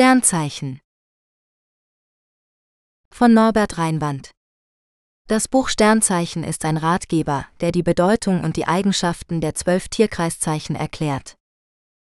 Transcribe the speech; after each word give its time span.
Sternzeichen 0.00 0.80
von 3.12 3.34
Norbert 3.34 3.76
Reinwand 3.76 4.30
Das 5.28 5.46
Buch 5.46 5.68
Sternzeichen 5.68 6.42
ist 6.42 6.64
ein 6.64 6.78
Ratgeber, 6.78 7.46
der 7.60 7.70
die 7.70 7.82
Bedeutung 7.82 8.42
und 8.42 8.56
die 8.56 8.66
Eigenschaften 8.66 9.42
der 9.42 9.54
zwölf 9.54 9.90
Tierkreiszeichen 9.90 10.74
erklärt. 10.74 11.36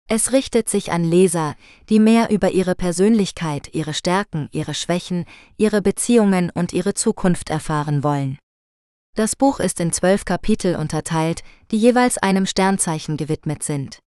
Es 0.07 0.31
richtet 0.31 0.69
sich 0.69 0.93
an 0.93 1.03
Leser, 1.03 1.57
die 1.89 1.99
mehr 1.99 2.29
über 2.29 2.51
ihre 2.51 2.73
Persönlichkeit, 2.73 3.73
ihre 3.73 3.93
Stärken, 3.93 4.47
ihre 4.53 4.75
Schwächen, 4.75 5.25
ihre 5.57 5.81
Beziehungen 5.81 6.51
und 6.51 6.71
ihre 6.71 6.93
Zukunft 6.93 7.49
erfahren 7.49 8.01
wollen. 8.01 8.39
Das 9.17 9.35
Buch 9.35 9.59
ist 9.59 9.81
in 9.81 9.91
zwölf 9.91 10.23
Kapitel 10.23 10.77
unterteilt, 10.77 11.43
die 11.71 11.77
jeweils 11.77 12.17
einem 12.17 12.45
Sternzeichen 12.45 13.17
gewidmet 13.17 13.61
sind. 13.61 13.99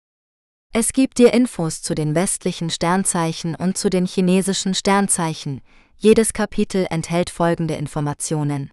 Es 0.73 0.93
gibt 0.93 1.17
dir 1.17 1.33
Infos 1.33 1.81
zu 1.81 1.95
den 1.95 2.15
westlichen 2.15 2.69
Sternzeichen 2.69 3.55
und 3.55 3.77
zu 3.77 3.89
den 3.89 4.05
chinesischen 4.05 4.73
Sternzeichen. 4.73 5.61
Jedes 5.97 6.31
Kapitel 6.31 6.87
enthält 6.89 7.29
folgende 7.29 7.75
Informationen. 7.75 8.71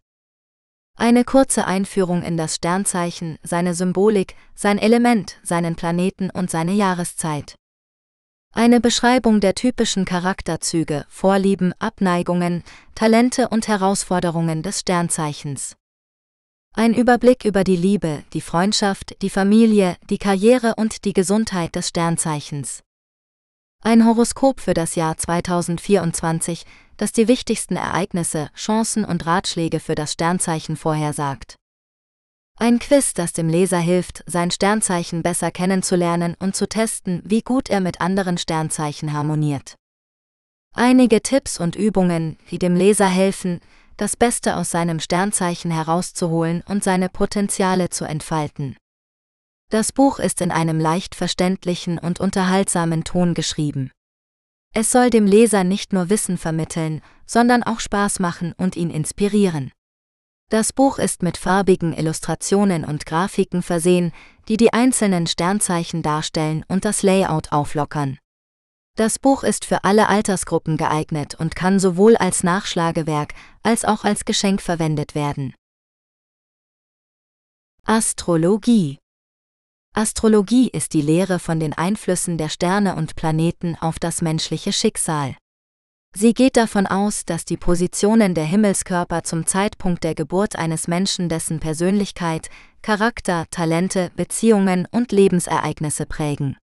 Eine 0.96 1.24
kurze 1.24 1.66
Einführung 1.66 2.22
in 2.22 2.36
das 2.36 2.54
Sternzeichen, 2.54 3.38
seine 3.42 3.74
Symbolik, 3.74 4.36
sein 4.54 4.78
Element, 4.78 5.38
seinen 5.42 5.74
Planeten 5.74 6.30
und 6.30 6.50
seine 6.50 6.72
Jahreszeit. 6.72 7.56
Eine 8.54 8.80
Beschreibung 8.80 9.40
der 9.40 9.54
typischen 9.54 10.04
Charakterzüge, 10.04 11.04
Vorlieben, 11.08 11.72
Abneigungen, 11.80 12.62
Talente 12.94 13.48
und 13.48 13.66
Herausforderungen 13.66 14.62
des 14.62 14.80
Sternzeichens. 14.80 15.77
Ein 16.74 16.94
Überblick 16.94 17.44
über 17.44 17.64
die 17.64 17.76
Liebe, 17.76 18.22
die 18.32 18.40
Freundschaft, 18.40 19.20
die 19.22 19.30
Familie, 19.30 19.96
die 20.10 20.18
Karriere 20.18 20.74
und 20.76 21.04
die 21.04 21.12
Gesundheit 21.12 21.74
des 21.74 21.88
Sternzeichens. 21.88 22.84
Ein 23.82 24.04
Horoskop 24.04 24.60
für 24.60 24.74
das 24.74 24.94
Jahr 24.94 25.16
2024, 25.16 26.64
das 26.96 27.12
die 27.12 27.26
wichtigsten 27.26 27.76
Ereignisse, 27.76 28.50
Chancen 28.54 29.04
und 29.04 29.26
Ratschläge 29.26 29.80
für 29.80 29.94
das 29.94 30.12
Sternzeichen 30.12 30.76
vorhersagt. 30.76 31.56
Ein 32.60 32.78
Quiz, 32.80 33.14
das 33.14 33.32
dem 33.32 33.48
Leser 33.48 33.78
hilft, 33.78 34.24
sein 34.26 34.50
Sternzeichen 34.50 35.22
besser 35.22 35.50
kennenzulernen 35.50 36.36
und 36.38 36.56
zu 36.56 36.68
testen, 36.68 37.22
wie 37.24 37.42
gut 37.42 37.70
er 37.70 37.80
mit 37.80 38.00
anderen 38.00 38.36
Sternzeichen 38.36 39.12
harmoniert. 39.12 39.76
Einige 40.74 41.22
Tipps 41.22 41.58
und 41.58 41.76
Übungen, 41.76 42.36
die 42.50 42.58
dem 42.58 42.74
Leser 42.74 43.08
helfen, 43.08 43.60
das 43.98 44.16
Beste 44.16 44.56
aus 44.56 44.70
seinem 44.70 45.00
Sternzeichen 45.00 45.70
herauszuholen 45.70 46.62
und 46.66 46.82
seine 46.82 47.08
Potenziale 47.08 47.90
zu 47.90 48.04
entfalten. 48.04 48.76
Das 49.70 49.92
Buch 49.92 50.18
ist 50.18 50.40
in 50.40 50.50
einem 50.50 50.80
leicht 50.80 51.14
verständlichen 51.14 51.98
und 51.98 52.20
unterhaltsamen 52.20 53.04
Ton 53.04 53.34
geschrieben. 53.34 53.90
Es 54.72 54.92
soll 54.92 55.10
dem 55.10 55.26
Leser 55.26 55.64
nicht 55.64 55.92
nur 55.92 56.08
Wissen 56.10 56.38
vermitteln, 56.38 57.02
sondern 57.26 57.62
auch 57.62 57.80
Spaß 57.80 58.20
machen 58.20 58.54
und 58.56 58.76
ihn 58.76 58.90
inspirieren. 58.90 59.72
Das 60.48 60.72
Buch 60.72 60.98
ist 60.98 61.22
mit 61.22 61.36
farbigen 61.36 61.92
Illustrationen 61.92 62.84
und 62.84 63.04
Grafiken 63.04 63.62
versehen, 63.62 64.12
die 64.48 64.56
die 64.56 64.72
einzelnen 64.72 65.26
Sternzeichen 65.26 66.02
darstellen 66.02 66.64
und 66.68 66.84
das 66.84 67.02
Layout 67.02 67.52
auflockern. 67.52 68.18
Das 68.98 69.20
Buch 69.20 69.44
ist 69.44 69.64
für 69.64 69.84
alle 69.84 70.08
Altersgruppen 70.08 70.76
geeignet 70.76 71.36
und 71.36 71.54
kann 71.54 71.78
sowohl 71.78 72.16
als 72.16 72.42
Nachschlagewerk 72.42 73.32
als 73.62 73.84
auch 73.84 74.02
als 74.02 74.24
Geschenk 74.24 74.60
verwendet 74.60 75.14
werden. 75.14 75.54
Astrologie 77.84 78.98
Astrologie 79.94 80.68
ist 80.70 80.94
die 80.94 81.00
Lehre 81.00 81.38
von 81.38 81.60
den 81.60 81.74
Einflüssen 81.74 82.38
der 82.38 82.48
Sterne 82.48 82.96
und 82.96 83.14
Planeten 83.14 83.76
auf 83.76 84.00
das 84.00 84.20
menschliche 84.20 84.72
Schicksal. 84.72 85.36
Sie 86.16 86.34
geht 86.34 86.56
davon 86.56 86.88
aus, 86.88 87.24
dass 87.24 87.44
die 87.44 87.56
Positionen 87.56 88.34
der 88.34 88.46
Himmelskörper 88.46 89.22
zum 89.22 89.46
Zeitpunkt 89.46 90.02
der 90.02 90.16
Geburt 90.16 90.56
eines 90.56 90.88
Menschen 90.88 91.28
dessen 91.28 91.60
Persönlichkeit, 91.60 92.50
Charakter, 92.82 93.46
Talente, 93.52 94.10
Beziehungen 94.16 94.88
und 94.90 95.12
Lebensereignisse 95.12 96.04
prägen. 96.04 96.56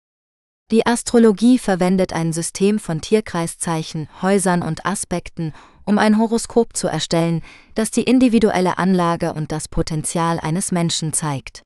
Die 0.73 0.87
Astrologie 0.87 1.59
verwendet 1.59 2.15
ein 2.15 2.33
System 2.33 2.79
von 2.79 3.03
Tierkreiszeichen, 3.03 4.09
Häusern 4.23 4.63
und 4.63 4.87
Aspekten, 4.87 5.53
um 5.85 5.99
ein 5.99 6.17
Horoskop 6.17 6.75
zu 6.75 6.89
erstellen, 6.89 7.43
das 7.75 7.91
die 7.91 8.05
individuelle 8.05 8.79
Anlage 8.79 9.35
und 9.35 9.53
das 9.53 9.69
Potenzial 9.69 10.41
eines 10.41 10.73
Menschen 10.73 11.13
zeigt. 11.13 11.61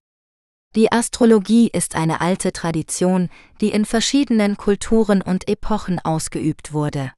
Die 0.74 0.90
Astrologie 0.90 1.70
ist 1.72 1.94
eine 1.94 2.20
alte 2.20 2.52
Tradition, 2.52 3.30
die 3.60 3.68
in 3.68 3.84
verschiedenen 3.84 4.56
Kulturen 4.56 5.22
und 5.22 5.48
Epochen 5.48 6.00
ausgeübt 6.00 6.72
wurde. 6.72 7.12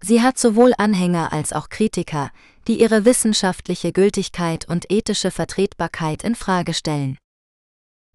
Sie 0.00 0.22
hat 0.22 0.38
sowohl 0.38 0.72
Anhänger 0.78 1.32
als 1.32 1.52
auch 1.52 1.68
Kritiker, 1.68 2.30
die 2.68 2.80
ihre 2.80 3.04
wissenschaftliche 3.04 3.90
Gültigkeit 3.90 4.68
und 4.68 4.88
ethische 4.88 5.32
Vertretbarkeit 5.32 6.22
in 6.22 6.36
Frage 6.36 6.74
stellen. 6.74 7.18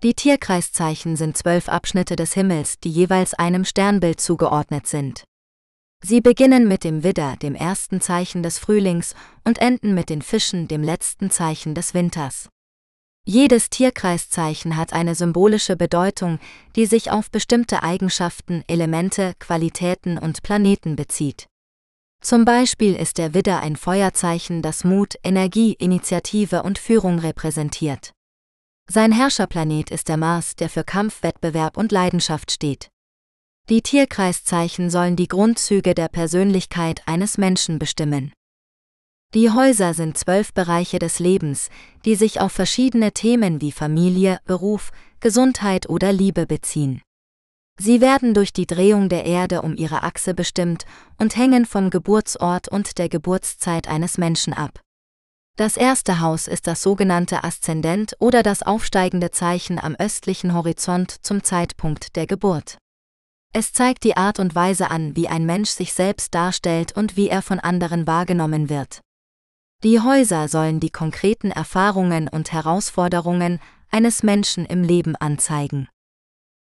Die 0.03 0.15
Tierkreiszeichen 0.15 1.15
sind 1.15 1.37
zwölf 1.37 1.69
Abschnitte 1.69 2.17
des 2.17 2.33
Himmels, 2.33 2.77
die 2.77 2.89
jeweils 2.89 3.33
einem 3.33 3.63
Sternbild 3.63 4.19
zugeordnet 4.19 4.85
sind. 4.85 5.23
Sie 6.03 6.19
beginnen 6.19 6.67
mit 6.67 6.83
dem 6.83 7.05
Widder, 7.05 7.37
dem 7.41 7.55
ersten 7.55 8.01
Zeichen 8.01 8.43
des 8.43 8.59
Frühlings, 8.59 9.15
und 9.45 9.59
enden 9.59 9.93
mit 9.93 10.09
den 10.09 10.21
Fischen, 10.21 10.67
dem 10.67 10.83
letzten 10.83 11.31
Zeichen 11.31 11.73
des 11.73 11.93
Winters. 11.93 12.49
Jedes 13.25 13.69
Tierkreiszeichen 13.69 14.75
hat 14.75 14.91
eine 14.91 15.15
symbolische 15.15 15.77
Bedeutung, 15.77 16.39
die 16.75 16.85
sich 16.85 17.09
auf 17.09 17.31
bestimmte 17.31 17.81
Eigenschaften, 17.81 18.65
Elemente, 18.67 19.33
Qualitäten 19.39 20.17
und 20.17 20.43
Planeten 20.43 20.97
bezieht. 20.97 21.47
Zum 22.19 22.43
Beispiel 22.43 22.93
ist 22.97 23.17
der 23.17 23.33
Widder 23.33 23.61
ein 23.61 23.77
Feuerzeichen, 23.77 24.61
das 24.61 24.83
Mut, 24.83 25.15
Energie, 25.23 25.71
Initiative 25.79 26.63
und 26.63 26.77
Führung 26.77 27.19
repräsentiert. 27.19 28.11
Sein 28.89 29.11
Herrscherplanet 29.11 29.91
ist 29.91 30.09
der 30.09 30.17
Mars, 30.17 30.55
der 30.55 30.69
für 30.69 30.83
Kampf, 30.83 31.23
Wettbewerb 31.23 31.77
und 31.77 31.91
Leidenschaft 31.91 32.51
steht. 32.51 32.89
Die 33.69 33.81
Tierkreiszeichen 33.81 34.89
sollen 34.89 35.15
die 35.15 35.29
Grundzüge 35.29 35.95
der 35.95 36.09
Persönlichkeit 36.09 37.01
eines 37.05 37.37
Menschen 37.37 37.79
bestimmen. 37.79 38.33
Die 39.33 39.49
Häuser 39.49 39.93
sind 39.93 40.17
zwölf 40.17 40.53
Bereiche 40.53 40.99
des 40.99 41.19
Lebens, 41.19 41.69
die 42.05 42.15
sich 42.15 42.41
auf 42.41 42.51
verschiedene 42.51 43.13
Themen 43.13 43.61
wie 43.61 43.71
Familie, 43.71 44.39
Beruf, 44.45 44.91
Gesundheit 45.21 45.89
oder 45.89 46.11
Liebe 46.11 46.45
beziehen. 46.45 47.01
Sie 47.79 48.01
werden 48.01 48.33
durch 48.35 48.53
die 48.53 48.67
Drehung 48.67 49.09
der 49.09 49.25
Erde 49.25 49.63
um 49.63 49.75
ihre 49.75 50.03
Achse 50.03 50.35
bestimmt 50.35 50.85
und 51.17 51.35
hängen 51.35 51.65
vom 51.65 51.89
Geburtsort 51.89 52.67
und 52.67 52.99
der 52.99 53.09
Geburtszeit 53.09 53.87
eines 53.87 54.19
Menschen 54.19 54.53
ab. 54.53 54.81
Das 55.55 55.77
erste 55.77 56.19
Haus 56.19 56.47
ist 56.47 56.65
das 56.65 56.81
sogenannte 56.81 57.43
Aszendent 57.43 58.15
oder 58.17 58.41
das 58.41 58.63
aufsteigende 58.63 59.29
Zeichen 59.29 59.77
am 59.77 59.95
östlichen 59.95 60.55
Horizont 60.55 61.11
zum 61.23 61.43
Zeitpunkt 61.43 62.15
der 62.15 62.25
Geburt. 62.25 62.79
Es 63.53 63.71
zeigt 63.71 64.03
die 64.03 64.17
Art 64.17 64.39
und 64.39 64.55
Weise 64.55 64.89
an, 64.89 65.15
wie 65.15 65.27
ein 65.27 65.45
Mensch 65.45 65.69
sich 65.69 65.93
selbst 65.93 66.33
darstellt 66.33 66.97
und 66.97 67.17
wie 67.17 67.29
er 67.29 67.43
von 67.43 67.59
anderen 67.59 68.07
wahrgenommen 68.07 68.67
wird. 68.67 69.01
Die 69.83 69.99
Häuser 69.99 70.47
sollen 70.47 70.79
die 70.79 70.89
konkreten 70.89 71.51
Erfahrungen 71.51 72.27
und 72.27 72.51
Herausforderungen 72.51 73.59
eines 73.91 74.23
Menschen 74.23 74.65
im 74.65 74.81
Leben 74.81 75.15
anzeigen. 75.15 75.87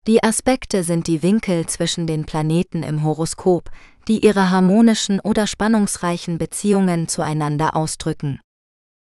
Die 0.06 0.22
Aspekte 0.22 0.84
sind 0.84 1.08
die 1.08 1.24
Winkel 1.24 1.66
zwischen 1.68 2.08
den 2.08 2.26
Planeten 2.26 2.84
im 2.84 3.04
Horoskop, 3.04 3.72
die 4.10 4.26
ihre 4.26 4.50
harmonischen 4.50 5.22
oder 5.22 5.48
spannungsreichen 5.48 6.38
Beziehungen 6.38 7.08
zueinander 7.08 7.78
ausdrücken. 7.78 8.42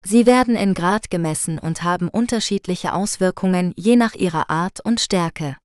Sie 0.07 0.27
werden 0.27 0.55
in 0.55 0.75
Grad 0.75 1.11
gemessen 1.11 1.59
und 1.59 1.83
haben 1.83 2.09
unterschiedliche 2.09 2.93
Auswirkungen 2.93 3.73
je 3.75 3.97
nach 3.97 4.15
ihrer 4.15 4.51
Art 4.51 4.81
und 4.81 5.01
Stärke. 5.01 5.57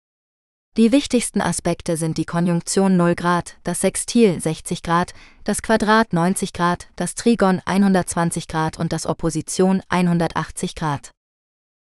Die 0.78 0.94
wichtigsten 0.94 1.42
Aspekte 1.42 1.98
sind 1.98 2.18
die 2.18 2.24
Konjunktion 2.24 2.96
0 2.96 3.16
Grad, 3.16 3.58
das 3.64 3.82
Sextil 3.82 4.40
60 4.40 4.82
Grad, 4.82 5.14
das 5.44 5.62
Quadrat 5.62 6.14
90 6.14 6.54
Grad, 6.54 6.88
das 6.96 7.16
Trigon 7.16 7.62
120 7.66 8.48
Grad 8.48 8.80
und 8.80 8.94
das 8.94 9.06
Opposition 9.06 9.82
180 9.90 10.76
Grad. 10.76 11.12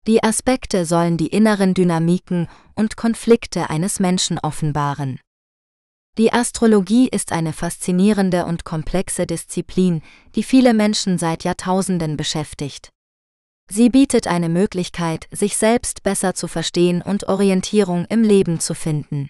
Die 0.07 0.23
Aspekte 0.23 0.85
sollen 0.85 1.17
die 1.17 1.27
inneren 1.27 1.73
Dynamiken 1.73 2.47
und 2.75 2.95
Konflikte 2.95 3.69
eines 3.69 3.99
Menschen 3.99 4.39
offenbaren. 4.39 5.19
Die 6.17 6.31
Astrologie 6.31 7.09
ist 7.09 7.33
eine 7.33 7.51
faszinierende 7.51 8.45
und 8.45 8.63
komplexe 8.63 9.27
Disziplin, 9.27 10.01
die 10.35 10.43
viele 10.43 10.73
Menschen 10.73 11.17
seit 11.17 11.43
Jahrtausenden 11.43 12.15
beschäftigt. 12.15 12.89
Sie 13.69 13.89
bietet 13.89 14.27
eine 14.27 14.47
Möglichkeit, 14.47 15.27
sich 15.31 15.57
selbst 15.57 16.03
besser 16.03 16.33
zu 16.33 16.47
verstehen 16.47 17.01
und 17.01 17.27
Orientierung 17.27 18.05
im 18.05 18.23
Leben 18.23 18.61
zu 18.61 18.75
finden. 18.75 19.29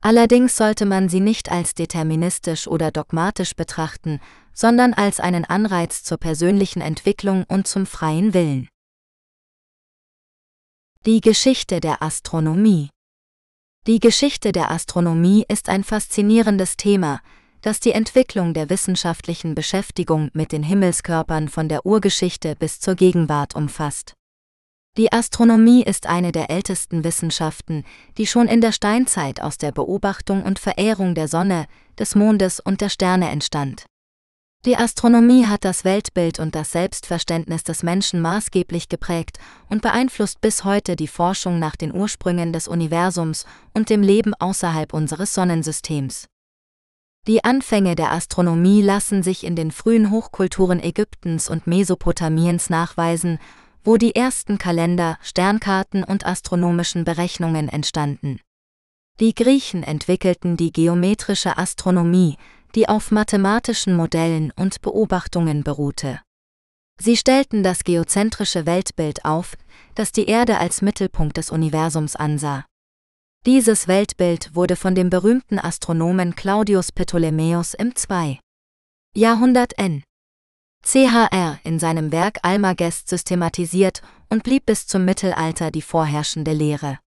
Allerdings 0.00 0.56
sollte 0.56 0.86
man 0.86 1.08
sie 1.08 1.20
nicht 1.20 1.50
als 1.50 1.74
deterministisch 1.74 2.68
oder 2.68 2.92
dogmatisch 2.92 3.56
betrachten, 3.56 4.20
sondern 4.52 4.94
als 4.94 5.18
einen 5.18 5.44
Anreiz 5.44 6.04
zur 6.04 6.18
persönlichen 6.18 6.82
Entwicklung 6.82 7.44
und 7.48 7.66
zum 7.66 7.86
freien 7.86 8.32
Willen. 8.32 8.68
Die 11.04 11.20
Geschichte 11.20 11.80
der 11.80 12.02
Astronomie 12.02 12.90
Die 13.86 14.00
Geschichte 14.00 14.50
der 14.50 14.72
Astronomie 14.72 15.44
ist 15.48 15.68
ein 15.68 15.84
faszinierendes 15.84 16.76
Thema, 16.76 17.20
das 17.62 17.78
die 17.78 17.92
Entwicklung 17.92 18.52
der 18.52 18.68
wissenschaftlichen 18.68 19.54
Beschäftigung 19.54 20.28
mit 20.32 20.50
den 20.50 20.64
Himmelskörpern 20.64 21.48
von 21.48 21.68
der 21.68 21.86
Urgeschichte 21.86 22.56
bis 22.56 22.80
zur 22.80 22.96
Gegenwart 22.96 23.54
umfasst. 23.54 24.14
Die 24.96 25.12
Astronomie 25.12 25.84
ist 25.84 26.08
eine 26.08 26.32
der 26.32 26.50
ältesten 26.50 27.04
Wissenschaften, 27.04 27.84
die 28.18 28.26
schon 28.26 28.48
in 28.48 28.60
der 28.60 28.72
Steinzeit 28.72 29.40
aus 29.40 29.56
der 29.56 29.70
Beobachtung 29.70 30.42
und 30.42 30.58
Verehrung 30.58 31.14
der 31.14 31.28
Sonne, 31.28 31.66
des 31.96 32.16
Mondes 32.16 32.58
und 32.58 32.80
der 32.80 32.88
Sterne 32.88 33.30
entstand. 33.30 33.86
Die 34.66 34.76
Astronomie 34.76 35.46
hat 35.46 35.64
das 35.64 35.84
Weltbild 35.84 36.40
und 36.40 36.56
das 36.56 36.72
Selbstverständnis 36.72 37.62
des 37.62 37.84
Menschen 37.84 38.20
maßgeblich 38.20 38.88
geprägt 38.88 39.38
und 39.68 39.80
beeinflusst 39.80 40.40
bis 40.40 40.64
heute 40.64 40.96
die 40.96 41.06
Forschung 41.06 41.60
nach 41.60 41.76
den 41.76 41.94
Ursprüngen 41.94 42.52
des 42.52 42.66
Universums 42.66 43.46
und 43.74 43.90
dem 43.90 44.02
Leben 44.02 44.34
außerhalb 44.34 44.92
unseres 44.92 45.32
Sonnensystems. 45.34 46.26
Die 47.28 47.44
Anfänge 47.44 47.94
der 47.94 48.10
Astronomie 48.10 48.82
lassen 48.82 49.22
sich 49.22 49.44
in 49.44 49.54
den 49.54 49.70
frühen 49.70 50.10
Hochkulturen 50.10 50.82
Ägyptens 50.82 51.48
und 51.48 51.66
Mesopotamiens 51.66 52.68
nachweisen 52.68 53.38
wo 53.86 53.96
die 53.96 54.16
ersten 54.16 54.58
Kalender, 54.58 55.16
Sternkarten 55.22 56.02
und 56.02 56.26
astronomischen 56.26 57.04
Berechnungen 57.04 57.68
entstanden. 57.68 58.40
Die 59.20 59.32
Griechen 59.32 59.84
entwickelten 59.84 60.56
die 60.56 60.72
geometrische 60.72 61.56
Astronomie, 61.56 62.36
die 62.76 62.88
auf 62.88 63.10
mathematischen 63.10 63.96
Modellen 63.96 64.52
und 64.54 64.82
Beobachtungen 64.82 65.64
beruhte. 65.64 66.20
Sie 67.00 67.16
stellten 67.16 67.62
das 67.62 67.84
geozentrische 67.84 68.66
Weltbild 68.66 69.24
auf, 69.24 69.56
das 69.94 70.12
die 70.12 70.26
Erde 70.26 70.58
als 70.58 70.82
Mittelpunkt 70.82 71.38
des 71.38 71.50
Universums 71.50 72.16
ansah. 72.16 72.64
Dieses 73.46 73.88
Weltbild 73.88 74.54
wurde 74.54 74.76
von 74.76 74.94
dem 74.94 75.08
berühmten 75.08 75.58
Astronomen 75.58 76.36
Claudius 76.36 76.92
Ptolemäus 76.92 77.74
im 77.74 77.94
2. 77.94 78.40
Jahrhundert 79.14 79.78
n. 79.78 80.02
CHR 80.82 81.58
in 81.64 81.78
seinem 81.78 82.12
Werk 82.12 82.38
Almagest 82.42 83.08
systematisiert 83.08 84.02
und 84.28 84.42
blieb 84.42 84.66
bis 84.66 84.86
zum 84.86 85.04
Mittelalter 85.04 85.70
die 85.70 85.82
vorherrschende 85.82 86.52
Lehre. 86.52 86.98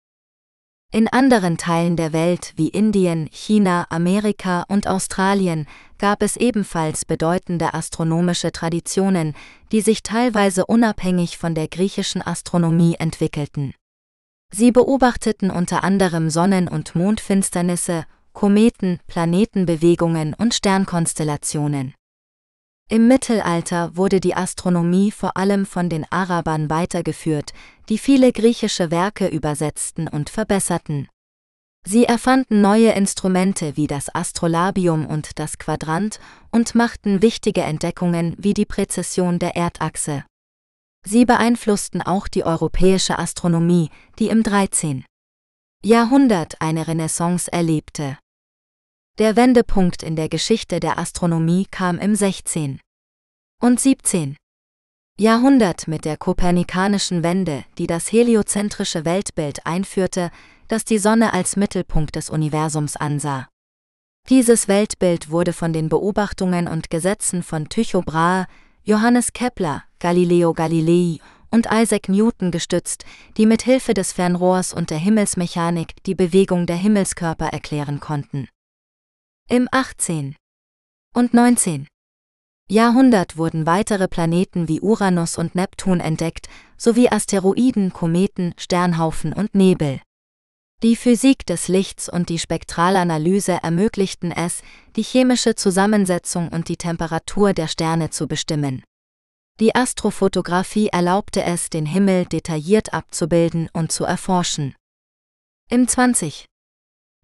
In 0.91 1.07
anderen 1.07 1.57
Teilen 1.57 1.97
der 1.97 2.13
Welt 2.13 2.53
wie 2.55 2.69
Indien, 2.69 3.29
China, 3.31 3.85
Amerika 3.91 4.65
und 4.69 4.87
Australien 4.87 5.67
gab 5.99 6.23
es 6.23 6.35
ebenfalls 6.35 7.05
bedeutende 7.05 7.75
astronomische 7.75 8.51
Traditionen, 8.51 9.35
die 9.71 9.81
sich 9.81 10.01
teilweise 10.01 10.65
unabhängig 10.65 11.37
von 11.37 11.53
der 11.53 11.67
griechischen 11.67 12.23
Astronomie 12.23 12.95
entwickelten. 12.97 13.75
Sie 14.51 14.71
beobachteten 14.71 15.51
unter 15.51 15.83
anderem 15.83 16.31
Sonnen- 16.31 16.67
und 16.67 16.95
Mondfinsternisse, 16.95 18.05
Kometen, 18.33 18.99
Planetenbewegungen 19.05 20.33
und 20.33 20.55
Sternkonstellationen. 20.55 21.93
Im 22.91 23.07
Mittelalter 23.07 23.95
wurde 23.95 24.19
die 24.19 24.33
Astronomie 24.33 25.11
vor 25.11 25.37
allem 25.37 25.67
von 25.67 25.89
den 25.89 26.07
Arabern 26.11 26.71
weitergeführt, 26.71 27.53
die 27.87 27.99
viele 27.99 28.31
griechische 28.31 28.89
Werke 28.89 29.27
übersetzten 29.27 30.07
und 30.07 30.31
verbesserten. 30.31 31.07
Sie 31.85 32.05
erfanden 32.05 32.61
neue 32.61 32.91
Instrumente 32.93 33.77
wie 33.77 33.85
das 33.85 34.13
Astrolabium 34.13 35.05
und 35.05 35.37
das 35.37 35.59
Quadrant 35.59 36.19
und 36.51 36.73
machten 36.73 37.21
wichtige 37.21 37.61
Entdeckungen 37.61 38.35
wie 38.39 38.55
die 38.55 38.65
Präzession 38.65 39.37
der 39.37 39.55
Erdachse. 39.55 40.25
Sie 41.05 41.25
beeinflussten 41.25 42.01
auch 42.01 42.27
die 42.27 42.43
europäische 42.43 43.19
Astronomie, 43.19 43.91
die 44.17 44.29
im 44.29 44.41
13. 44.41 45.05
Jahrhundert 45.85 46.59
eine 46.59 46.87
Renaissance 46.87 47.51
erlebte. 47.51 48.17
Der 49.19 49.35
Wendepunkt 49.35 50.01
in 50.01 50.15
der 50.15 50.29
Geschichte 50.29 50.79
der 50.79 50.97
Astronomie 50.97 51.67
kam 51.69 51.99
im 51.99 52.15
16. 52.15 52.79
und 53.61 53.77
17. 53.77 54.37
Jahrhundert 55.19 55.89
mit 55.89 56.05
der 56.05 56.15
kopernikanischen 56.15 57.21
Wende, 57.21 57.65
die 57.77 57.85
das 57.85 58.13
heliozentrische 58.13 59.03
Weltbild 59.03 59.65
einführte, 59.65 60.31
das 60.69 60.85
die 60.85 60.99
Sonne 60.99 61.33
als 61.33 61.57
Mittelpunkt 61.57 62.15
des 62.15 62.29
Universums 62.29 62.95
ansah. 62.95 63.49
Dieses 64.29 64.69
Weltbild 64.69 65.29
wurde 65.29 65.51
von 65.51 65.73
den 65.73 65.89
Beobachtungen 65.89 66.69
und 66.69 66.89
Gesetzen 66.89 67.43
von 67.43 67.67
Tycho 67.67 68.01
Brahe, 68.01 68.47
Johannes 68.83 69.33
Kepler, 69.33 69.83
Galileo 69.99 70.53
Galilei 70.53 71.19
und 71.51 71.67
Isaac 71.69 72.07
Newton 72.07 72.51
gestützt, 72.51 73.03
die 73.35 73.45
mit 73.45 73.63
Hilfe 73.63 73.93
des 73.93 74.13
Fernrohrs 74.13 74.73
und 74.73 74.91
der 74.91 74.97
Himmelsmechanik 74.97 76.01
die 76.05 76.15
Bewegung 76.15 76.65
der 76.67 76.77
Himmelskörper 76.77 77.47
erklären 77.47 77.99
konnten. 77.99 78.47
Im 79.51 79.67
18. 79.71 80.35
und 81.15 81.33
19. 81.33 81.87
Jahrhundert 82.69 83.35
wurden 83.35 83.65
weitere 83.65 84.07
Planeten 84.07 84.67
wie 84.67 84.79
Uranus 84.79 85.39
und 85.39 85.55
Neptun 85.55 86.01
entdeckt, 86.01 86.47
sowie 86.77 87.09
Asteroiden, 87.09 87.91
Kometen, 87.91 88.53
Sternhaufen 88.59 89.33
und 89.33 89.55
Nebel. 89.55 90.01
Die 90.83 90.95
Physik 90.95 91.47
des 91.47 91.67
Lichts 91.67 92.07
und 92.07 92.29
die 92.29 92.37
Spektralanalyse 92.37 93.57
ermöglichten 93.63 94.31
es, 94.31 94.61
die 94.95 95.01
chemische 95.01 95.55
Zusammensetzung 95.55 96.49
und 96.49 96.69
die 96.69 96.77
Temperatur 96.77 97.53
der 97.53 97.67
Sterne 97.67 98.11
zu 98.11 98.27
bestimmen. 98.27 98.83
Die 99.59 99.73
Astrophotographie 99.73 100.89
erlaubte 100.89 101.41
es, 101.41 101.71
den 101.71 101.87
Himmel 101.87 102.27
detailliert 102.27 102.93
abzubilden 102.93 103.67
und 103.73 103.91
zu 103.91 104.03
erforschen. 104.03 104.75
Im 105.71 105.87
20. 105.87 106.45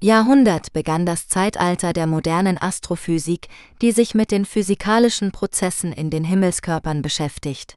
Jahrhundert 0.05 0.71
begann 0.71 1.07
das 1.07 1.27
Zeitalter 1.27 1.91
der 1.91 2.05
modernen 2.05 2.61
Astrophysik, 2.61 3.47
die 3.81 3.91
sich 3.91 4.13
mit 4.13 4.29
den 4.29 4.45
physikalischen 4.45 5.31
Prozessen 5.31 5.91
in 5.91 6.11
den 6.11 6.23
Himmelskörpern 6.23 7.01
beschäftigt. 7.01 7.73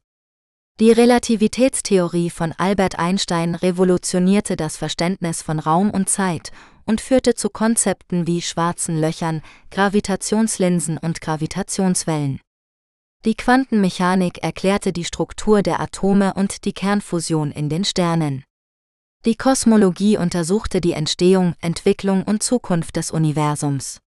Die 0.78 0.92
Relativitätstheorie 0.92 2.28
von 2.28 2.52
Albert 2.52 2.98
Einstein 2.98 3.54
revolutionierte 3.54 4.56
das 4.56 4.76
Verständnis 4.76 5.40
von 5.40 5.58
Raum 5.58 5.88
und 5.88 6.10
Zeit 6.10 6.52
und 6.84 7.00
führte 7.00 7.34
zu 7.34 7.48
Konzepten 7.48 8.26
wie 8.26 8.42
schwarzen 8.42 9.00
Löchern, 9.00 9.40
Gravitationslinsen 9.70 10.98
und 10.98 11.22
Gravitationswellen. 11.22 12.40
Die 13.24 13.36
Quantenmechanik 13.36 14.42
erklärte 14.42 14.92
die 14.92 15.06
Struktur 15.06 15.62
der 15.62 15.80
Atome 15.80 16.34
und 16.34 16.66
die 16.66 16.74
Kernfusion 16.74 17.52
in 17.52 17.70
den 17.70 17.86
Sternen. 17.86 18.44
Die 19.24 19.34
Kosmologie 19.34 20.16
untersuchte 20.16 20.80
die 20.80 20.92
Entstehung, 20.92 21.54
Entwicklung 21.60 22.22
und 22.22 22.42
Zukunft 22.42 22.96
des 22.96 23.10
Universums. 23.10 23.98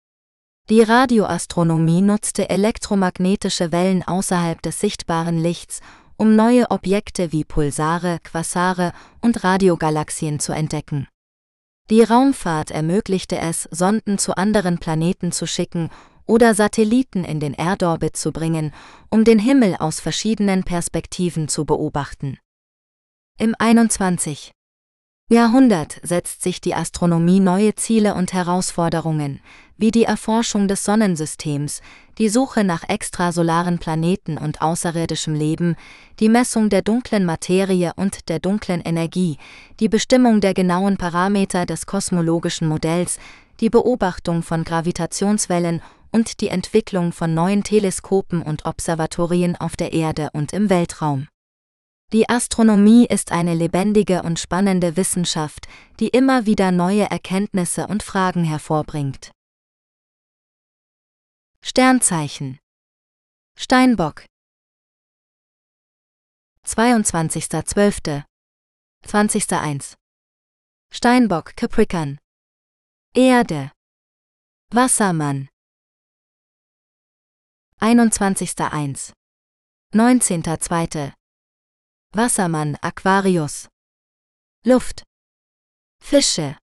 Die 0.68 0.82
Radioastronomie 0.82 2.00
nutzte 2.00 2.48
elektromagnetische 2.48 3.72
Wellen 3.72 4.06
außerhalb 4.06 4.62
des 4.62 4.78
sichtbaren 4.78 5.36
Lichts, 5.36 5.80
um 6.16 6.36
neue 6.36 6.70
Objekte 6.70 7.32
wie 7.32 7.42
Pulsare, 7.42 8.20
Quasare 8.22 8.92
und 9.20 9.42
Radiogalaxien 9.42 10.38
zu 10.38 10.52
entdecken. 10.52 11.08
Die 11.90 12.02
Raumfahrt 12.02 12.70
ermöglichte 12.70 13.36
es, 13.36 13.64
Sonden 13.72 14.16
zu 14.16 14.36
anderen 14.36 14.78
Planeten 14.78 15.32
zu 15.32 15.48
schicken 15.48 15.90
oder 16.24 16.54
Satelliten 16.54 17.24
in 17.24 17.40
den 17.40 17.54
Erdorbit 17.54 18.16
zu 18.16 18.30
bringen, 18.30 18.72
um 19.10 19.24
den 19.24 19.40
Himmel 19.40 19.74
aus 19.74 19.98
verschiedenen 19.98 20.62
Perspektiven 20.62 21.48
zu 21.48 21.64
beobachten. 21.64 22.38
Im 23.38 23.56
21. 23.58 24.52
Jahrhundert 25.32 26.00
setzt 26.02 26.42
sich 26.42 26.60
die 26.60 26.74
Astronomie 26.74 27.38
neue 27.38 27.76
Ziele 27.76 28.16
und 28.16 28.32
Herausforderungen, 28.32 29.38
wie 29.78 29.92
die 29.92 30.02
Erforschung 30.02 30.66
des 30.66 30.84
Sonnensystems, 30.84 31.82
die 32.18 32.28
Suche 32.28 32.64
nach 32.64 32.88
extrasolaren 32.88 33.78
Planeten 33.78 34.38
und 34.38 34.60
außerirdischem 34.60 35.34
Leben, 35.34 35.76
die 36.18 36.28
Messung 36.28 36.68
der 36.68 36.82
dunklen 36.82 37.24
Materie 37.24 37.92
und 37.94 38.28
der 38.28 38.40
dunklen 38.40 38.80
Energie, 38.80 39.38
die 39.78 39.88
Bestimmung 39.88 40.40
der 40.40 40.52
genauen 40.52 40.96
Parameter 40.96 41.64
des 41.64 41.86
kosmologischen 41.86 42.66
Modells, 42.66 43.20
die 43.60 43.70
Beobachtung 43.70 44.42
von 44.42 44.64
Gravitationswellen 44.64 45.80
und 46.10 46.40
die 46.40 46.48
Entwicklung 46.48 47.12
von 47.12 47.34
neuen 47.34 47.62
Teleskopen 47.62 48.42
und 48.42 48.66
Observatorien 48.66 49.54
auf 49.54 49.76
der 49.76 49.92
Erde 49.92 50.30
und 50.32 50.52
im 50.52 50.70
Weltraum. 50.70 51.28
Die 52.12 52.28
Astronomie 52.28 53.06
ist 53.06 53.30
eine 53.30 53.54
lebendige 53.54 54.24
und 54.24 54.40
spannende 54.40 54.96
Wissenschaft, 54.96 55.68
die 56.00 56.08
immer 56.08 56.44
wieder 56.44 56.72
neue 56.72 57.08
Erkenntnisse 57.08 57.86
und 57.86 58.02
Fragen 58.02 58.42
hervorbringt. 58.42 59.30
Sternzeichen. 61.62 62.58
Steinbock. 63.56 64.24
22.12. 66.66 68.24
20.1 69.06 69.94
Steinbock 70.92 71.54
Capricorn. 71.54 72.18
Erde. 73.14 73.70
Wassermann. 74.72 75.48
21.1 77.80 79.12
19.2 79.94 81.19
Wassermann 82.12 82.76
Aquarius. 82.82 83.68
Luft. 84.64 85.04
Fische. 86.02 86.58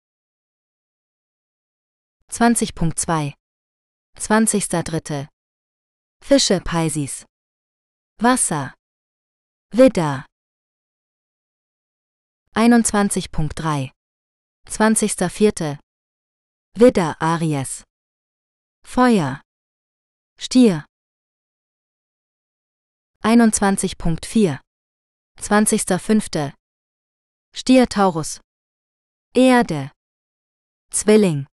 20.2 2.29 3.33
20.3. 4.19 5.29
Fische 6.21 6.61
Pisces. 6.61 7.25
Wasser. 8.21 8.75
Widder. 9.73 10.27
21.3 12.57 13.93
20.4. 14.69 15.79
Widder 16.77 17.17
Aries. 17.21 17.85
Feuer. 18.85 19.41
Stier. 20.39 20.85
21.4 23.23 24.66
20.5. 25.41 26.53
Stier 27.55 27.87
Taurus 27.89 28.41
Erde 29.35 29.91
Zwilling 30.91 31.47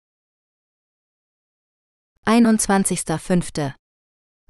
21.5. 2.27 3.75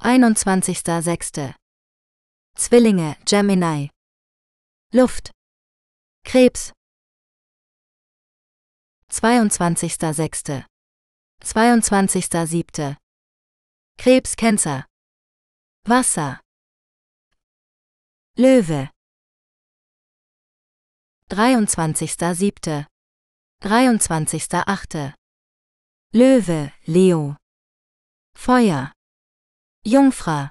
21.6. 0.00 1.54
Zwillinge 2.56 3.16
Gemini 3.24 3.90
Luft 4.92 5.30
Krebs 6.24 6.72
22.6. 9.10 10.64
22.7. 11.42 12.96
Krebs 13.98 14.36
Wasser 15.86 16.40
Löwe 18.36 18.90
23.7. 21.32 22.84
23.8. 23.64 25.14
Löwe, 26.12 26.72
Leo. 26.86 27.36
Feuer. 28.36 28.92
Jungfrau. 29.82 30.50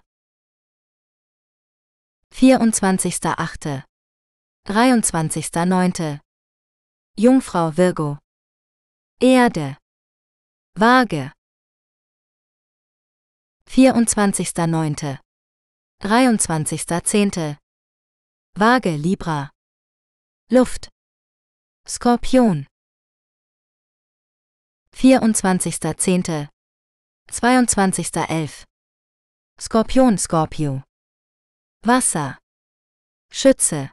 24.8. 2.34 3.84
23.9. 4.66 6.20
Jungfrau 7.16 7.70
Virgo. 7.72 8.18
Erde. 9.20 9.78
Waage. 10.80 11.32
24.9. 13.68 15.20
23.10. 16.02 17.58
Waage 18.58 18.98
Libra. 18.98 19.52
Luft. 20.54 20.90
Skorpion. 21.88 22.68
24.10. 24.94 26.50
22.11. 27.32 28.66
Skorpion 29.58 30.18
Skorpio. 30.18 30.84
Wasser. 31.86 32.38
Schütze. 33.32 33.92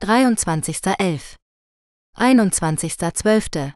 23.11. 0.00 1.36
21.12. 2.16 3.72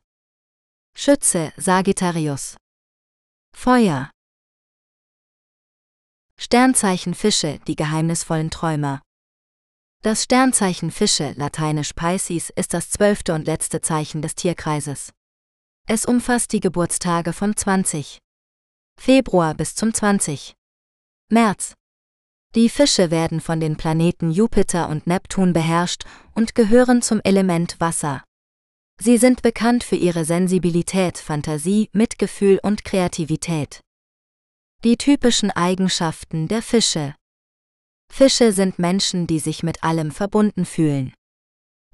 Schütze 0.95 1.53
Sagittarius. 1.57 2.57
Feuer. 3.53 4.13
Sternzeichen 6.39 7.15
Fische, 7.15 7.59
die 7.67 7.75
geheimnisvollen 7.75 8.51
Träumer. 8.53 9.03
Das 10.07 10.23
Sternzeichen 10.23 10.93
Fische, 10.93 11.35
lateinisch 11.37 11.93
Pisces, 11.93 12.51
ist 12.51 12.75
das 12.75 12.91
zwölfte 12.91 13.35
und 13.35 13.49
letzte 13.49 13.81
Zeichen 13.81 14.23
des 14.23 14.37
Tierkreises. 14.37 15.13
Es 15.89 16.07
umfasst 16.07 16.53
die 16.53 16.61
Geburtstage 16.61 17.33
vom 17.33 17.57
20. 17.57 18.21
Februar 19.01 19.55
bis 19.55 19.75
zum 19.75 19.93
20. 19.93 20.55
März. 21.29 21.75
Die 22.55 22.69
Fische 22.69 23.11
werden 23.11 23.41
von 23.41 23.59
den 23.59 23.77
Planeten 23.77 24.31
Jupiter 24.31 24.89
und 24.91 25.09
Neptun 25.09 25.53
beherrscht 25.53 26.05
und 26.37 26.55
gehören 26.55 27.03
zum 27.03 27.21
Element 27.25 27.81
Wasser. 27.81 28.23
Sie 29.03 29.19
sind 29.19 29.43
bekannt 29.43 29.83
für 29.83 29.97
ihre 29.97 30.25
Sensibilität, 30.25 31.19
Fantasie, 31.19 31.91
Mitgefühl 31.93 32.61
und 32.63 32.85
Kreativität. 32.85 33.81
Die 34.85 34.99
typischen 34.99 35.51
Eigenschaften 35.51 36.47
der 36.47 36.63
Fische. 36.63 37.17
Fische 38.13 38.53
sind 38.53 38.79
Menschen, 38.79 39.27
die 39.27 39.39
sich 39.39 39.63
mit 39.63 39.83
allem 39.83 40.11
verbunden 40.11 40.65
fühlen. 40.65 41.13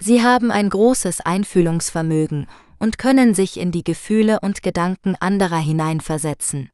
Sie 0.01 0.23
haben 0.23 0.51
ein 0.51 0.69
großes 0.69 1.21
Einfühlungsvermögen 1.21 2.49
und 2.79 2.99
können 2.99 3.35
sich 3.35 3.59
in 3.59 3.71
die 3.71 3.85
Gefühle 3.85 4.41
und 4.41 4.63
Gedanken 4.63 5.17
anderer 5.21 5.59
hineinversetzen. 5.59 6.71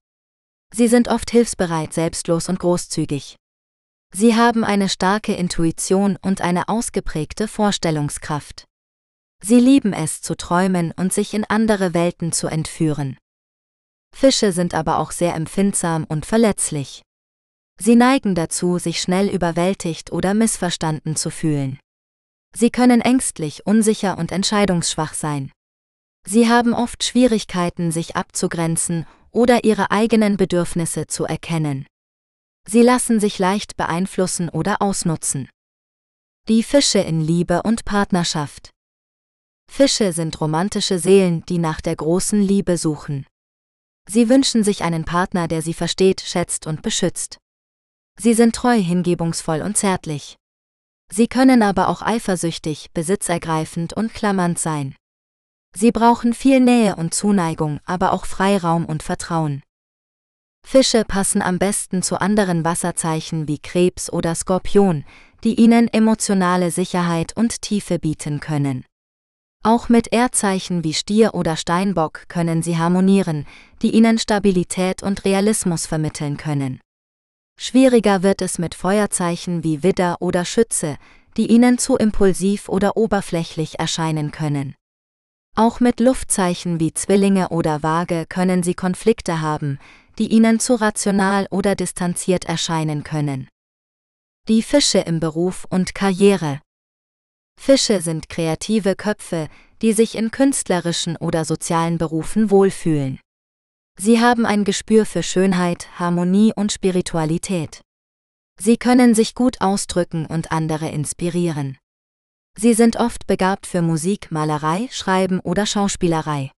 Sie 0.73 0.89
sind 0.89 1.09
oft 1.09 1.31
hilfsbereit, 1.31 1.93
selbstlos 1.93 2.49
und 2.49 2.59
großzügig. 2.59 3.37
Sie 4.15 4.35
haben 4.35 4.65
eine 4.65 4.89
starke 4.89 5.35
Intuition 5.35 6.17
und 6.23 6.41
eine 6.41 6.69
ausgeprägte 6.69 7.47
Vorstellungskraft. 7.47 8.65
Sie 9.43 9.61
lieben 9.61 9.93
es 9.93 10.23
zu 10.23 10.35
träumen 10.35 10.93
und 10.97 11.13
sich 11.13 11.35
in 11.35 11.45
andere 11.45 11.95
Welten 11.95 12.33
zu 12.33 12.49
entführen. 12.49 13.19
Fische 14.17 14.53
sind 14.53 14.75
aber 14.75 14.99
auch 14.99 15.11
sehr 15.11 15.35
empfindsam 15.35 16.05
und 16.05 16.27
verletzlich. 16.27 17.03
Sie 17.81 17.95
neigen 17.95 18.35
dazu, 18.35 18.79
sich 18.79 19.01
schnell 19.01 19.29
überwältigt 19.29 20.13
oder 20.13 20.35
missverstanden 20.35 21.17
zu 21.17 21.31
fühlen. 21.31 21.79
Sie 22.55 22.71
können 22.71 23.01
ängstlich, 23.01 23.67
unsicher 23.67 24.19
und 24.19 24.33
entscheidungsschwach 24.33 25.15
sein. 25.15 25.53
Sie 26.27 26.49
haben 26.49 26.75
oft 26.75 27.05
Schwierigkeiten, 27.05 27.93
sich 27.93 28.17
abzugrenzen 28.17 29.07
oder 29.31 29.65
ihre 29.65 29.91
eigenen 29.91 30.37
Bedürfnisse 30.37 31.07
zu 31.07 31.25
erkennen. 31.25 31.87
Sie 32.67 32.83
lassen 32.83 33.21
sich 33.21 33.39
leicht 33.39 33.77
beeinflussen 33.77 34.49
oder 34.49 34.83
ausnutzen. 34.83 35.49
Die 36.49 36.63
Fische 36.63 36.99
in 36.99 37.21
Liebe 37.21 37.63
und 37.63 37.85
Partnerschaft. 37.85 38.71
Fische 39.71 40.13
sind 40.13 40.41
romantische 40.41 40.99
Seelen, 40.99 41.45
die 41.47 41.59
nach 41.59 41.81
der 41.81 41.95
großen 41.95 42.41
Liebe 42.41 42.77
suchen. 42.77 43.27
Sie 44.09 44.29
wünschen 44.29 44.65
sich 44.65 44.83
einen 44.83 45.05
Partner, 45.05 45.47
der 45.47 45.63
sie 45.63 45.75
versteht, 45.75 46.23
schätzt 46.23 46.67
und 46.67 46.83
beschützt. 46.83 47.39
Sie 48.21 48.35
sind 48.35 48.55
treu, 48.55 48.77
hingebungsvoll 48.77 49.63
und 49.63 49.77
zärtlich. 49.77 50.37
Sie 51.11 51.29
können 51.29 51.63
aber 51.63 51.89
auch 51.89 52.03
eifersüchtig, 52.03 52.91
besitzergreifend 52.93 53.95
und 53.95 54.13
klammernd 54.13 54.59
sein. 54.59 54.95
Sie 55.75 55.93
brauchen 55.93 56.35
viel 56.35 56.61
Nähe 56.61 56.97
und 56.97 57.15
Zuneigung, 57.15 57.81
aber 57.85 58.13
auch 58.13 58.27
Freiraum 58.27 58.85
und 58.85 59.03
Vertrauen. 59.03 59.63
Fische 60.67 61.05
passen 61.05 61.41
am 61.41 61.59
besten 61.59 62.03
zu 62.03 62.21
anderen 62.21 62.65
Wasserzeichen 62.65 63.49
wie 63.49 63.59
Krebs 63.59 64.13
oder 64.13 64.35
Skorpion, 64.35 65.05
die 65.45 65.55
ihnen 65.55 65.89
emotionale 65.89 66.71
Sicherheit 66.71 67.35
und 67.37 67.63
Tiefe 67.63 67.99
bieten 67.99 68.41
können. 68.41 68.85
Auch 69.65 69.89
mit 69.89 70.13
Erdzeichen 70.13 70.85
wie 70.85 70.95
Stier 70.95 71.35
oder 71.35 71.57
Steinbock 71.57 72.29
können 72.29 72.63
sie 72.63 72.77
harmonieren, 72.77 73.47
die 73.83 73.95
ihnen 73.95 74.19
Stabilität 74.19 75.03
und 75.03 75.25
Realismus 75.25 75.87
vermitteln 75.87 76.37
können. 76.37 76.81
Schwieriger 77.61 78.23
wird 78.23 78.41
es 78.41 78.59
mit 78.59 78.77
Feuerzeichen 78.77 79.65
wie 79.65 79.83
Widder 79.83 80.19
oder 80.21 80.45
Schütze, 80.45 80.97
die 81.37 81.51
ihnen 81.51 81.77
zu 81.77 81.97
impulsiv 81.97 82.69
oder 82.69 82.97
oberflächlich 82.97 83.81
erscheinen 83.81 84.31
können. 84.31 84.77
Auch 85.57 85.81
mit 85.81 85.99
Luftzeichen 85.99 86.79
wie 86.79 86.95
Zwillinge 86.95 87.49
oder 87.49 87.83
Waage 87.83 88.27
können 88.29 88.63
sie 88.63 88.75
Konflikte 88.75 89.41
haben, 89.41 89.81
die 90.19 90.29
ihnen 90.29 90.61
zu 90.61 90.77
rational 90.77 91.49
oder 91.51 91.75
distanziert 91.75 92.45
erscheinen 92.45 93.03
können. 93.03 93.49
Die 94.47 94.63
Fische 94.63 94.99
im 95.01 95.19
Beruf 95.19 95.67
und 95.69 95.97
Karriere. 95.97 96.61
Fische 97.61 98.01
sind 98.01 98.29
kreative 98.29 98.95
Köpfe, 98.95 99.49
die 99.83 99.93
sich 99.93 100.17
in 100.17 100.31
künstlerischen 100.31 101.17
oder 101.17 101.45
sozialen 101.45 101.99
Berufen 101.99 102.53
wohlfühlen. 102.53 103.19
Sie 104.01 104.21
haben 104.21 104.47
ein 104.47 104.63
Gespür 104.65 105.05
für 105.05 105.25
Schönheit, 105.25 105.89
Harmonie 105.99 106.53
und 106.55 106.71
Spiritualität. 106.71 107.81
Sie 108.61 108.77
können 108.77 109.13
sich 109.13 109.35
gut 109.35 109.61
ausdrücken 109.61 110.25
und 110.25 110.53
andere 110.53 110.89
inspirieren. 110.89 111.79
Sie 112.57 112.75
sind 112.75 112.97
oft 112.97 113.27
begabt 113.27 113.67
für 113.67 113.83
Musik, 113.83 114.31
Malerei, 114.31 114.89
Schreiben 114.93 115.41
oder 115.41 115.67
Schauspielerei. 115.67 116.53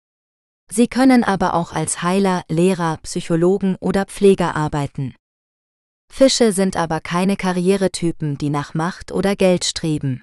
Sie 0.70 0.86
können 0.86 1.24
aber 1.24 1.54
auch 1.54 1.72
als 1.72 2.02
Heiler, 2.02 2.42
Lehrer, 2.48 2.98
Psychologen 3.02 3.76
oder 3.80 4.04
Pfleger 4.04 4.54
arbeiten. 4.54 5.14
Fische 6.12 6.52
sind 6.52 6.76
aber 6.76 7.00
keine 7.00 7.38
Karrieretypen, 7.38 8.36
die 8.36 8.50
nach 8.50 8.74
Macht 8.74 9.12
oder 9.12 9.34
Geld 9.34 9.64
streben. 9.64 10.22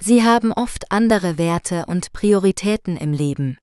Sie 0.00 0.24
haben 0.24 0.52
oft 0.52 0.90
andere 0.90 1.38
Werte 1.38 1.86
und 1.86 2.12
Prioritäten 2.12 2.96
im 2.96 3.12
Leben. 3.12 3.58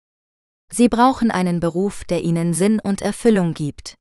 Sie 0.72 0.88
brauchen 0.88 1.32
einen 1.32 1.60
Beruf, 1.60 2.04
der 2.04 2.24
ihnen 2.24 2.54
Sinn 2.54 2.80
und 2.80 3.02
Erfüllung 3.02 3.54
gibt. 3.54 3.96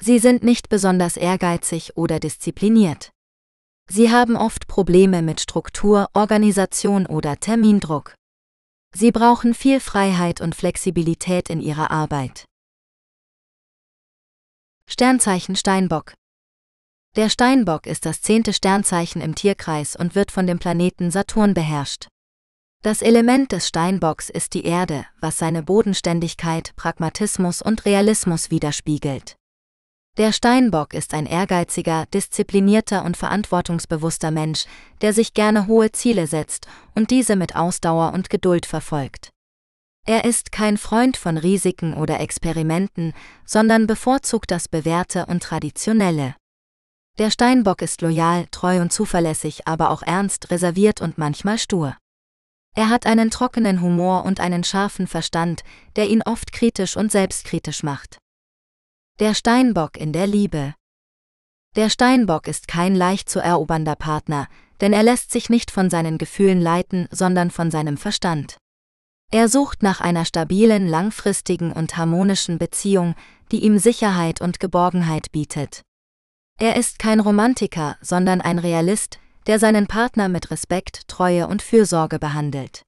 Sie 0.00 0.18
sind 0.18 0.44
nicht 0.44 0.68
besonders 0.68 1.16
ehrgeizig 1.16 1.96
oder 1.96 2.20
diszipliniert. 2.20 3.10
Sie 3.90 4.10
haben 4.10 4.36
oft 4.36 4.68
Probleme 4.68 5.22
mit 5.22 5.40
Struktur, 5.40 6.08
Organisation 6.12 7.06
oder 7.06 7.38
Termindruck. 7.38 8.14
Sie 8.94 9.12
brauchen 9.12 9.54
viel 9.54 9.80
Freiheit 9.80 10.40
und 10.40 10.54
Flexibilität 10.54 11.50
in 11.50 11.60
ihrer 11.60 11.90
Arbeit. 11.90 12.44
Sternzeichen 14.86 15.56
Steinbock 15.56 16.14
Der 17.16 17.28
Steinbock 17.28 17.86
ist 17.86 18.06
das 18.06 18.22
zehnte 18.22 18.52
Sternzeichen 18.52 19.20
im 19.20 19.34
Tierkreis 19.34 19.96
und 19.96 20.14
wird 20.14 20.30
von 20.30 20.46
dem 20.46 20.58
Planeten 20.58 21.10
Saturn 21.10 21.54
beherrscht. 21.54 22.08
Das 22.84 23.02
Element 23.02 23.50
des 23.50 23.66
Steinbocks 23.66 24.30
ist 24.30 24.54
die 24.54 24.64
Erde, 24.64 25.04
was 25.20 25.36
seine 25.36 25.64
Bodenständigkeit, 25.64 26.74
Pragmatismus 26.76 27.60
und 27.60 27.84
Realismus 27.84 28.52
widerspiegelt. 28.52 29.34
Der 30.16 30.32
Steinbock 30.32 30.94
ist 30.94 31.12
ein 31.12 31.26
ehrgeiziger, 31.26 32.06
disziplinierter 32.14 33.04
und 33.04 33.16
verantwortungsbewusster 33.16 34.30
Mensch, 34.30 34.66
der 35.00 35.12
sich 35.12 35.34
gerne 35.34 35.66
hohe 35.66 35.90
Ziele 35.90 36.28
setzt 36.28 36.68
und 36.94 37.10
diese 37.10 37.34
mit 37.34 37.56
Ausdauer 37.56 38.12
und 38.12 38.30
Geduld 38.30 38.64
verfolgt. 38.64 39.30
Er 40.06 40.24
ist 40.24 40.52
kein 40.52 40.76
Freund 40.76 41.16
von 41.16 41.36
Risiken 41.36 41.94
oder 41.94 42.20
Experimenten, 42.20 43.12
sondern 43.44 43.88
bevorzugt 43.88 44.52
das 44.52 44.68
Bewährte 44.68 45.26
und 45.26 45.42
Traditionelle. 45.42 46.36
Der 47.18 47.32
Steinbock 47.32 47.82
ist 47.82 48.02
loyal, 48.02 48.46
treu 48.52 48.80
und 48.80 48.92
zuverlässig, 48.92 49.66
aber 49.66 49.90
auch 49.90 50.02
ernst, 50.02 50.52
reserviert 50.52 51.00
und 51.00 51.18
manchmal 51.18 51.58
stur. 51.58 51.96
Er 52.78 52.90
hat 52.90 53.06
einen 53.06 53.32
trockenen 53.32 53.82
Humor 53.82 54.24
und 54.24 54.38
einen 54.38 54.62
scharfen 54.62 55.08
Verstand, 55.08 55.64
der 55.96 56.08
ihn 56.08 56.22
oft 56.22 56.52
kritisch 56.52 56.96
und 56.96 57.10
selbstkritisch 57.10 57.82
macht. 57.82 58.18
Der 59.18 59.34
Steinbock 59.34 59.96
in 59.96 60.12
der 60.12 60.28
Liebe. 60.28 60.76
Der 61.74 61.90
Steinbock 61.90 62.46
ist 62.46 62.68
kein 62.68 62.94
leicht 62.94 63.28
zu 63.28 63.40
erobernder 63.40 63.96
Partner, 63.96 64.46
denn 64.80 64.92
er 64.92 65.02
lässt 65.02 65.32
sich 65.32 65.50
nicht 65.50 65.72
von 65.72 65.90
seinen 65.90 66.18
Gefühlen 66.18 66.60
leiten, 66.60 67.08
sondern 67.10 67.50
von 67.50 67.72
seinem 67.72 67.96
Verstand. 67.96 68.58
Er 69.32 69.48
sucht 69.48 69.82
nach 69.82 70.00
einer 70.00 70.24
stabilen, 70.24 70.86
langfristigen 70.86 71.72
und 71.72 71.96
harmonischen 71.96 72.58
Beziehung, 72.58 73.16
die 73.50 73.64
ihm 73.64 73.80
Sicherheit 73.80 74.40
und 74.40 74.60
Geborgenheit 74.60 75.32
bietet. 75.32 75.82
Er 76.60 76.76
ist 76.76 77.00
kein 77.00 77.18
Romantiker, 77.18 77.96
sondern 78.00 78.40
ein 78.40 78.60
Realist, 78.60 79.18
der 79.48 79.58
seinen 79.58 79.86
Partner 79.86 80.28
mit 80.28 80.50
Respekt, 80.50 81.08
Treue 81.08 81.48
und 81.48 81.62
Fürsorge 81.62 82.18
behandelt. 82.18 82.82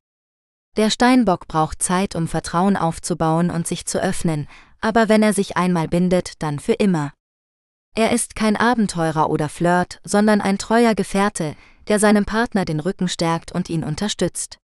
Der 0.76 0.90
Steinbock 0.90 1.48
braucht 1.48 1.82
Zeit, 1.82 2.14
um 2.14 2.28
Vertrauen 2.28 2.76
aufzubauen 2.76 3.50
und 3.50 3.66
sich 3.66 3.86
zu 3.86 4.00
öffnen, 4.00 4.46
aber 4.80 5.08
wenn 5.08 5.22
er 5.22 5.32
sich 5.32 5.56
einmal 5.56 5.88
bindet, 5.88 6.34
dann 6.42 6.60
für 6.60 6.74
immer. 6.74 7.12
Er 7.96 8.12
ist 8.12 8.36
kein 8.36 8.56
Abenteurer 8.56 9.30
oder 9.30 9.48
Flirt, 9.48 10.00
sondern 10.04 10.40
ein 10.40 10.58
treuer 10.58 10.94
Gefährte, 10.94 11.56
der 11.88 11.98
seinem 11.98 12.24
Partner 12.24 12.64
den 12.64 12.78
Rücken 12.78 13.08
stärkt 13.08 13.50
und 13.50 13.68
ihn 13.68 13.82
unterstützt. 13.82 14.58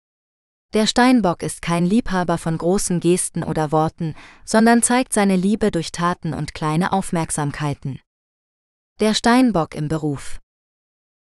Der 0.74 0.86
Steinbock 0.86 1.42
ist 1.42 1.62
kein 1.62 1.86
Liebhaber 1.86 2.36
von 2.36 2.58
großen 2.58 2.98
Gesten 2.98 3.44
oder 3.44 3.70
Worten, 3.70 4.14
sondern 4.44 4.82
zeigt 4.82 5.12
seine 5.12 5.36
Liebe 5.36 5.70
durch 5.70 5.92
Taten 5.92 6.34
und 6.34 6.52
kleine 6.52 6.92
Aufmerksamkeiten. 6.92 8.00
Der 9.00 9.14
Steinbock 9.14 9.74
im 9.74 9.88
Beruf. 9.88 10.40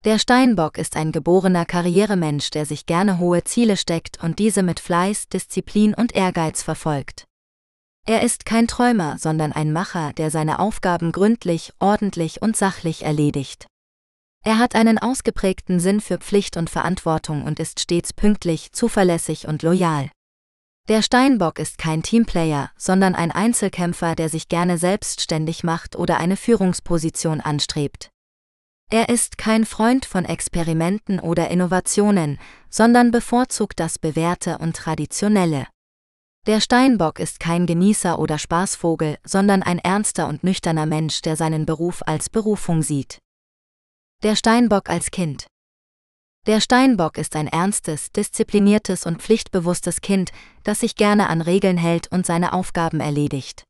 Der 0.05 0.19
Steinbock 0.19 0.77
ist 0.77 0.95
ein 0.95 1.11
geborener 1.11 1.65
Karrieremensch, 1.65 2.51
der 2.51 2.65
sich 2.65 2.85
gerne 2.85 3.19
hohe 3.19 3.43
Ziele 3.43 3.77
steckt 3.77 4.23
und 4.23 4.39
diese 4.39 4.63
mit 4.63 4.79
Fleiß, 4.79 5.27
Disziplin 5.27 5.93
und 5.93 6.15
Ehrgeiz 6.15 6.63
verfolgt. 6.63 7.25
Er 8.05 8.21
ist 8.21 8.45
kein 8.45 8.67
Träumer, 8.67 9.17
sondern 9.17 9.51
ein 9.51 9.73
Macher, 9.73 10.13
der 10.13 10.31
seine 10.31 10.59
Aufgaben 10.59 11.11
gründlich, 11.11 11.73
ordentlich 11.79 12.41
und 12.41 12.55
sachlich 12.55 13.03
erledigt. 13.03 13.67
Er 14.45 14.59
hat 14.59 14.75
einen 14.75 14.97
ausgeprägten 14.97 15.81
Sinn 15.81 15.99
für 15.99 16.19
Pflicht 16.19 16.55
und 16.55 16.69
Verantwortung 16.69 17.43
und 17.43 17.59
ist 17.59 17.81
stets 17.81 18.13
pünktlich, 18.13 18.71
zuverlässig 18.71 19.45
und 19.45 19.61
loyal. 19.61 20.09
Der 20.87 21.01
Steinbock 21.01 21.59
ist 21.59 21.77
kein 21.77 22.01
Teamplayer, 22.01 22.71
sondern 22.77 23.13
ein 23.13 23.31
Einzelkämpfer, 23.31 24.15
der 24.15 24.29
sich 24.29 24.47
gerne 24.47 24.77
selbstständig 24.77 25.65
macht 25.65 25.97
oder 25.97 26.17
eine 26.17 26.37
Führungsposition 26.37 27.41
anstrebt. 27.41 28.09
Er 28.89 29.09
ist 29.09 29.37
kein 29.37 29.65
Freund 29.65 30.05
von 30.05 30.23
Experimenten 30.23 31.19
oder 31.19 31.49
Innovationen, 31.49 32.39
sondern 32.69 33.11
bevorzugt 33.11 33.81
das 33.81 33.99
Bewährte 33.99 34.59
und 34.59 34.77
Traditionelle. 34.77 35.67
Der 36.45 36.61
Steinbock 36.61 37.19
ist 37.19 37.41
kein 37.41 37.65
Genießer 37.65 38.17
oder 38.17 38.37
Spaßvogel, 38.37 39.17
sondern 39.25 39.61
ein 39.61 39.79
ernster 39.79 40.29
und 40.29 40.45
nüchterner 40.45 40.85
Mensch, 40.85 41.21
der 41.21 41.35
seinen 41.35 41.65
Beruf 41.65 42.01
als 42.05 42.29
Berufung 42.29 42.81
sieht. 42.81 43.19
Der 44.23 44.37
Steinbock 44.37 44.89
als 44.89 45.11
Kind. 45.11 45.47
Der 46.45 46.61
Steinbock 46.61 47.17
ist 47.17 47.35
ein 47.35 47.47
ernstes, 47.47 48.13
diszipliniertes 48.13 49.05
und 49.05 49.21
pflichtbewusstes 49.21 49.99
Kind, 49.99 50.31
das 50.63 50.79
sich 50.79 50.95
gerne 50.95 51.27
an 51.27 51.41
Regeln 51.41 51.75
hält 51.75 52.09
und 52.09 52.25
seine 52.25 52.53
Aufgaben 52.53 53.01
erledigt. 53.01 53.66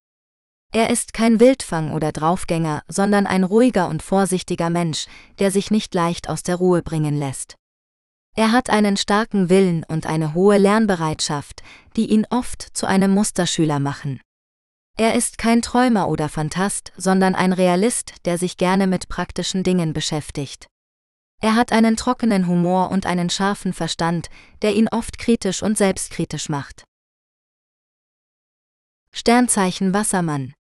Er 0.73 0.89
ist 0.89 1.13
kein 1.13 1.39
Wildfang 1.39 1.93
oder 1.93 2.11
Draufgänger, 2.11 2.83
sondern 2.87 3.25
ein 3.25 3.43
ruhiger 3.43 3.87
und 3.87 4.03
vorsichtiger 4.03 4.69
Mensch, 4.69 5.07
der 5.39 5.49
sich 5.49 5.71
nicht 5.71 5.93
leicht 5.95 6.29
aus 6.29 6.43
der 6.43 6.57
Ruhe 6.57 6.81
bringen 6.81 7.17
lässt. 7.17 7.55
Er 8.35 8.51
hat 8.51 8.69
einen 8.69 8.97
starken 8.97 9.49
Willen 9.49 9.83
und 9.85 10.05
eine 10.05 10.33
hohe 10.33 10.57
Lernbereitschaft, 10.57 11.63
die 11.95 12.11
ihn 12.11 12.27
oft 12.29 12.61
zu 12.61 12.85
einem 12.85 13.11
Musterschüler 13.11 13.79
machen. 13.79 14.21
Er 14.97 15.15
ist 15.15 15.37
kein 15.37 15.61
Träumer 15.61 16.09
oder 16.09 16.27
Phantast, 16.27 16.91
sondern 16.97 17.33
ein 17.33 17.53
Realist, 17.53 18.13
der 18.25 18.37
sich 18.37 18.57
gerne 18.57 18.87
mit 18.87 19.09
praktischen 19.09 19.63
Dingen 19.63 19.93
beschäftigt. 19.93 20.67
Er 21.41 21.55
hat 21.55 21.71
einen 21.71 21.95
trockenen 21.95 22.47
Humor 22.47 22.91
und 22.91 23.05
einen 23.05 23.29
scharfen 23.29 23.73
Verstand, 23.73 24.29
der 24.61 24.75
ihn 24.75 24.87
oft 24.87 25.17
kritisch 25.17 25.63
und 25.63 25.77
selbstkritisch 25.77 26.49
macht. 26.49 26.83
Sternzeichen 29.11 29.93
Wassermann 29.93 30.53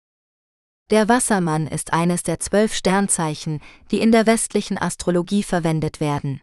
Der 0.89 1.09
Wassermann 1.09 1.67
ist 1.67 1.91
eines 1.91 2.23
der 2.23 2.39
zwölf 2.39 2.73
Sternzeichen, 2.73 3.59
die 3.91 3.99
in 3.99 4.13
der 4.13 4.25
westlichen 4.25 4.77
Astrologie 4.77 5.43
verwendet 5.43 5.99
werden. 5.99 6.39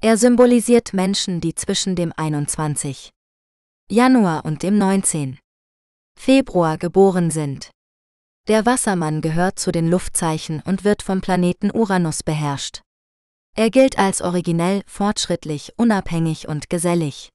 Er 0.00 0.16
symbolisiert 0.16 0.94
Menschen, 0.94 1.42
die 1.42 1.54
zwischen 1.54 1.94
dem 1.94 2.14
21. 2.16 3.10
Januar 3.90 4.46
und 4.46 4.62
dem 4.62 4.78
19. 4.78 5.38
Februar 6.18 6.78
geboren 6.78 7.30
sind. 7.30 7.70
Der 8.46 8.64
Wassermann 8.64 9.20
gehört 9.20 9.58
zu 9.58 9.70
den 9.70 9.90
Luftzeichen 9.90 10.62
und 10.64 10.84
wird 10.84 11.02
vom 11.02 11.20
Planeten 11.20 11.70
Uranus 11.70 12.22
beherrscht. 12.22 12.80
Er 13.54 13.68
gilt 13.68 13.98
als 13.98 14.22
originell, 14.22 14.82
fortschrittlich, 14.86 15.74
unabhängig 15.76 16.48
und 16.48 16.70
gesellig. 16.70 17.28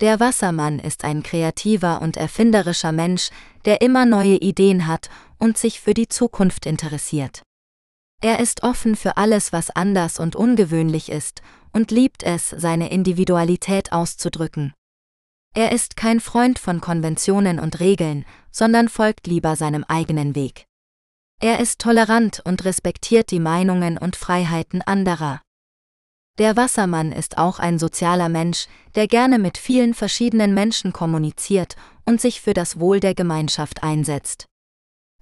Der 0.00 0.20
Wassermann 0.20 0.78
ist 0.78 1.04
ein 1.04 1.22
kreativer 1.22 2.02
und 2.02 2.18
erfinderischer 2.18 2.92
Mensch, 2.92 3.30
der 3.64 3.80
immer 3.80 4.04
neue 4.04 4.36
Ideen 4.36 4.86
hat 4.86 5.08
und 5.38 5.58
sich 5.58 5.80
für 5.80 5.94
die 5.94 6.08
Zukunft 6.08 6.66
interessiert. 6.66 7.42
Er 8.22 8.40
ist 8.40 8.62
offen 8.62 8.96
für 8.96 9.16
alles, 9.16 9.52
was 9.52 9.70
anders 9.70 10.18
und 10.18 10.36
ungewöhnlich 10.36 11.10
ist, 11.10 11.42
und 11.72 11.90
liebt 11.90 12.22
es, 12.22 12.50
seine 12.50 12.90
Individualität 12.90 13.92
auszudrücken. 13.92 14.72
Er 15.54 15.72
ist 15.72 15.96
kein 15.96 16.20
Freund 16.20 16.58
von 16.58 16.80
Konventionen 16.80 17.58
und 17.58 17.80
Regeln, 17.80 18.24
sondern 18.50 18.88
folgt 18.88 19.26
lieber 19.26 19.56
seinem 19.56 19.84
eigenen 19.84 20.34
Weg. 20.34 20.64
Er 21.40 21.60
ist 21.60 21.80
tolerant 21.80 22.40
und 22.44 22.64
respektiert 22.64 23.30
die 23.30 23.40
Meinungen 23.40 23.98
und 23.98 24.16
Freiheiten 24.16 24.80
anderer. 24.80 25.42
Der 26.38 26.56
Wassermann 26.56 27.12
ist 27.12 27.38
auch 27.38 27.58
ein 27.58 27.78
sozialer 27.78 28.28
Mensch, 28.28 28.66
der 28.94 29.06
gerne 29.06 29.38
mit 29.38 29.56
vielen 29.56 29.94
verschiedenen 29.94 30.52
Menschen 30.54 30.92
kommuniziert 30.92 31.76
und 32.04 32.20
sich 32.20 32.40
für 32.40 32.52
das 32.52 32.78
Wohl 32.78 33.00
der 33.00 33.14
Gemeinschaft 33.14 33.82
einsetzt. 33.82 34.46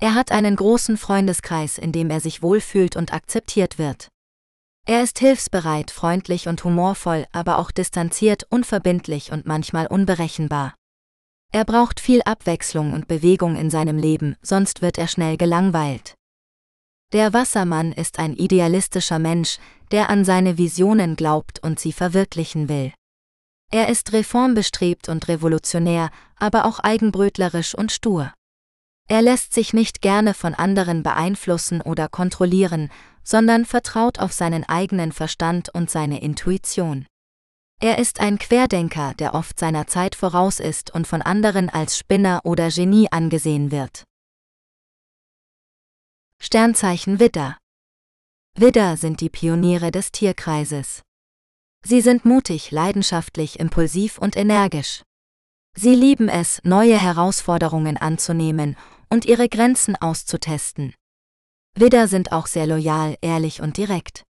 Er 0.00 0.14
hat 0.14 0.32
einen 0.32 0.56
großen 0.56 0.96
Freundeskreis, 0.96 1.78
in 1.78 1.92
dem 1.92 2.10
er 2.10 2.20
sich 2.20 2.42
wohlfühlt 2.42 2.96
und 2.96 3.12
akzeptiert 3.12 3.78
wird. 3.78 4.08
Er 4.86 5.02
ist 5.02 5.18
hilfsbereit, 5.18 5.90
freundlich 5.90 6.46
und 6.46 6.62
humorvoll, 6.62 7.26
aber 7.32 7.58
auch 7.58 7.70
distanziert, 7.70 8.44
unverbindlich 8.50 9.32
und 9.32 9.46
manchmal 9.46 9.86
unberechenbar. 9.86 10.74
Er 11.52 11.64
braucht 11.64 12.00
viel 12.00 12.20
Abwechslung 12.22 12.92
und 12.92 13.08
Bewegung 13.08 13.56
in 13.56 13.70
seinem 13.70 13.96
Leben, 13.96 14.36
sonst 14.42 14.82
wird 14.82 14.98
er 14.98 15.08
schnell 15.08 15.36
gelangweilt. 15.36 16.14
Der 17.12 17.32
Wassermann 17.32 17.92
ist 17.92 18.18
ein 18.18 18.34
idealistischer 18.34 19.20
Mensch, 19.20 19.58
der 19.92 20.10
an 20.10 20.24
seine 20.24 20.58
Visionen 20.58 21.14
glaubt 21.14 21.60
und 21.62 21.78
sie 21.78 21.92
verwirklichen 21.92 22.68
will. 22.68 22.92
Er 23.70 23.88
ist 23.88 24.12
reformbestrebt 24.12 25.08
und 25.08 25.28
revolutionär, 25.28 26.10
aber 26.36 26.66
auch 26.66 26.80
eigenbrötlerisch 26.80 27.74
und 27.74 27.92
stur. 27.92 28.32
Er 29.06 29.20
lässt 29.20 29.52
sich 29.52 29.74
nicht 29.74 30.00
gerne 30.00 30.32
von 30.32 30.54
anderen 30.54 31.02
beeinflussen 31.02 31.82
oder 31.82 32.08
kontrollieren, 32.08 32.90
sondern 33.22 33.64
vertraut 33.66 34.18
auf 34.18 34.32
seinen 34.32 34.64
eigenen 34.64 35.12
Verstand 35.12 35.68
und 35.74 35.90
seine 35.90 36.22
Intuition. 36.22 37.06
Er 37.80 37.98
ist 37.98 38.20
ein 38.20 38.38
Querdenker, 38.38 39.12
der 39.14 39.34
oft 39.34 39.58
seiner 39.58 39.86
Zeit 39.86 40.14
voraus 40.14 40.58
ist 40.58 40.90
und 40.90 41.06
von 41.06 41.20
anderen 41.20 41.68
als 41.68 41.98
Spinner 41.98 42.40
oder 42.44 42.70
Genie 42.70 43.08
angesehen 43.10 43.70
wird. 43.70 44.04
Sternzeichen 46.40 47.20
Widder 47.20 47.58
Widder 48.56 48.96
sind 48.96 49.20
die 49.20 49.30
Pioniere 49.30 49.90
des 49.90 50.12
Tierkreises. 50.12 51.02
Sie 51.84 52.00
sind 52.00 52.24
mutig, 52.24 52.70
leidenschaftlich, 52.70 53.60
impulsiv 53.60 54.16
und 54.18 54.36
energisch. 54.36 55.02
Sie 55.76 55.94
lieben 55.94 56.28
es, 56.28 56.60
neue 56.62 56.98
Herausforderungen 56.98 57.96
anzunehmen 57.96 58.76
und 59.10 59.24
ihre 59.24 59.48
Grenzen 59.48 59.96
auszutesten. 59.96 60.94
Widder 61.76 62.08
sind 62.08 62.32
auch 62.32 62.46
sehr 62.46 62.66
loyal, 62.66 63.16
ehrlich 63.20 63.60
und 63.60 63.76
direkt. 63.76 64.24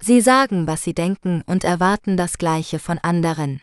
Sie 0.00 0.20
sagen, 0.20 0.66
was 0.66 0.82
sie 0.82 0.94
denken 0.94 1.42
und 1.46 1.64
erwarten 1.64 2.16
das 2.16 2.38
Gleiche 2.38 2.78
von 2.78 2.98
anderen. 2.98 3.60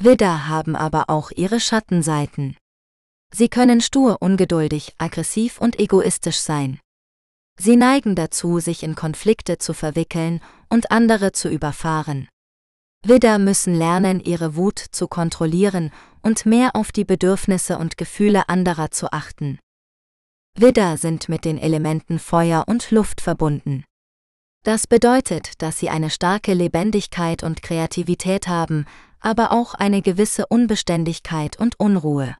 Widder 0.00 0.48
haben 0.48 0.74
aber 0.74 1.10
auch 1.10 1.30
ihre 1.30 1.60
Schattenseiten. 1.60 2.56
Sie 3.32 3.48
können 3.48 3.80
stur, 3.80 4.22
ungeduldig, 4.22 4.94
aggressiv 4.98 5.60
und 5.60 5.78
egoistisch 5.78 6.38
sein. 6.38 6.80
Sie 7.60 7.76
neigen 7.76 8.14
dazu, 8.14 8.60
sich 8.60 8.82
in 8.82 8.94
Konflikte 8.94 9.58
zu 9.58 9.74
verwickeln 9.74 10.40
und 10.68 10.90
andere 10.90 11.32
zu 11.32 11.48
überfahren. 11.48 12.28
Widder 13.04 13.38
müssen 13.38 13.74
lernen, 13.74 14.20
ihre 14.20 14.56
Wut 14.56 14.78
zu 14.78 15.06
kontrollieren 15.06 15.90
und 16.22 16.46
mehr 16.46 16.74
auf 16.74 16.92
die 16.92 17.04
Bedürfnisse 17.04 17.78
und 17.78 17.96
Gefühle 17.96 18.48
anderer 18.48 18.90
zu 18.90 19.12
achten. 19.12 19.58
Widder 20.56 20.96
sind 20.96 21.28
mit 21.28 21.44
den 21.44 21.58
Elementen 21.58 22.18
Feuer 22.18 22.64
und 22.66 22.90
Luft 22.90 23.20
verbunden. 23.20 23.84
Das 24.64 24.86
bedeutet, 24.86 25.62
dass 25.62 25.78
sie 25.78 25.88
eine 25.88 26.10
starke 26.10 26.52
Lebendigkeit 26.52 27.44
und 27.44 27.62
Kreativität 27.62 28.48
haben, 28.48 28.86
aber 29.20 29.52
auch 29.52 29.74
eine 29.74 30.02
gewisse 30.02 30.46
Unbeständigkeit 30.46 31.58
und 31.58 31.78
Unruhe. 31.78 32.36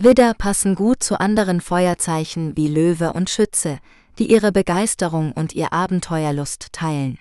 Widder 0.00 0.34
passen 0.34 0.74
gut 0.74 1.02
zu 1.02 1.20
anderen 1.20 1.60
Feuerzeichen 1.60 2.56
wie 2.56 2.68
Löwe 2.68 3.12
und 3.12 3.28
Schütze, 3.28 3.80
die 4.18 4.30
ihre 4.30 4.52
Begeisterung 4.52 5.32
und 5.32 5.52
ihr 5.54 5.72
Abenteuerlust 5.72 6.72
teilen. 6.72 7.18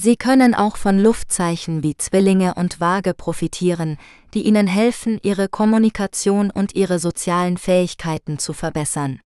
Sie 0.00 0.16
können 0.16 0.54
auch 0.54 0.76
von 0.76 0.96
Luftzeichen 1.00 1.82
wie 1.82 1.96
Zwillinge 1.96 2.54
und 2.54 2.80
Waage 2.80 3.14
profitieren, 3.14 3.98
die 4.32 4.42
ihnen 4.46 4.68
helfen, 4.68 5.18
ihre 5.24 5.48
Kommunikation 5.48 6.52
und 6.52 6.76
ihre 6.76 7.00
sozialen 7.00 7.58
Fähigkeiten 7.58 8.38
zu 8.38 8.52
verbessern. 8.52 9.20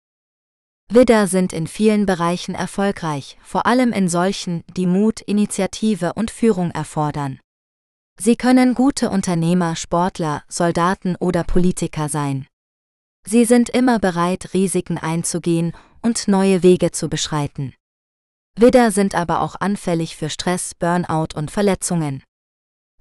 Widder 0.91 1.27
sind 1.27 1.55
in 1.55 1.67
vielen 1.67 2.05
Bereichen 2.05 2.55
erfolgreich, 2.55 3.39
vor 3.43 3.65
allem 3.65 3.93
in 3.93 4.09
solchen, 4.09 4.63
die 4.77 4.87
Mut, 4.87 5.23
Initiative 5.23 6.13
und 6.13 6.31
Führung 6.31 6.71
erfordern. 6.71 7.41
Sie 8.21 8.37
können 8.37 8.75
gute 8.75 9.09
Unternehmer, 9.09 9.75
Sportler, 9.75 10.43
Soldaten 10.49 11.17
oder 11.17 11.45
Politiker 11.45 12.11
sein. 12.11 12.47
Sie 13.27 13.47
sind 13.47 13.71
immer 13.71 13.99
bereit, 13.99 14.53
Risiken 14.53 14.99
einzugehen 14.99 15.73
und 16.03 16.29
neue 16.29 16.63
Wege 16.63 16.91
zu 16.91 17.09
beschreiten. 17.09 17.73
Widder 18.61 18.91
sind 18.91 19.15
aber 19.15 19.41
auch 19.43 19.55
anfällig 19.61 20.17
für 20.17 20.29
Stress, 20.29 20.75
Burnout 20.75 21.29
und 21.37 21.53
Verletzungen. 21.53 22.25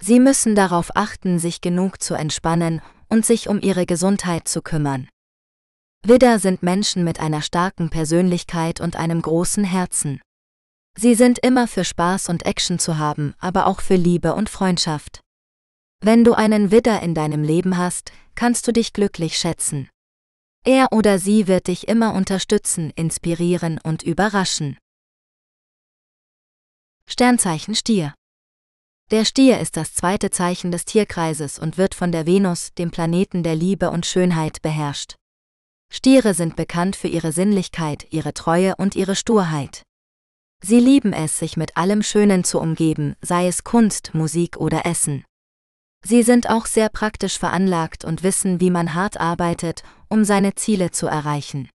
Sie 0.00 0.20
müssen 0.20 0.54
darauf 0.54 0.94
achten, 0.94 1.40
sich 1.40 1.60
genug 1.60 2.00
zu 2.00 2.14
entspannen 2.14 2.80
und 3.08 3.26
sich 3.26 3.48
um 3.48 3.60
ihre 3.60 3.84
Gesundheit 3.84 4.46
zu 4.46 4.62
kümmern. 4.62 5.08
Widder 6.06 6.38
sind 6.38 6.62
Menschen 6.62 7.02
mit 7.02 7.18
einer 7.18 7.42
starken 7.42 7.90
Persönlichkeit 7.90 8.80
und 8.80 8.94
einem 8.94 9.20
großen 9.20 9.64
Herzen. 9.64 10.20
Sie 10.96 11.16
sind 11.16 11.40
immer 11.40 11.66
für 11.66 11.84
Spaß 11.84 12.28
und 12.28 12.46
Action 12.46 12.78
zu 12.78 12.98
haben, 12.98 13.34
aber 13.40 13.66
auch 13.66 13.80
für 13.80 13.96
Liebe 13.96 14.34
und 14.34 14.48
Freundschaft. 14.48 15.22
Wenn 16.00 16.22
du 16.22 16.34
einen 16.34 16.70
Widder 16.70 17.02
in 17.02 17.14
deinem 17.16 17.42
Leben 17.42 17.76
hast, 17.76 18.12
kannst 18.36 18.68
du 18.68 18.72
dich 18.72 18.92
glücklich 18.92 19.36
schätzen. 19.36 19.88
Er 20.64 20.92
oder 20.92 21.18
sie 21.18 21.48
wird 21.48 21.66
dich 21.66 21.88
immer 21.88 22.14
unterstützen, 22.14 22.92
inspirieren 22.94 23.80
und 23.82 24.04
überraschen. 24.04 24.78
Sternzeichen 27.10 27.74
Stier. 27.74 28.12
Der 29.10 29.24
Stier 29.24 29.60
ist 29.60 29.78
das 29.78 29.94
zweite 29.94 30.28
Zeichen 30.28 30.70
des 30.70 30.84
Tierkreises 30.84 31.58
und 31.58 31.78
wird 31.78 31.94
von 31.94 32.12
der 32.12 32.26
Venus, 32.26 32.74
dem 32.74 32.90
Planeten 32.90 33.42
der 33.42 33.56
Liebe 33.56 33.90
und 33.90 34.04
Schönheit, 34.04 34.60
beherrscht. 34.60 35.14
Stiere 35.90 36.34
sind 36.34 36.54
bekannt 36.54 36.96
für 36.96 37.08
ihre 37.08 37.32
Sinnlichkeit, 37.32 38.06
ihre 38.10 38.34
Treue 38.34 38.76
und 38.76 38.94
ihre 38.94 39.16
Sturheit. 39.16 39.84
Sie 40.62 40.78
lieben 40.80 41.14
es, 41.14 41.38
sich 41.38 41.56
mit 41.56 41.78
allem 41.78 42.02
Schönen 42.02 42.44
zu 42.44 42.60
umgeben, 42.60 43.16
sei 43.22 43.48
es 43.48 43.64
Kunst, 43.64 44.12
Musik 44.12 44.58
oder 44.58 44.84
Essen. 44.84 45.24
Sie 46.04 46.22
sind 46.22 46.50
auch 46.50 46.66
sehr 46.66 46.90
praktisch 46.90 47.38
veranlagt 47.38 48.04
und 48.04 48.22
wissen, 48.22 48.60
wie 48.60 48.70
man 48.70 48.92
hart 48.92 49.18
arbeitet, 49.18 49.82
um 50.08 50.24
seine 50.24 50.56
Ziele 50.56 50.90
zu 50.90 51.06
erreichen. 51.06 51.70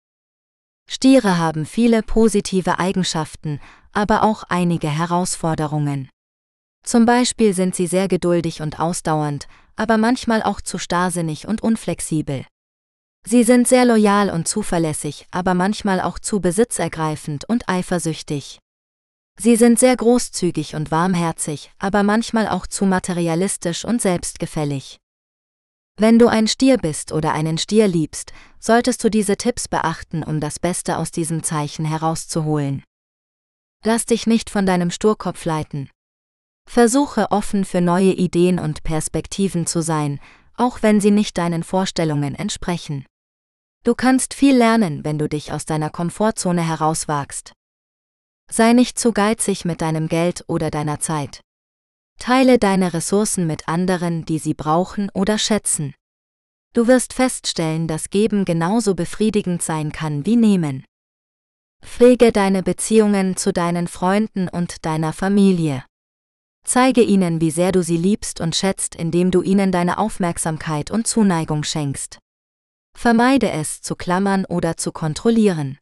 Stiere 0.89 1.39
haben 1.39 1.67
viele 1.67 2.03
positive 2.03 2.81
Eigenschaften, 2.81 3.61
aber 3.93 4.23
auch 4.23 4.45
einige 4.45 4.89
Herausforderungen. 4.89 6.09
Zum 6.83 7.05
Beispiel 7.05 7.53
sind 7.55 7.75
sie 7.75 7.87
sehr 7.87 8.09
geduldig 8.09 8.63
und 8.63 8.81
ausdauernd, 8.81 9.49
aber 9.77 9.99
manchmal 9.99 10.43
auch 10.43 10.61
zu 10.61 10.79
starrsinnig 10.79 11.47
und 11.47 11.63
unflexibel. 11.63 12.45
Sie 13.27 13.45
sind 13.45 13.69
sehr 13.69 13.85
loyal 13.85 14.31
und 14.31 14.49
zuverlässig, 14.49 15.27
aber 15.31 15.55
manchmal 15.55 16.01
auch 16.01 16.19
zu 16.19 16.41
besitzergreifend 16.41 17.45
und 17.49 17.69
eifersüchtig. 17.69 18.59
Sie 19.39 19.57
sind 19.57 19.79
sehr 19.79 19.97
großzügig 19.97 20.75
und 20.75 20.91
warmherzig, 20.91 21.71
aber 21.79 22.03
manchmal 22.03 22.49
auch 22.49 22.67
zu 22.67 22.87
materialistisch 22.87 23.85
und 23.85 24.03
selbstgefällig. 24.03 24.99
Wenn 25.99 26.19
du 26.19 26.29
ein 26.29 26.49
Stier 26.49 26.79
bist 26.79 27.13
oder 27.13 27.33
einen 27.33 27.59
Stier 27.59 27.87
liebst, 27.89 28.33
solltest 28.59 29.05
du 29.05 29.11
diese 29.11 29.37
Tipps 29.37 29.69
beachten, 29.69 30.23
um 30.23 30.41
das 30.41 30.59
Beste 30.59 30.97
aus 30.97 31.11
diesem 31.11 31.43
Zeichen 31.43 31.85
herauszuholen. 31.85 32.83
Lass 33.85 34.05
dich 34.05 34.27
nicht 34.27 34.51
von 34.51 34.67
deinem 34.67 34.91
Sturkopf 34.91 35.45
leiten. 35.45 35.89
Versuche 36.69 37.31
offen 37.31 37.65
für 37.65 37.81
neue 37.81 38.13
Ideen 38.13 38.59
und 38.59 38.83
Perspektiven 38.83 39.67
zu 39.67 39.81
sein, 39.81 40.21
auch 40.55 40.83
wenn 40.83 41.01
sie 41.01 41.11
nicht 41.11 41.39
deinen 41.39 41.63
Vorstellungen 41.63 42.35
entsprechen. 42.35 43.07
Du 43.83 43.95
kannst 43.95 44.35
viel 44.35 44.55
lernen, 44.55 45.05
wenn 45.05 45.19
du 45.19 45.29
dich 45.29 45.53
aus 45.53 45.65
deiner 45.65 45.89
Komfortzone 45.89 46.61
herauswagst. 46.61 47.53
Sei 48.51 48.75
nicht 48.75 48.99
zu 48.99 49.13
geizig 49.13 49.65
mit 49.65 49.81
deinem 49.81 50.09
Geld 50.09 50.45
oder 50.47 50.71
deiner 50.71 51.01
Zeit. 51.01 51.41
Teile 52.19 52.59
deine 52.59 52.93
Ressourcen 52.93 53.47
mit 53.47 53.67
anderen, 53.69 54.27
die 54.27 54.39
sie 54.39 54.53
brauchen 54.53 55.09
oder 55.15 55.39
schätzen. 55.39 55.95
Du 56.75 56.87
wirst 56.87 57.15
feststellen, 57.15 57.89
dass 57.89 58.11
Geben 58.11 58.45
genauso 58.45 58.95
befriedigend 58.95 59.63
sein 59.63 59.91
kann 59.91 60.27
wie 60.27 60.37
Nehmen. 60.37 60.85
Pflege 61.83 62.33
deine 62.33 62.63
Beziehungen 62.63 63.37
zu 63.37 63.53
deinen 63.53 63.89
Freunden 63.89 64.49
und 64.49 64.85
deiner 64.85 65.13
Familie. 65.13 65.85
Zeige 66.65 67.03
ihnen, 67.03 67.41
wie 67.41 67.51
sehr 67.51 67.73
du 67.73 67.83
sie 67.83 67.97
liebst 67.97 68.41
und 68.41 68.55
schätzt, 68.55 68.95
indem 68.95 69.31
du 69.31 69.43
ihnen 69.43 69.73
deine 69.73 69.99
Aufmerksamkeit 69.99 70.91
und 70.91 71.07
Zuneigung 71.07 71.65
schenkst. 71.65 72.19
Vermeide 72.97 73.51
es, 73.51 73.81
zu 73.81 73.97
klammern 73.97 74.45
oder 74.45 74.77
zu 74.77 74.93
kontrollieren. 74.93 75.79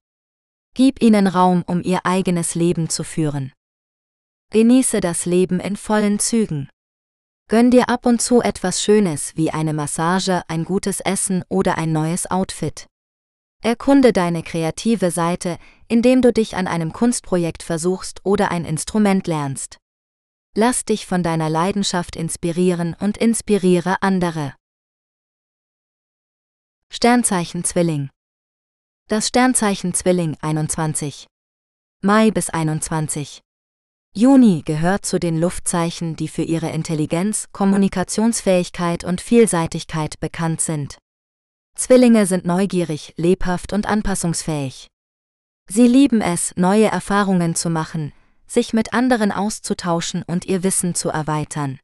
Gib 0.75 1.03
ihnen 1.03 1.27
Raum, 1.27 1.65
um 1.67 1.83
ihr 1.83 2.07
eigenes 2.07 2.55
Leben 2.55 2.89
zu 2.89 3.03
führen. 3.03 3.53
Genieße 4.53 5.01
das 5.01 5.27
Leben 5.27 5.61
in 5.61 5.77
vollen 5.77 6.19
Zügen. 6.19 6.69
Gönn 7.49 7.71
dir 7.71 7.89
ab 7.89 8.07
und 8.07 8.23
zu 8.23 8.41
etwas 8.41 8.83
Schönes 8.83 9.33
wie 9.35 9.51
eine 9.51 9.73
Massage, 9.73 10.43
ein 10.49 10.65
gutes 10.65 11.01
Essen 11.01 11.45
oder 11.49 11.79
ein 11.79 11.93
neues 11.93 12.31
Outfit. 12.31 12.87
Erkunde 13.63 14.13
deine 14.13 14.45
kreative 14.45 15.11
Seite, 15.11 15.59
indem 15.89 16.23
du 16.23 16.33
dich 16.33 16.55
an 16.55 16.69
einem 16.69 16.93
Kunstprojekt 16.93 17.65
versuchst 17.65 18.21
oder 18.25 18.53
ein 18.53 18.65
Instrument 18.65 19.27
lernst. 19.27 19.79
Lass 20.55 20.85
dich 20.85 21.07
von 21.07 21.23
deiner 21.23 21.51
Leidenschaft 21.51 22.15
inspirieren 22.15 22.95
und 23.01 23.19
inspiriere 23.19 24.01
andere. 24.01 24.55
Sternzeichen 26.91 27.65
Zwilling 27.65 28.11
Das 29.09 29.29
Sternzeichen 29.29 29.93
Zwilling 29.93 30.37
21 30.41 31.27
Mai 32.01 32.31
bis 32.31 32.51
21 32.51 33.41
Juni 34.15 34.63
gehört 34.65 35.05
zu 35.05 35.19
den 35.19 35.39
Luftzeichen, 35.39 36.17
die 36.17 36.29
für 36.29 36.43
ihre 36.43 36.71
Intelligenz, 36.71 37.49
Kommunikationsfähigkeit 37.53 39.05
und 39.05 39.21
Vielseitigkeit 39.21 40.19
bekannt 40.21 40.61
sind. 40.61 40.99
Zwillinge 41.79 42.27
sind 42.27 42.45
neugierig, 42.45 43.15
lebhaft 43.17 43.73
und 43.73 43.87
anpassungsfähig. 43.87 44.89
Sie 45.71 45.87
lieben 45.87 46.21
es, 46.21 46.53
neue 46.57 46.87
Erfahrungen 46.87 47.55
zu 47.55 47.71
machen, 47.71 48.13
sich 48.49 48.73
mit 48.73 48.93
anderen 48.93 49.31
auszutauschen 49.31 50.25
und 50.27 50.45
ihr 50.45 50.65
Wissen 50.65 50.97
zu 50.97 51.09
erweitern. 51.09 51.79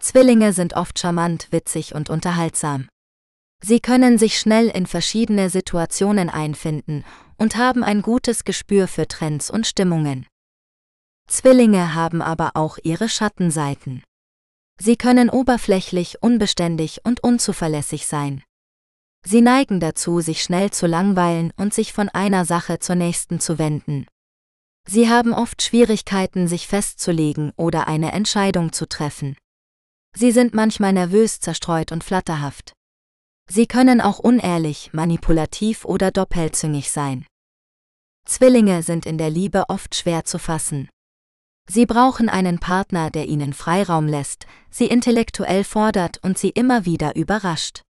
Zwillinge 0.00 0.54
sind 0.54 0.72
oft 0.72 0.98
charmant, 0.98 1.48
witzig 1.50 1.94
und 1.94 2.08
unterhaltsam. 2.08 2.88
Sie 3.62 3.80
können 3.80 4.16
sich 4.16 4.38
schnell 4.40 4.68
in 4.68 4.86
verschiedene 4.86 5.50
Situationen 5.50 6.30
einfinden 6.30 7.04
und 7.36 7.56
haben 7.56 7.84
ein 7.84 8.00
gutes 8.00 8.44
Gespür 8.44 8.88
für 8.88 9.06
Trends 9.06 9.50
und 9.50 9.66
Stimmungen. 9.66 10.26
Zwillinge 11.28 11.94
haben 11.94 12.22
aber 12.22 12.52
auch 12.54 12.78
ihre 12.82 13.10
Schattenseiten. 13.10 14.02
Sie 14.80 14.96
können 14.96 15.28
oberflächlich, 15.28 16.22
unbeständig 16.22 17.04
und 17.04 17.22
unzuverlässig 17.22 18.06
sein. 18.06 18.42
Sie 19.24 19.42
neigen 19.42 19.80
dazu, 19.80 20.20
sich 20.20 20.42
schnell 20.42 20.70
zu 20.70 20.86
langweilen 20.86 21.52
und 21.56 21.74
sich 21.74 21.92
von 21.92 22.08
einer 22.08 22.44
Sache 22.44 22.78
zur 22.78 22.96
nächsten 22.96 23.38
zu 23.40 23.58
wenden. 23.58 24.06
Sie 24.88 25.08
haben 25.08 25.32
oft 25.32 25.62
Schwierigkeiten, 25.62 26.48
sich 26.48 26.66
festzulegen 26.66 27.52
oder 27.56 27.86
eine 27.86 28.12
Entscheidung 28.12 28.72
zu 28.72 28.88
treffen. 28.88 29.36
Sie 30.16 30.32
sind 30.32 30.54
manchmal 30.54 30.92
nervös, 30.92 31.40
zerstreut 31.40 31.92
und 31.92 32.02
flatterhaft. 32.02 32.72
Sie 33.48 33.66
können 33.66 34.00
auch 34.00 34.18
unehrlich, 34.18 34.92
manipulativ 34.92 35.84
oder 35.84 36.10
doppelzüngig 36.10 36.90
sein. 36.90 37.26
Zwillinge 38.24 38.82
sind 38.82 39.06
in 39.06 39.18
der 39.18 39.30
Liebe 39.30 39.64
oft 39.68 39.94
schwer 39.94 40.24
zu 40.24 40.38
fassen. 40.38 40.88
Sie 41.68 41.86
brauchen 41.86 42.28
einen 42.28 42.58
Partner, 42.58 43.10
der 43.10 43.26
ihnen 43.26 43.52
Freiraum 43.52 44.06
lässt, 44.06 44.46
sie 44.70 44.86
intellektuell 44.86 45.62
fordert 45.62 46.18
und 46.22 46.38
sie 46.38 46.50
immer 46.50 46.84
wieder 46.84 47.14
überrascht. 47.16 47.82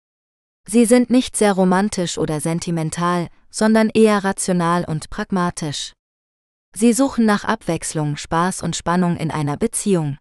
Sie 0.68 0.86
sind 0.86 1.10
nicht 1.10 1.36
sehr 1.36 1.54
romantisch 1.54 2.18
oder 2.18 2.40
sentimental, 2.42 3.28
sondern 3.50 3.90
eher 3.90 4.24
rational 4.24 4.86
und 4.86 5.10
pragmatisch. 5.10 5.94
Sie 6.76 6.94
suchen 6.94 7.26
nach 7.26 7.44
Abwechslung, 7.44 8.16
Spaß 8.18 8.62
und 8.62 8.76
Spannung 8.76 9.18
in 9.18 9.32
einer 9.32 9.58
Beziehung. 9.58 10.18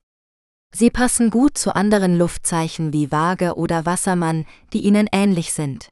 Sie 0.75 0.91
passen 0.91 1.31
gut 1.31 1.57
zu 1.57 1.75
anderen 1.75 2.17
Luftzeichen 2.17 2.93
wie 2.93 3.11
Waage 3.11 3.55
oder 3.57 3.87
Wassermann, 3.87 4.47
die 4.73 4.81
ihnen 4.81 5.09
ähnlich 5.13 5.53
sind. 5.53 5.89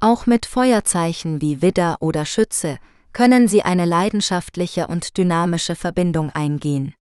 Auch 0.00 0.26
mit 0.26 0.46
Feuerzeichen 0.46 1.40
wie 1.40 1.60
Widder 1.60 1.98
oder 2.00 2.24
Schütze 2.24 2.78
können 3.12 3.48
sie 3.48 3.62
eine 3.62 3.84
leidenschaftliche 3.84 4.86
und 4.86 5.18
dynamische 5.18 5.74
Verbindung 5.76 6.30
eingehen. 6.30 6.94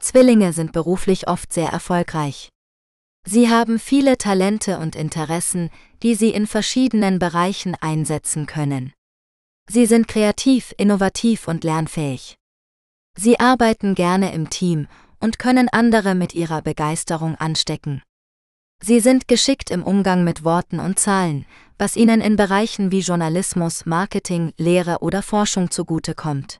Zwillinge 0.00 0.52
sind 0.52 0.72
beruflich 0.72 1.28
oft 1.28 1.52
sehr 1.52 1.68
erfolgreich. 1.68 2.48
Sie 3.26 3.48
haben 3.48 3.78
viele 3.78 4.16
Talente 4.18 4.78
und 4.78 4.96
Interessen, 4.96 5.70
die 6.02 6.14
sie 6.14 6.30
in 6.30 6.46
verschiedenen 6.46 7.18
Bereichen 7.18 7.76
einsetzen 7.80 8.46
können. 8.46 8.92
Sie 9.68 9.86
sind 9.86 10.08
kreativ, 10.08 10.74
innovativ 10.78 11.46
und 11.46 11.62
lernfähig. 11.62 12.36
Sie 13.16 13.38
arbeiten 13.38 13.94
gerne 13.94 14.32
im 14.32 14.50
Team 14.50 14.88
und 15.20 15.38
können 15.38 15.68
andere 15.68 16.14
mit 16.14 16.34
ihrer 16.34 16.62
Begeisterung 16.62 17.36
anstecken. 17.36 18.02
Sie 18.82 19.00
sind 19.00 19.28
geschickt 19.28 19.70
im 19.70 19.82
Umgang 19.82 20.24
mit 20.24 20.42
Worten 20.42 20.80
und 20.80 20.98
Zahlen, 20.98 21.44
was 21.76 21.96
ihnen 21.96 22.22
in 22.22 22.36
Bereichen 22.36 22.90
wie 22.90 23.00
Journalismus, 23.00 23.84
Marketing, 23.84 24.54
Lehre 24.56 24.98
oder 25.00 25.22
Forschung 25.22 25.70
zugutekommt. 25.70 26.58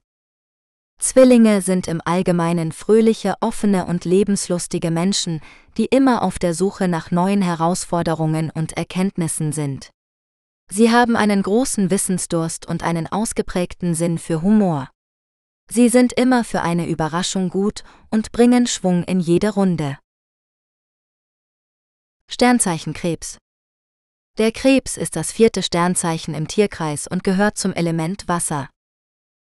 Zwillinge 1.00 1.62
sind 1.62 1.88
im 1.88 2.02
Allgemeinen 2.04 2.72
fröhliche, 2.72 3.34
offene 3.40 3.86
und 3.86 4.04
lebenslustige 4.04 4.90
Menschen, 4.90 5.40
die 5.78 5.86
immer 5.86 6.22
auf 6.22 6.38
der 6.38 6.52
Suche 6.54 6.88
nach 6.88 7.10
neuen 7.10 7.40
Herausforderungen 7.40 8.50
und 8.50 8.74
Erkenntnissen 8.76 9.52
sind. 9.52 9.90
Sie 10.70 10.90
haben 10.90 11.16
einen 11.16 11.42
großen 11.42 11.90
Wissensdurst 11.90 12.66
und 12.66 12.84
einen 12.84 13.06
ausgeprägten 13.06 13.94
Sinn 13.94 14.18
für 14.18 14.42
Humor. 14.42 14.90
Sie 15.70 15.88
sind 15.88 16.12
immer 16.12 16.44
für 16.44 16.60
eine 16.60 16.86
Überraschung 16.86 17.48
gut 17.48 17.82
und 18.10 18.30
bringen 18.30 18.66
Schwung 18.66 19.02
in 19.04 19.20
jede 19.20 19.54
Runde. 19.54 19.98
Sternzeichen 22.28 22.92
Krebs 22.92 23.38
der 24.38 24.52
Krebs 24.52 24.96
ist 24.96 25.16
das 25.16 25.32
vierte 25.32 25.62
Sternzeichen 25.62 26.34
im 26.34 26.48
Tierkreis 26.48 27.06
und 27.06 27.24
gehört 27.24 27.58
zum 27.58 27.74
Element 27.74 28.26
Wasser. 28.26 28.70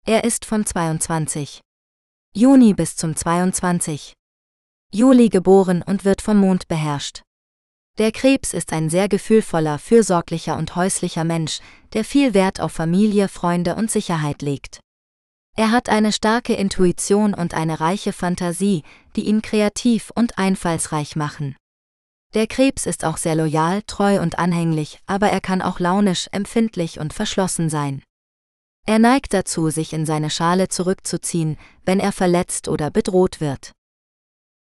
Er 0.06 0.24
ist 0.24 0.44
vom 0.44 0.66
22. 0.66 1.62
Juni 2.36 2.74
bis 2.74 2.94
zum 2.94 3.16
22. 3.16 4.12
Juli 4.92 5.30
geboren 5.30 5.82
und 5.82 6.04
wird 6.04 6.20
vom 6.20 6.36
Mond 6.36 6.68
beherrscht. 6.68 7.22
Der 7.96 8.12
Krebs 8.12 8.52
ist 8.52 8.74
ein 8.74 8.90
sehr 8.90 9.08
gefühlvoller, 9.08 9.78
fürsorglicher 9.78 10.58
und 10.58 10.76
häuslicher 10.76 11.24
Mensch, 11.24 11.60
der 11.94 12.04
viel 12.04 12.34
Wert 12.34 12.60
auf 12.60 12.72
Familie, 12.72 13.28
Freunde 13.28 13.76
und 13.76 13.90
Sicherheit 13.90 14.42
legt. 14.42 14.80
Er 15.56 15.70
hat 15.70 15.88
eine 15.88 16.12
starke 16.12 16.52
Intuition 16.52 17.32
und 17.32 17.54
eine 17.54 17.80
reiche 17.80 18.12
Fantasie, 18.12 18.82
die 19.16 19.24
ihn 19.24 19.40
kreativ 19.40 20.12
und 20.14 20.36
einfallsreich 20.36 21.16
machen. 21.16 21.56
Der 22.34 22.46
Krebs 22.46 22.84
ist 22.84 23.06
auch 23.06 23.16
sehr 23.16 23.36
loyal, 23.36 23.80
treu 23.86 24.20
und 24.20 24.38
anhänglich, 24.38 24.98
aber 25.06 25.30
er 25.30 25.40
kann 25.40 25.62
auch 25.62 25.80
launisch, 25.80 26.28
empfindlich 26.30 27.00
und 27.00 27.14
verschlossen 27.14 27.70
sein. 27.70 28.02
Er 28.86 28.98
neigt 28.98 29.32
dazu, 29.32 29.70
sich 29.70 29.92
in 29.92 30.04
seine 30.04 30.30
Schale 30.30 30.68
zurückzuziehen, 30.68 31.56
wenn 31.84 32.00
er 32.00 32.12
verletzt 32.12 32.68
oder 32.68 32.90
bedroht 32.90 33.40
wird. 33.40 33.72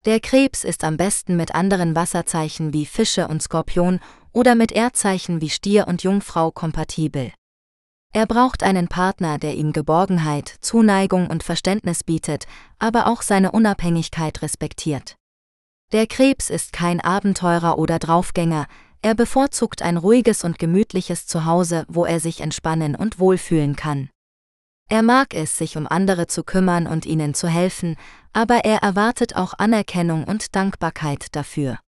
Der 0.04 0.20
Krebs 0.20 0.64
ist 0.64 0.85
am 0.85 0.96
besten 0.96 1.37
mit 1.37 1.54
anderen 1.54 1.94
Wasserzeichen 1.94 2.72
wie 2.72 2.87
Fische 2.87 3.28
und 3.28 3.42
Skorpion 3.42 4.00
oder 4.33 4.54
mit 4.54 4.72
Erdzeichen 4.72 5.40
wie 5.40 5.50
Stier 5.50 5.88
und 5.88 6.02
Jungfrau 6.02 6.50
kompatibel. 6.50 7.33
Er 8.12 8.26
braucht 8.26 8.62
einen 8.62 8.88
Partner, 8.88 9.38
der 9.38 9.54
ihm 9.54 9.72
Geborgenheit, 9.72 10.48
Zuneigung 10.61 11.28
und 11.28 11.42
Verständnis 11.42 12.02
bietet, 12.02 12.46
aber 12.78 13.06
auch 13.06 13.22
seine 13.22 13.52
Unabhängigkeit 13.52 14.42
respektiert. 14.42 15.16
Der 15.92 16.06
Krebs 16.06 16.50
ist 16.50 16.72
kein 16.72 17.00
Abenteurer 17.00 17.78
oder 17.78 17.98
Draufgänger, 17.98 18.66
er 19.02 19.14
bevorzugt 19.14 19.82
ein 19.82 19.96
ruhiges 19.96 20.44
und 20.44 20.58
gemütliches 20.58 21.26
Zuhause, 21.26 21.84
wo 21.88 22.04
er 22.04 22.20
sich 22.20 22.40
entspannen 22.40 22.94
und 22.94 23.18
wohlfühlen 23.18 23.76
kann. 23.76 24.10
Er 24.88 25.02
mag 25.02 25.34
es, 25.34 25.56
sich 25.56 25.76
um 25.76 25.86
andere 25.86 26.26
zu 26.26 26.42
kümmern 26.42 26.86
und 26.86 27.06
ihnen 27.06 27.32
zu 27.32 27.48
helfen, 27.48 27.96
aber 28.32 28.64
er 28.64 28.82
erwartet 28.82 29.36
auch 29.36 29.54
Anerkennung 29.56 30.24
und 30.24 30.56
Dankbarkeit 30.56 31.34
dafür. 31.36 31.78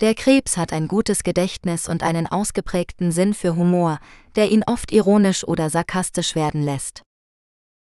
Der 0.00 0.14
Krebs 0.14 0.56
hat 0.56 0.72
ein 0.72 0.88
gutes 0.88 1.24
Gedächtnis 1.24 1.88
und 1.88 2.02
einen 2.02 2.26
ausgeprägten 2.26 3.12
Sinn 3.12 3.34
für 3.34 3.56
Humor, 3.56 3.98
der 4.36 4.50
ihn 4.50 4.62
oft 4.64 4.92
ironisch 4.92 5.44
oder 5.44 5.68
sarkastisch 5.68 6.34
werden 6.34 6.62
lässt. 6.62 7.02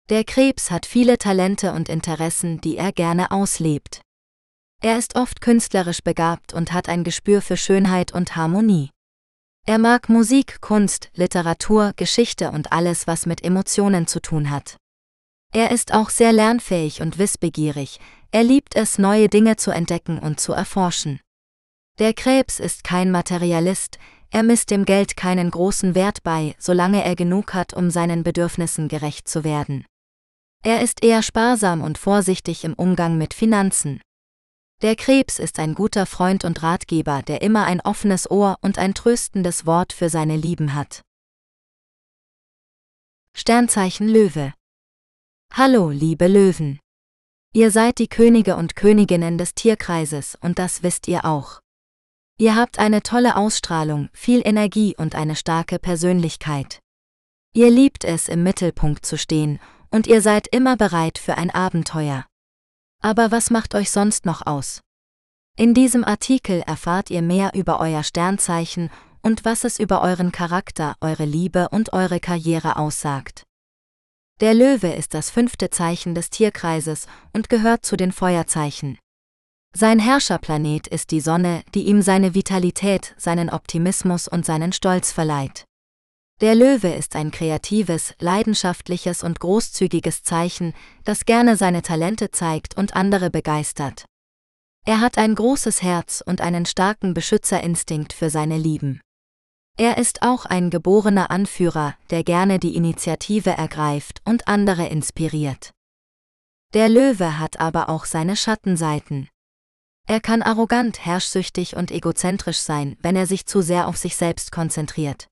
Der 0.10 0.24
Krebs 0.24 0.72
hat 0.72 0.86
viele 0.86 1.18
Talente 1.18 1.74
und 1.74 1.90
Interessen, 1.90 2.62
die 2.62 2.78
er 2.78 2.94
gerne 2.94 3.32
auslebt. 3.32 4.02
Er 4.82 4.98
ist 4.98 5.16
oft 5.16 5.42
künstlerisch 5.42 6.02
begabt 6.04 6.54
und 6.54 6.72
hat 6.72 6.88
ein 6.88 7.04
Gespür 7.04 7.42
für 7.42 7.58
Schönheit 7.58 8.14
und 8.14 8.36
Harmonie. 8.36 8.92
Er 9.66 9.80
mag 9.80 10.08
Musik, 10.08 10.62
Kunst, 10.62 11.10
Literatur, 11.14 11.94
Geschichte 11.96 12.52
und 12.52 12.72
alles, 12.72 13.08
was 13.08 13.26
mit 13.26 13.44
Emotionen 13.44 14.08
zu 14.08 14.22
tun 14.22 14.50
hat. 14.50 14.78
Er 15.54 15.72
ist 15.72 15.94
auch 15.94 16.10
sehr 16.10 16.32
lernfähig 16.32 17.02
und 17.02 17.18
wissbegierig, 17.18 18.00
er 18.32 18.44
liebt 18.44 18.76
es, 18.76 18.98
neue 18.98 19.30
Dinge 19.30 19.56
zu 19.56 19.72
entdecken 19.72 20.20
und 20.20 20.40
zu 20.40 20.54
erforschen. 20.54 21.20
Der 22.00 22.14
Krebs 22.14 22.60
ist 22.60 22.84
kein 22.84 23.10
Materialist, 23.12 23.98
er 24.30 24.44
misst 24.44 24.70
dem 24.72 24.86
Geld 24.86 25.18
keinen 25.18 25.50
großen 25.50 25.96
Wert 25.96 26.22
bei, 26.24 26.56
solange 26.60 27.04
er 27.04 27.16
genug 27.16 27.54
hat, 27.54 27.74
um 27.74 27.90
seinen 27.90 28.24
Bedürfnissen 28.24 28.88
gerecht 28.88 29.28
zu 29.28 29.44
werden. 29.44 29.86
Er 30.64 30.82
ist 30.82 31.04
eher 31.04 31.24
sparsam 31.24 31.82
und 31.82 31.98
vorsichtig 31.98 32.64
im 32.64 32.74
Umgang 32.74 33.18
mit 33.18 33.34
Finanzen. 33.34 34.02
Der 34.84 34.96
Krebs 34.96 35.40
ist 35.40 35.58
ein 35.58 35.74
guter 35.74 36.06
Freund 36.06 36.46
und 36.46 36.62
Ratgeber, 36.62 37.24
der 37.24 37.42
immer 37.42 37.66
ein 37.66 37.82
offenes 37.82 38.30
Ohr 38.30 38.58
und 38.62 38.78
ein 38.78 38.94
tröstendes 38.94 39.66
Wort 39.66 39.92
für 39.92 40.08
seine 40.08 40.38
Lieben 40.38 40.76
hat. 40.76 41.02
Sternzeichen 43.34 44.08
Löwe 44.08 44.54
Hallo, 45.52 45.90
liebe 45.90 46.28
Löwen. 46.28 46.80
Ihr 47.54 47.72
seid 47.72 47.98
die 47.98 48.08
Könige 48.08 48.56
und 48.56 48.76
Königinnen 48.76 49.40
des 49.40 49.56
Tierkreises 49.56 50.38
und 50.42 50.60
das 50.60 50.84
wisst 50.84 51.08
ihr 51.08 51.26
auch. 51.26 51.60
Ihr 52.38 52.56
habt 52.56 52.78
eine 52.78 53.02
tolle 53.02 53.36
Ausstrahlung, 53.36 54.10
viel 54.14 54.44
Energie 54.46 54.96
und 54.96 55.16
eine 55.16 55.36
starke 55.36 55.80
Persönlichkeit. 55.80 56.82
Ihr 57.52 57.72
liebt 57.72 58.04
es, 58.04 58.30
im 58.30 58.44
Mittelpunkt 58.44 59.08
zu 59.08 59.18
stehen, 59.18 59.60
und 59.90 60.06
ihr 60.06 60.22
seid 60.22 60.46
immer 60.50 60.78
bereit 60.78 61.18
für 61.18 61.36
ein 61.36 61.50
Abenteuer. 61.50 62.28
Aber 63.02 63.32
was 63.32 63.50
macht 63.50 63.76
euch 63.76 63.92
sonst 63.92 64.26
noch 64.26 64.46
aus? 64.46 64.82
In 65.56 65.74
diesem 65.74 66.04
Artikel 66.04 66.62
erfahrt 66.68 67.10
ihr 67.10 67.22
mehr 67.22 67.52
über 67.56 67.80
euer 67.80 68.04
Sternzeichen 68.04 68.90
und 69.22 69.46
was 69.46 69.64
es 69.64 69.80
über 69.80 70.02
euren 70.02 70.32
Charakter, 70.32 70.96
eure 71.02 71.26
Liebe 71.26 71.70
und 71.70 71.94
eure 71.94 72.20
Karriere 72.20 72.78
aussagt. 72.78 73.44
Der 74.40 74.54
Löwe 74.54 74.94
ist 74.94 75.16
das 75.16 75.32
fünfte 75.32 75.72
Zeichen 75.72 76.14
des 76.14 76.30
Tierkreises 76.30 77.08
und 77.34 77.50
gehört 77.50 77.86
zu 77.86 77.98
den 77.98 78.12
Feuerzeichen. 78.12 79.00
Sein 79.76 80.00
Herrscherplanet 80.00 80.88
ist 80.88 81.12
die 81.12 81.22
Sonne, 81.22 81.64
die 81.74 81.88
ihm 81.88 82.02
seine 82.02 82.36
Vitalität, 82.36 83.16
seinen 83.18 83.50
Optimismus 83.50 84.28
und 84.28 84.46
seinen 84.46 84.74
Stolz 84.74 85.12
verleiht. 85.12 85.66
Der 86.40 86.54
Löwe 86.54 86.90
ist 86.90 87.16
ein 87.16 87.32
kreatives, 87.32 88.14
leidenschaftliches 88.20 89.24
und 89.24 89.40
großzügiges 89.40 90.22
Zeichen, 90.22 90.76
das 91.04 91.26
gerne 91.26 91.58
seine 91.58 91.82
Talente 91.82 92.30
zeigt 92.30 92.78
und 92.78 92.96
andere 92.96 93.32
begeistert. 93.32 94.06
Er 94.86 95.02
hat 95.02 95.18
ein 95.18 95.34
großes 95.34 95.82
Herz 95.82 96.24
und 96.24 96.42
einen 96.42 96.68
starken 96.68 97.16
Beschützerinstinkt 97.16 98.14
für 98.14 98.30
seine 98.30 98.58
Lieben. 98.60 99.02
Er 99.78 99.98
ist 99.98 100.22
auch 100.22 100.46
ein 100.46 100.70
geborener 100.70 101.32
Anführer, 101.32 101.96
der 102.12 102.24
gerne 102.24 102.60
die 102.60 102.76
Initiative 102.76 103.50
ergreift 103.50 104.22
und 104.24 104.48
andere 104.48 104.88
inspiriert. 104.88 105.72
Der 106.76 106.88
Löwe 106.88 107.40
hat 107.40 107.60
aber 107.60 107.90
auch 107.90 108.06
seine 108.06 108.36
Schattenseiten. 108.36 109.28
Er 110.08 110.20
kann 110.20 110.44
arrogant, 110.44 111.04
herrschsüchtig 111.04 111.76
und 111.76 111.90
egozentrisch 111.90 112.60
sein, 112.60 112.96
wenn 113.02 113.16
er 113.16 113.26
sich 113.26 113.48
zu 113.48 113.62
sehr 113.62 113.88
auf 113.88 113.98
sich 113.98 114.16
selbst 114.16 114.52
konzentriert. 114.52 115.28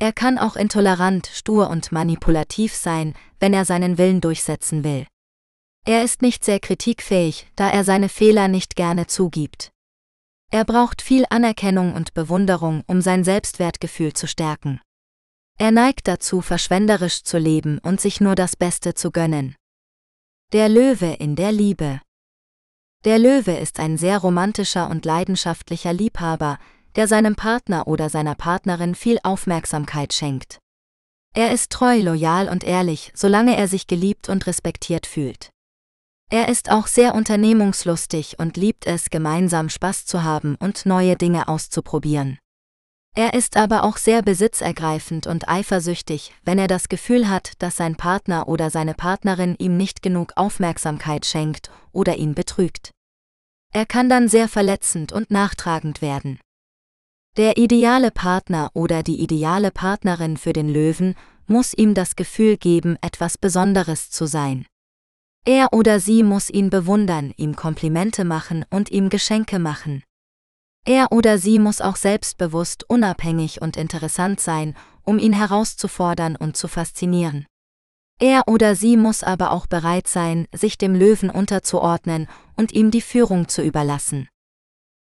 Er 0.00 0.14
kann 0.14 0.38
auch 0.38 0.56
intolerant, 0.56 1.26
stur 1.26 1.68
und 1.68 1.92
manipulativ 1.92 2.74
sein, 2.74 3.12
wenn 3.38 3.52
er 3.52 3.66
seinen 3.66 3.98
Willen 3.98 4.22
durchsetzen 4.22 4.82
will. 4.82 5.06
Er 5.84 6.02
ist 6.02 6.22
nicht 6.22 6.42
sehr 6.42 6.58
kritikfähig, 6.58 7.46
da 7.54 7.68
er 7.68 7.84
seine 7.84 8.08
Fehler 8.08 8.48
nicht 8.48 8.76
gerne 8.76 9.06
zugibt. 9.06 9.72
Er 10.50 10.64
braucht 10.64 11.02
viel 11.02 11.26
Anerkennung 11.28 11.92
und 11.94 12.14
Bewunderung, 12.14 12.82
um 12.86 13.02
sein 13.02 13.24
Selbstwertgefühl 13.24 14.14
zu 14.14 14.26
stärken. 14.26 14.80
Er 15.58 15.70
neigt 15.70 16.08
dazu, 16.08 16.40
verschwenderisch 16.40 17.22
zu 17.22 17.36
leben 17.36 17.78
und 17.78 18.00
sich 18.00 18.22
nur 18.22 18.34
das 18.34 18.56
Beste 18.56 18.94
zu 18.94 19.10
gönnen. 19.10 19.54
Der 20.54 20.70
Löwe 20.70 21.12
in 21.12 21.36
der 21.36 21.52
Liebe. 21.52 22.00
Der 23.04 23.18
Löwe 23.18 23.52
ist 23.52 23.78
ein 23.78 23.98
sehr 23.98 24.16
romantischer 24.16 24.88
und 24.88 25.04
leidenschaftlicher 25.04 25.92
Liebhaber, 25.92 26.58
der 26.96 27.08
seinem 27.08 27.36
Partner 27.36 27.86
oder 27.86 28.08
seiner 28.08 28.34
Partnerin 28.34 28.94
viel 28.94 29.18
Aufmerksamkeit 29.22 30.12
schenkt. 30.12 30.58
Er 31.34 31.52
ist 31.52 31.70
treu, 31.70 32.00
loyal 32.00 32.48
und 32.48 32.64
ehrlich, 32.64 33.12
solange 33.14 33.56
er 33.56 33.68
sich 33.68 33.86
geliebt 33.86 34.28
und 34.28 34.46
respektiert 34.46 35.06
fühlt. 35.06 35.50
Er 36.32 36.48
ist 36.48 36.70
auch 36.70 36.86
sehr 36.86 37.14
unternehmungslustig 37.14 38.38
und 38.38 38.56
liebt 38.56 38.86
es, 38.86 39.10
gemeinsam 39.10 39.68
Spaß 39.68 40.06
zu 40.06 40.22
haben 40.22 40.56
und 40.60 40.86
neue 40.86 41.16
Dinge 41.16 41.48
auszuprobieren. 41.48 42.38
Er 43.16 43.34
ist 43.34 43.56
aber 43.56 43.82
auch 43.82 43.96
sehr 43.96 44.22
besitzergreifend 44.22 45.26
und 45.26 45.48
eifersüchtig, 45.48 46.32
wenn 46.44 46.60
er 46.60 46.68
das 46.68 46.88
Gefühl 46.88 47.28
hat, 47.28 47.54
dass 47.58 47.76
sein 47.76 47.96
Partner 47.96 48.46
oder 48.46 48.70
seine 48.70 48.94
Partnerin 48.94 49.56
ihm 49.58 49.76
nicht 49.76 50.02
genug 50.02 50.32
Aufmerksamkeit 50.36 51.26
schenkt 51.26 51.70
oder 51.90 52.16
ihn 52.16 52.34
betrügt. 52.34 52.92
Er 53.72 53.84
kann 53.86 54.08
dann 54.08 54.28
sehr 54.28 54.48
verletzend 54.48 55.12
und 55.12 55.32
nachtragend 55.32 56.02
werden. 56.02 56.38
Der 57.36 57.56
ideale 57.56 58.10
Partner 58.10 58.70
oder 58.74 59.04
die 59.04 59.22
ideale 59.22 59.70
Partnerin 59.70 60.36
für 60.36 60.52
den 60.52 60.68
Löwen 60.68 61.14
muss 61.46 61.74
ihm 61.74 61.94
das 61.94 62.16
Gefühl 62.16 62.56
geben, 62.56 62.96
etwas 63.02 63.38
Besonderes 63.38 64.10
zu 64.10 64.26
sein. 64.26 64.66
Er 65.46 65.72
oder 65.72 66.00
sie 66.00 66.22
muss 66.22 66.50
ihn 66.50 66.70
bewundern, 66.70 67.32
ihm 67.36 67.56
Komplimente 67.56 68.24
machen 68.24 68.64
und 68.68 68.90
ihm 68.90 69.08
Geschenke 69.08 69.58
machen. 69.58 70.02
Er 70.84 71.12
oder 71.12 71.38
sie 71.38 71.58
muss 71.58 71.80
auch 71.80 71.96
selbstbewusst, 71.96 72.84
unabhängig 72.88 73.62
und 73.62 73.76
interessant 73.76 74.40
sein, 74.40 74.74
um 75.02 75.18
ihn 75.18 75.32
herauszufordern 75.32 76.36
und 76.36 76.56
zu 76.56 76.68
faszinieren. 76.68 77.46
Er 78.18 78.48
oder 78.48 78.74
sie 78.74 78.96
muss 78.96 79.22
aber 79.22 79.52
auch 79.52 79.66
bereit 79.66 80.08
sein, 80.08 80.46
sich 80.52 80.78
dem 80.78 80.94
Löwen 80.94 81.30
unterzuordnen 81.30 82.28
und 82.56 82.72
ihm 82.72 82.90
die 82.90 83.00
Führung 83.00 83.48
zu 83.48 83.62
überlassen. 83.62 84.28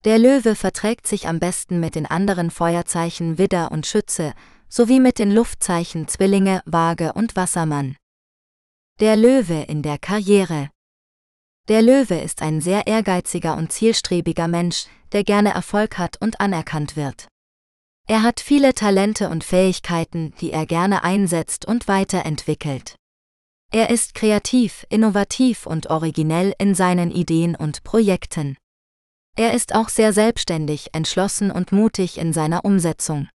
Der 0.05 0.17
Löwe 0.17 0.55
verträgt 0.55 1.07
sich 1.07 1.27
am 1.27 1.39
besten 1.39 1.81
mit 1.81 1.95
den 1.95 2.05
anderen 2.05 2.51
Feuerzeichen 2.51 3.37
Widder 3.37 3.71
und 3.71 3.85
Schütze, 3.85 4.33
sowie 4.69 5.01
mit 5.01 5.19
den 5.19 5.29
Luftzeichen 5.29 6.07
Zwillinge, 6.07 6.61
Waage 6.65 7.11
und 7.11 7.35
Wassermann. 7.35 7.97
Der 9.01 9.17
Löwe 9.17 9.63
in 9.67 9.81
der 9.81 9.97
Karriere. 9.97 10.69
Der 11.67 11.81
Löwe 11.81 12.15
ist 12.15 12.41
ein 12.41 12.61
sehr 12.61 12.87
ehrgeiziger 12.87 13.57
und 13.57 13.73
zielstrebiger 13.73 14.47
Mensch, 14.47 14.85
der 15.11 15.25
gerne 15.25 15.53
Erfolg 15.53 15.97
hat 15.97 16.15
und 16.21 16.39
anerkannt 16.39 16.95
wird. 16.95 17.27
Er 18.07 18.23
hat 18.23 18.39
viele 18.39 18.73
Talente 18.73 19.29
und 19.29 19.43
Fähigkeiten, 19.43 20.33
die 20.39 20.51
er 20.51 20.65
gerne 20.65 21.03
einsetzt 21.03 21.65
und 21.65 21.87
weiterentwickelt. 21.89 22.95
Er 23.71 23.89
ist 23.89 24.15
kreativ, 24.15 24.85
innovativ 24.89 25.65
und 25.65 25.89
originell 25.89 26.55
in 26.57 26.73
seinen 26.73 27.11
Ideen 27.11 27.55
und 27.55 27.83
Projekten. 27.83 28.57
Er 29.39 29.53
ist 29.53 29.73
auch 29.73 29.87
sehr 29.87 30.11
selbstständig, 30.11 30.89
entschlossen 30.91 31.49
und 31.49 31.71
mutig 31.71 32.17
in 32.17 32.33
seiner 32.33 32.65
Umsetzung. 32.65 33.29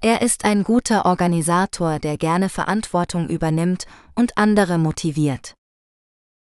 Er 0.00 0.22
ist 0.22 0.44
ein 0.44 0.62
guter 0.62 1.06
Organisator, 1.06 1.98
der 1.98 2.16
gerne 2.18 2.48
Verantwortung 2.48 3.28
übernimmt 3.28 3.88
und 4.14 4.38
andere 4.38 4.78
motiviert. 4.78 5.54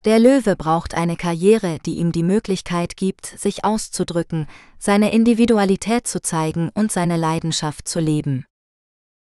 Der 0.04 0.18
Löwe 0.18 0.54
braucht 0.54 0.92
eine 0.92 1.16
Karriere, 1.16 1.78
die 1.86 1.94
ihm 1.94 2.12
die 2.12 2.22
Möglichkeit 2.22 2.98
gibt, 2.98 3.24
sich 3.24 3.64
auszudrücken, 3.64 4.48
seine 4.78 5.14
Individualität 5.14 6.06
zu 6.06 6.20
zeigen 6.20 6.68
und 6.74 6.92
seine 6.92 7.16
Leidenschaft 7.16 7.88
zu 7.88 8.00
leben. 8.00 8.44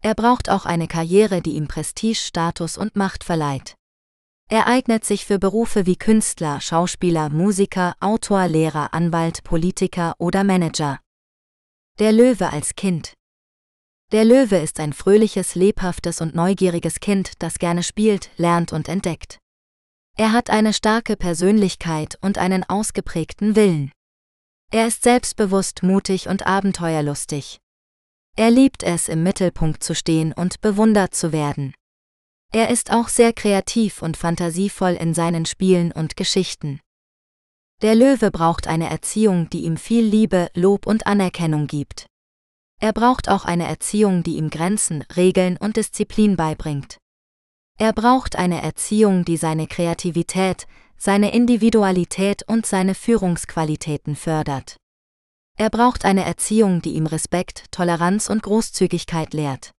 Er 0.02 0.14
braucht 0.14 0.48
auch 0.48 0.64
eine 0.64 0.88
Karriere, 0.88 1.42
die 1.42 1.56
ihm 1.56 1.68
Prestige, 1.68 2.16
Status 2.16 2.78
und 2.78 2.96
Macht 2.96 3.24
verleiht. 3.24 3.74
Er 4.52 4.66
eignet 4.66 5.04
sich 5.04 5.26
für 5.26 5.38
Berufe 5.38 5.86
wie 5.86 5.94
Künstler, 5.94 6.60
Schauspieler, 6.60 7.28
Musiker, 7.28 7.94
Autor, 8.00 8.48
Lehrer, 8.48 8.92
Anwalt, 8.92 9.44
Politiker 9.44 10.16
oder 10.18 10.42
Manager. 10.42 10.98
Der 12.00 12.10
Löwe 12.10 12.50
als 12.50 12.74
Kind. 12.74 13.14
Der 14.10 14.24
Löwe 14.24 14.56
ist 14.56 14.80
ein 14.80 14.92
fröhliches, 14.92 15.54
lebhaftes 15.54 16.20
und 16.20 16.34
neugieriges 16.34 16.98
Kind, 16.98 17.34
das 17.38 17.60
gerne 17.60 17.84
spielt, 17.84 18.30
lernt 18.38 18.72
und 18.72 18.88
entdeckt. 18.88 19.38
Er 20.16 20.32
hat 20.32 20.50
eine 20.50 20.72
starke 20.72 21.16
Persönlichkeit 21.16 22.18
und 22.20 22.36
einen 22.36 22.64
ausgeprägten 22.68 23.54
Willen. 23.54 23.92
Er 24.72 24.88
ist 24.88 25.04
selbstbewusst, 25.04 25.84
mutig 25.84 26.28
und 26.28 26.48
abenteuerlustig. 26.48 27.58
Er 28.36 28.50
liebt 28.50 28.82
es, 28.82 29.08
im 29.08 29.22
Mittelpunkt 29.22 29.84
zu 29.84 29.94
stehen 29.94 30.32
und 30.32 30.60
bewundert 30.60 31.14
zu 31.14 31.30
werden. 31.30 31.72
Er 32.52 32.68
ist 32.68 32.90
auch 32.90 33.08
sehr 33.08 33.32
kreativ 33.32 34.02
und 34.02 34.16
fantasievoll 34.16 34.92
in 34.92 35.14
seinen 35.14 35.46
Spielen 35.46 35.92
und 35.92 36.16
Geschichten. 36.16 36.80
Der 37.80 37.94
Löwe 37.94 38.30
braucht 38.30 38.66
eine 38.66 38.90
Erziehung, 38.90 39.48
die 39.50 39.62
ihm 39.62 39.76
viel 39.76 40.04
Liebe, 40.04 40.50
Lob 40.54 40.86
und 40.86 41.06
Anerkennung 41.06 41.68
gibt. 41.68 42.06
Er 42.80 42.92
braucht 42.92 43.28
auch 43.28 43.44
eine 43.44 43.68
Erziehung, 43.68 44.22
die 44.22 44.36
ihm 44.36 44.50
Grenzen, 44.50 45.02
Regeln 45.14 45.58
und 45.58 45.76
Disziplin 45.76 46.36
beibringt. 46.36 46.98
Er 47.78 47.92
braucht 47.92 48.36
eine 48.36 48.60
Erziehung, 48.60 49.24
die 49.24 49.36
seine 49.36 49.66
Kreativität, 49.66 50.66
seine 50.98 51.32
Individualität 51.32 52.42
und 52.48 52.66
seine 52.66 52.94
Führungsqualitäten 52.94 54.16
fördert. 54.16 54.76
Er 55.56 55.70
braucht 55.70 56.04
eine 56.04 56.24
Erziehung, 56.24 56.82
die 56.82 56.94
ihm 56.94 57.06
Respekt, 57.06 57.66
Toleranz 57.70 58.28
und 58.28 58.42
Großzügigkeit 58.42 59.34
lehrt. 59.34 59.70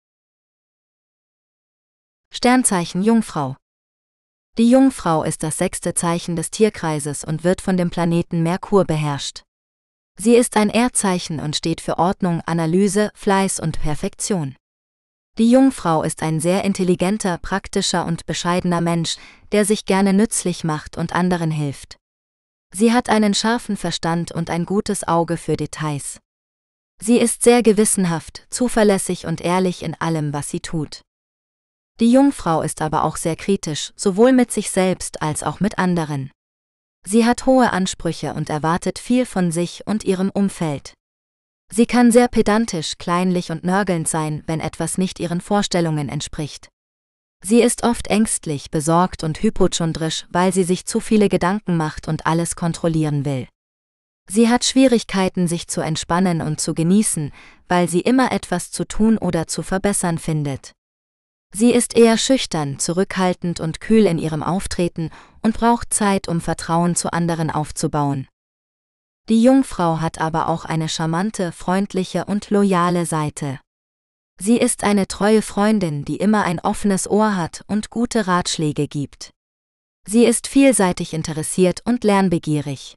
Sternzeichen 2.33 3.03
Jungfrau 3.03 3.57
Die 4.57 4.71
Jungfrau 4.71 5.23
ist 5.23 5.43
das 5.43 5.57
sechste 5.57 5.93
Zeichen 5.93 6.37
des 6.37 6.49
Tierkreises 6.49 7.25
und 7.25 7.43
wird 7.43 7.59
von 7.59 7.75
dem 7.75 7.89
Planeten 7.89 8.41
Merkur 8.41 8.85
beherrscht. 8.85 9.43
Sie 10.17 10.35
ist 10.35 10.55
ein 10.55 10.69
Erdzeichen 10.69 11.41
und 11.41 11.57
steht 11.57 11.81
für 11.81 11.97
Ordnung, 11.99 12.41
Analyse, 12.45 13.11
Fleiß 13.15 13.59
und 13.59 13.81
Perfektion. 13.81 14.55
Die 15.37 15.51
Jungfrau 15.51 16.03
ist 16.03 16.23
ein 16.23 16.39
sehr 16.39 16.63
intelligenter, 16.63 17.37
praktischer 17.37 18.05
und 18.05 18.25
bescheidener 18.25 18.79
Mensch, 18.79 19.17
der 19.51 19.65
sich 19.65 19.85
gerne 19.85 20.13
nützlich 20.13 20.63
macht 20.63 20.97
und 20.97 21.13
anderen 21.13 21.51
hilft. 21.51 21.97
Sie 22.73 22.93
hat 22.93 23.09
einen 23.09 23.33
scharfen 23.33 23.75
Verstand 23.75 24.31
und 24.31 24.49
ein 24.49 24.65
gutes 24.65 25.05
Auge 25.05 25.35
für 25.35 25.57
Details. 25.57 26.19
Sie 27.01 27.17
ist 27.17 27.43
sehr 27.43 27.61
gewissenhaft, 27.61 28.47
zuverlässig 28.49 29.25
und 29.25 29.41
ehrlich 29.41 29.83
in 29.83 29.99
allem, 29.99 30.31
was 30.31 30.49
sie 30.49 30.61
tut. 30.61 31.01
Die 32.01 32.11
Jungfrau 32.11 32.63
ist 32.63 32.81
aber 32.81 33.03
auch 33.03 33.15
sehr 33.15 33.35
kritisch, 33.35 33.93
sowohl 33.95 34.33
mit 34.33 34.51
sich 34.51 34.71
selbst 34.71 35.21
als 35.21 35.43
auch 35.43 35.59
mit 35.59 35.77
anderen. 35.77 36.31
Sie 37.05 37.25
hat 37.25 37.45
hohe 37.45 37.71
Ansprüche 37.71 38.33
und 38.33 38.49
erwartet 38.49 38.97
viel 38.97 39.27
von 39.27 39.51
sich 39.51 39.83
und 39.85 40.03
ihrem 40.03 40.31
Umfeld. 40.31 40.95
Sie 41.71 41.85
kann 41.85 42.11
sehr 42.11 42.27
pedantisch, 42.27 42.97
kleinlich 42.97 43.51
und 43.51 43.63
nörgelnd 43.63 44.07
sein, 44.07 44.41
wenn 44.47 44.59
etwas 44.59 44.97
nicht 44.97 45.19
ihren 45.19 45.41
Vorstellungen 45.41 46.09
entspricht. 46.09 46.69
Sie 47.43 47.61
ist 47.61 47.83
oft 47.83 48.07
ängstlich, 48.07 48.71
besorgt 48.71 49.23
und 49.23 49.43
hypochondrisch, 49.43 50.25
weil 50.31 50.51
sie 50.51 50.63
sich 50.63 50.87
zu 50.87 51.01
viele 51.01 51.29
Gedanken 51.29 51.77
macht 51.77 52.07
und 52.07 52.25
alles 52.25 52.55
kontrollieren 52.55 53.25
will. 53.25 53.47
Sie 54.27 54.49
hat 54.49 54.65
Schwierigkeiten, 54.65 55.47
sich 55.47 55.67
zu 55.67 55.81
entspannen 55.81 56.41
und 56.41 56.59
zu 56.59 56.73
genießen, 56.73 57.31
weil 57.67 57.87
sie 57.87 58.01
immer 58.01 58.31
etwas 58.31 58.71
zu 58.71 58.85
tun 58.87 59.19
oder 59.19 59.45
zu 59.45 59.61
verbessern 59.61 60.17
findet. 60.17 60.73
Sie 61.53 61.71
ist 61.71 61.97
eher 61.97 62.17
schüchtern, 62.17 62.79
zurückhaltend 62.79 63.59
und 63.59 63.81
kühl 63.81 64.05
in 64.05 64.17
ihrem 64.17 64.41
Auftreten 64.41 65.09
und 65.41 65.57
braucht 65.57 65.93
Zeit, 65.93 66.27
um 66.27 66.39
Vertrauen 66.39 66.95
zu 66.95 67.11
anderen 67.11 67.49
aufzubauen. 67.49 68.27
Die 69.29 69.43
Jungfrau 69.43 69.99
hat 69.99 70.19
aber 70.19 70.47
auch 70.47 70.65
eine 70.65 70.89
charmante, 70.89 71.51
freundliche 71.51 72.25
und 72.25 72.49
loyale 72.49 73.05
Seite. 73.05 73.59
Sie 74.39 74.57
ist 74.57 74.83
eine 74.83 75.07
treue 75.07 75.41
Freundin, 75.41 76.03
die 76.05 76.17
immer 76.17 76.43
ein 76.43 76.59
offenes 76.59 77.07
Ohr 77.09 77.35
hat 77.35 77.63
und 77.67 77.89
gute 77.89 78.27
Ratschläge 78.27 78.87
gibt. 78.87 79.31
Sie 80.07 80.25
ist 80.25 80.47
vielseitig 80.47 81.13
interessiert 81.13 81.81
und 81.85 82.03
lernbegierig. 82.03 82.95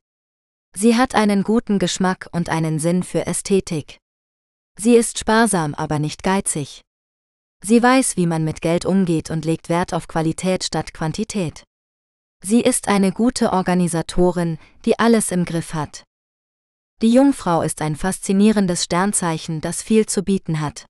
Sie 0.74 0.97
hat 0.97 1.14
einen 1.14 1.43
guten 1.43 1.78
Geschmack 1.78 2.28
und 2.33 2.49
einen 2.49 2.78
Sinn 2.78 3.03
für 3.03 3.26
Ästhetik. 3.26 3.99
Sie 4.78 4.97
ist 4.97 5.18
sparsam, 5.18 5.74
aber 5.74 5.99
nicht 5.99 6.22
geizig. 6.22 6.84
Sie 7.62 7.82
weiß, 7.82 8.16
wie 8.16 8.26
man 8.26 8.44
mit 8.44 8.61
Geld 8.61 8.84
umgeht 8.84 9.30
und 9.30 9.44
legt 9.44 9.68
Wert 9.68 9.94
auf 9.94 10.09
Qualität 10.09 10.64
statt 10.64 10.92
Quantität. 10.92 11.64
Sie 12.42 12.61
ist 12.61 12.88
eine 12.88 13.11
gute 13.11 13.55
Organisatorin, 13.55 14.59
die 14.84 14.98
alles 14.98 15.30
im 15.30 15.46
Griff 15.46 15.72
hat. 15.72 16.05
Die 17.00 17.11
Jungfrau 17.11 17.62
ist 17.62 17.80
ein 17.80 17.96
faszinierendes 17.96 18.84
Sternzeichen, 18.84 19.62
das 19.62 19.82
viel 19.82 20.05
zu 20.05 20.22
bieten 20.22 20.61
hat. 20.61 20.84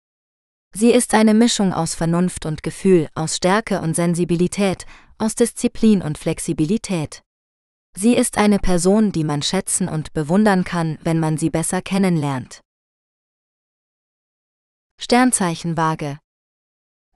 Sie 0.75 0.91
ist 0.91 1.15
eine 1.15 1.33
Mischung 1.33 1.73
aus 1.73 1.95
Vernunft 1.95 2.45
und 2.45 2.65
Gefühl, 2.65 3.09
aus 3.15 3.37
Stärke 3.37 3.81
und 3.81 3.95
Sensibilität, 3.95 4.85
aus 5.19 5.37
Disziplin 5.37 6.03
und 6.03 6.19
Flexibilität. 6.19 7.23
Sie 7.97 8.17
ist 8.17 8.37
eine 8.37 8.59
Person, 8.59 9.13
die 9.13 9.23
man 9.23 9.43
schätzen 9.43 9.89
und 9.89 10.13
bewundern 10.13 10.65
kann, 10.65 10.99
wenn 11.03 11.21
man 11.21 11.39
sie 11.39 11.51
besser 11.51 11.81
kennenlernt. 11.81 12.61
Sternzeichen 15.01 15.77
Waage 15.77 16.19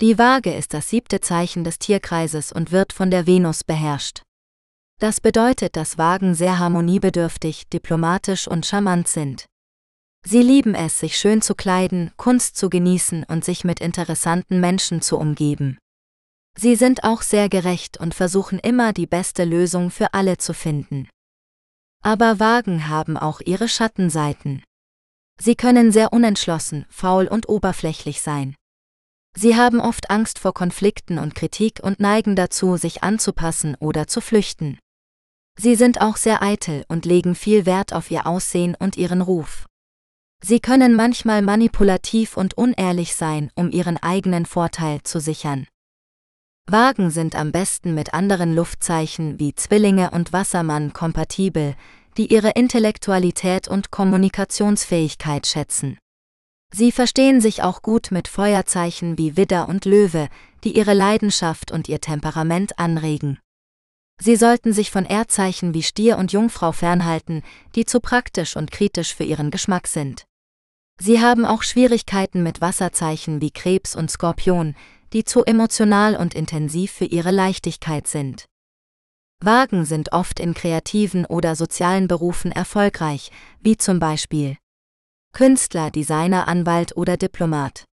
Die 0.00 0.16
Waage 0.16 0.54
ist 0.54 0.74
das 0.74 0.90
siebte 0.90 1.20
Zeichen 1.20 1.64
des 1.64 1.80
Tierkreises 1.80 2.52
und 2.52 2.70
wird 2.70 2.92
von 2.92 3.10
der 3.10 3.26
Venus 3.26 3.64
beherrscht. 3.64 4.22
Das 5.00 5.20
bedeutet, 5.20 5.74
dass 5.74 5.98
Wagen 5.98 6.34
sehr 6.34 6.60
harmoniebedürftig, 6.60 7.68
diplomatisch 7.68 8.46
und 8.46 8.64
charmant 8.64 9.08
sind. 9.08 9.46
Sie 10.24 10.42
lieben 10.42 10.74
es, 10.74 11.00
sich 11.00 11.16
schön 11.16 11.42
zu 11.42 11.54
kleiden, 11.54 12.12
Kunst 12.16 12.56
zu 12.56 12.70
genießen 12.70 13.24
und 13.24 13.44
sich 13.44 13.64
mit 13.64 13.80
interessanten 13.80 14.60
Menschen 14.60 15.02
zu 15.02 15.16
umgeben. 15.16 15.78
Sie 16.56 16.76
sind 16.76 17.04
auch 17.04 17.22
sehr 17.22 17.48
gerecht 17.48 17.98
und 17.98 18.14
versuchen 18.14 18.58
immer 18.58 18.92
die 18.92 19.06
beste 19.06 19.44
Lösung 19.44 19.90
für 19.90 20.14
alle 20.14 20.38
zu 20.38 20.54
finden. 20.54 21.08
Aber 22.02 22.38
Wagen 22.38 22.88
haben 22.88 23.16
auch 23.16 23.40
ihre 23.40 23.68
Schattenseiten. 23.68 24.62
Sie 25.40 25.54
können 25.54 25.92
sehr 25.92 26.12
unentschlossen, 26.12 26.86
faul 26.88 27.26
und 27.26 27.48
oberflächlich 27.48 28.22
sein. 28.22 28.56
Sie 29.40 29.54
haben 29.54 29.78
oft 29.80 30.10
Angst 30.10 30.40
vor 30.40 30.52
Konflikten 30.52 31.16
und 31.16 31.36
Kritik 31.36 31.78
und 31.80 32.00
neigen 32.00 32.34
dazu, 32.34 32.76
sich 32.76 33.04
anzupassen 33.04 33.76
oder 33.78 34.08
zu 34.08 34.20
flüchten. 34.20 34.80
Sie 35.56 35.76
sind 35.76 36.00
auch 36.00 36.16
sehr 36.16 36.42
eitel 36.42 36.84
und 36.88 37.04
legen 37.04 37.36
viel 37.36 37.64
Wert 37.64 37.92
auf 37.92 38.10
ihr 38.10 38.26
Aussehen 38.26 38.74
und 38.76 38.96
ihren 38.96 39.20
Ruf. 39.20 39.66
Sie 40.42 40.58
können 40.58 40.96
manchmal 40.96 41.42
manipulativ 41.42 42.36
und 42.36 42.54
unehrlich 42.54 43.14
sein, 43.14 43.52
um 43.54 43.70
ihren 43.70 43.96
eigenen 43.96 44.44
Vorteil 44.44 45.04
zu 45.04 45.20
sichern. 45.20 45.68
Wagen 46.66 47.10
sind 47.10 47.36
am 47.36 47.52
besten 47.52 47.94
mit 47.94 48.14
anderen 48.14 48.56
Luftzeichen 48.56 49.38
wie 49.38 49.54
Zwillinge 49.54 50.10
und 50.10 50.32
Wassermann 50.32 50.92
kompatibel, 50.92 51.76
die 52.16 52.32
ihre 52.32 52.50
Intellektualität 52.50 53.68
und 53.68 53.92
Kommunikationsfähigkeit 53.92 55.46
schätzen. 55.46 55.96
Sie 56.72 56.92
verstehen 56.92 57.40
sich 57.40 57.62
auch 57.62 57.82
gut 57.82 58.10
mit 58.10 58.28
Feuerzeichen 58.28 59.16
wie 59.18 59.36
Widder 59.36 59.68
und 59.68 59.84
Löwe, 59.84 60.28
die 60.64 60.76
ihre 60.76 60.94
Leidenschaft 60.94 61.72
und 61.72 61.88
ihr 61.88 62.00
Temperament 62.00 62.78
anregen. 62.78 63.38
Sie 64.20 64.36
sollten 64.36 64.72
sich 64.72 64.90
von 64.90 65.04
Erdzeichen 65.04 65.74
wie 65.74 65.82
Stier 65.82 66.18
und 66.18 66.32
Jungfrau 66.32 66.72
fernhalten, 66.72 67.42
die 67.74 67.84
zu 67.84 68.00
praktisch 68.00 68.56
und 68.56 68.70
kritisch 68.70 69.14
für 69.14 69.24
ihren 69.24 69.50
Geschmack 69.50 69.86
sind. 69.86 70.24
Sie 71.00 71.20
haben 71.20 71.44
auch 71.44 71.62
Schwierigkeiten 71.62 72.42
mit 72.42 72.60
Wasserzeichen 72.60 73.40
wie 73.40 73.52
Krebs 73.52 73.94
und 73.94 74.10
Skorpion, 74.10 74.74
die 75.12 75.24
zu 75.24 75.44
emotional 75.44 76.16
und 76.16 76.34
intensiv 76.34 76.90
für 76.90 77.04
ihre 77.04 77.30
Leichtigkeit 77.30 78.08
sind. 78.08 78.46
Wagen 79.40 79.84
sind 79.84 80.12
oft 80.12 80.40
in 80.40 80.52
kreativen 80.52 81.24
oder 81.24 81.54
sozialen 81.54 82.08
Berufen 82.08 82.50
erfolgreich, 82.50 83.30
wie 83.60 83.76
zum 83.76 84.00
Beispiel 84.00 84.56
Künstler, 85.38 85.92
Designer, 85.92 86.48
Anwalt 86.48 86.96
oder 86.96 87.16
Diplomat. 87.16 87.84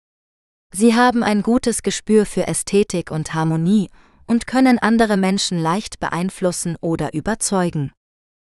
Sie 0.73 0.95
haben 0.95 1.21
ein 1.21 1.43
gutes 1.43 1.83
Gespür 1.83 2.25
für 2.25 2.47
Ästhetik 2.47 3.11
und 3.11 3.35
Harmonie 3.35 3.91
und 4.25 4.47
können 4.47 4.79
andere 4.79 5.15
Menschen 5.15 5.59
leicht 5.59 5.99
beeinflussen 5.99 6.75
oder 6.81 7.13
überzeugen. 7.13 7.91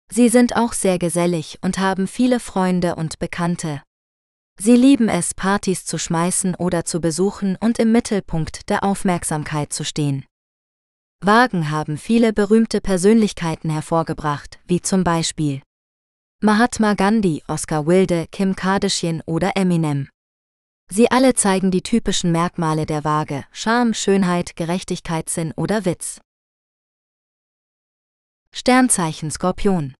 Sie 0.08 0.28
sind 0.28 0.54
auch 0.54 0.72
sehr 0.72 1.00
gesellig 1.00 1.58
und 1.62 1.78
haben 1.78 2.06
viele 2.06 2.38
Freunde 2.38 2.94
und 2.94 3.18
Bekannte. 3.18 3.82
Sie 4.56 4.76
lieben 4.76 5.08
es, 5.08 5.34
Partys 5.34 5.84
zu 5.84 5.98
schmeißen 5.98 6.54
oder 6.54 6.84
zu 6.84 7.00
besuchen 7.00 7.58
und 7.60 7.80
im 7.80 7.90
Mittelpunkt 7.90 8.68
der 8.68 8.84
Aufmerksamkeit 8.84 9.72
zu 9.72 9.84
stehen. 9.84 10.26
Wagen 11.20 11.72
haben 11.72 11.98
viele 11.98 12.32
berühmte 12.32 12.80
Persönlichkeiten 12.80 13.68
hervorgebracht, 13.68 14.60
wie 14.68 14.80
zum 14.80 15.02
Beispiel 15.02 15.60
Mahatma 16.42 16.92
Gandhi, 16.92 17.42
Oscar 17.48 17.86
Wilde, 17.86 18.26
Kim 18.30 18.54
Kardashian 18.54 19.22
oder 19.24 19.56
Eminem. 19.56 20.10
Sie 20.90 21.10
alle 21.10 21.32
zeigen 21.32 21.70
die 21.70 21.80
typischen 21.80 22.30
Merkmale 22.30 22.84
der 22.84 23.04
Waage, 23.04 23.46
Charme, 23.52 23.94
Schönheit, 23.94 24.54
Gerechtigkeit, 24.54 25.30
Sinn 25.30 25.54
oder 25.56 25.86
Witz. 25.86 26.20
Sternzeichen 28.52 29.30
Skorpion 29.30 29.94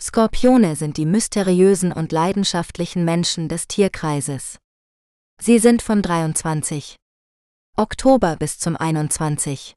Skorpione 0.00 0.74
sind 0.74 0.96
die 0.96 1.06
mysteriösen 1.06 1.92
und 1.92 2.10
leidenschaftlichen 2.10 3.04
Menschen 3.04 3.48
des 3.48 3.68
Tierkreises. 3.68 4.58
Sie 5.40 5.60
sind 5.60 5.80
vom 5.80 6.02
23. 6.02 6.96
Oktober 7.76 8.34
bis 8.34 8.58
zum 8.58 8.76
21. 8.76 9.74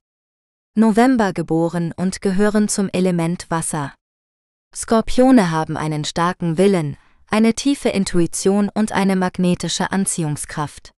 November 0.75 1.31
geboren 1.31 1.93
und 1.95 2.21
gehören 2.21 2.69
zum 2.69 2.89
Element 2.89 3.51
Wasser. 3.51 3.93
Skorpione 4.75 5.51
haben 5.51 5.77
einen 5.77 6.05
starken 6.05 6.57
Willen, 6.57 6.95
eine 7.27 7.53
tiefe 7.53 7.89
Intuition 7.89 8.69
und 8.73 8.91
eine 8.91 9.15
magnetische 9.15 9.91
Anziehungskraft. 9.91 10.91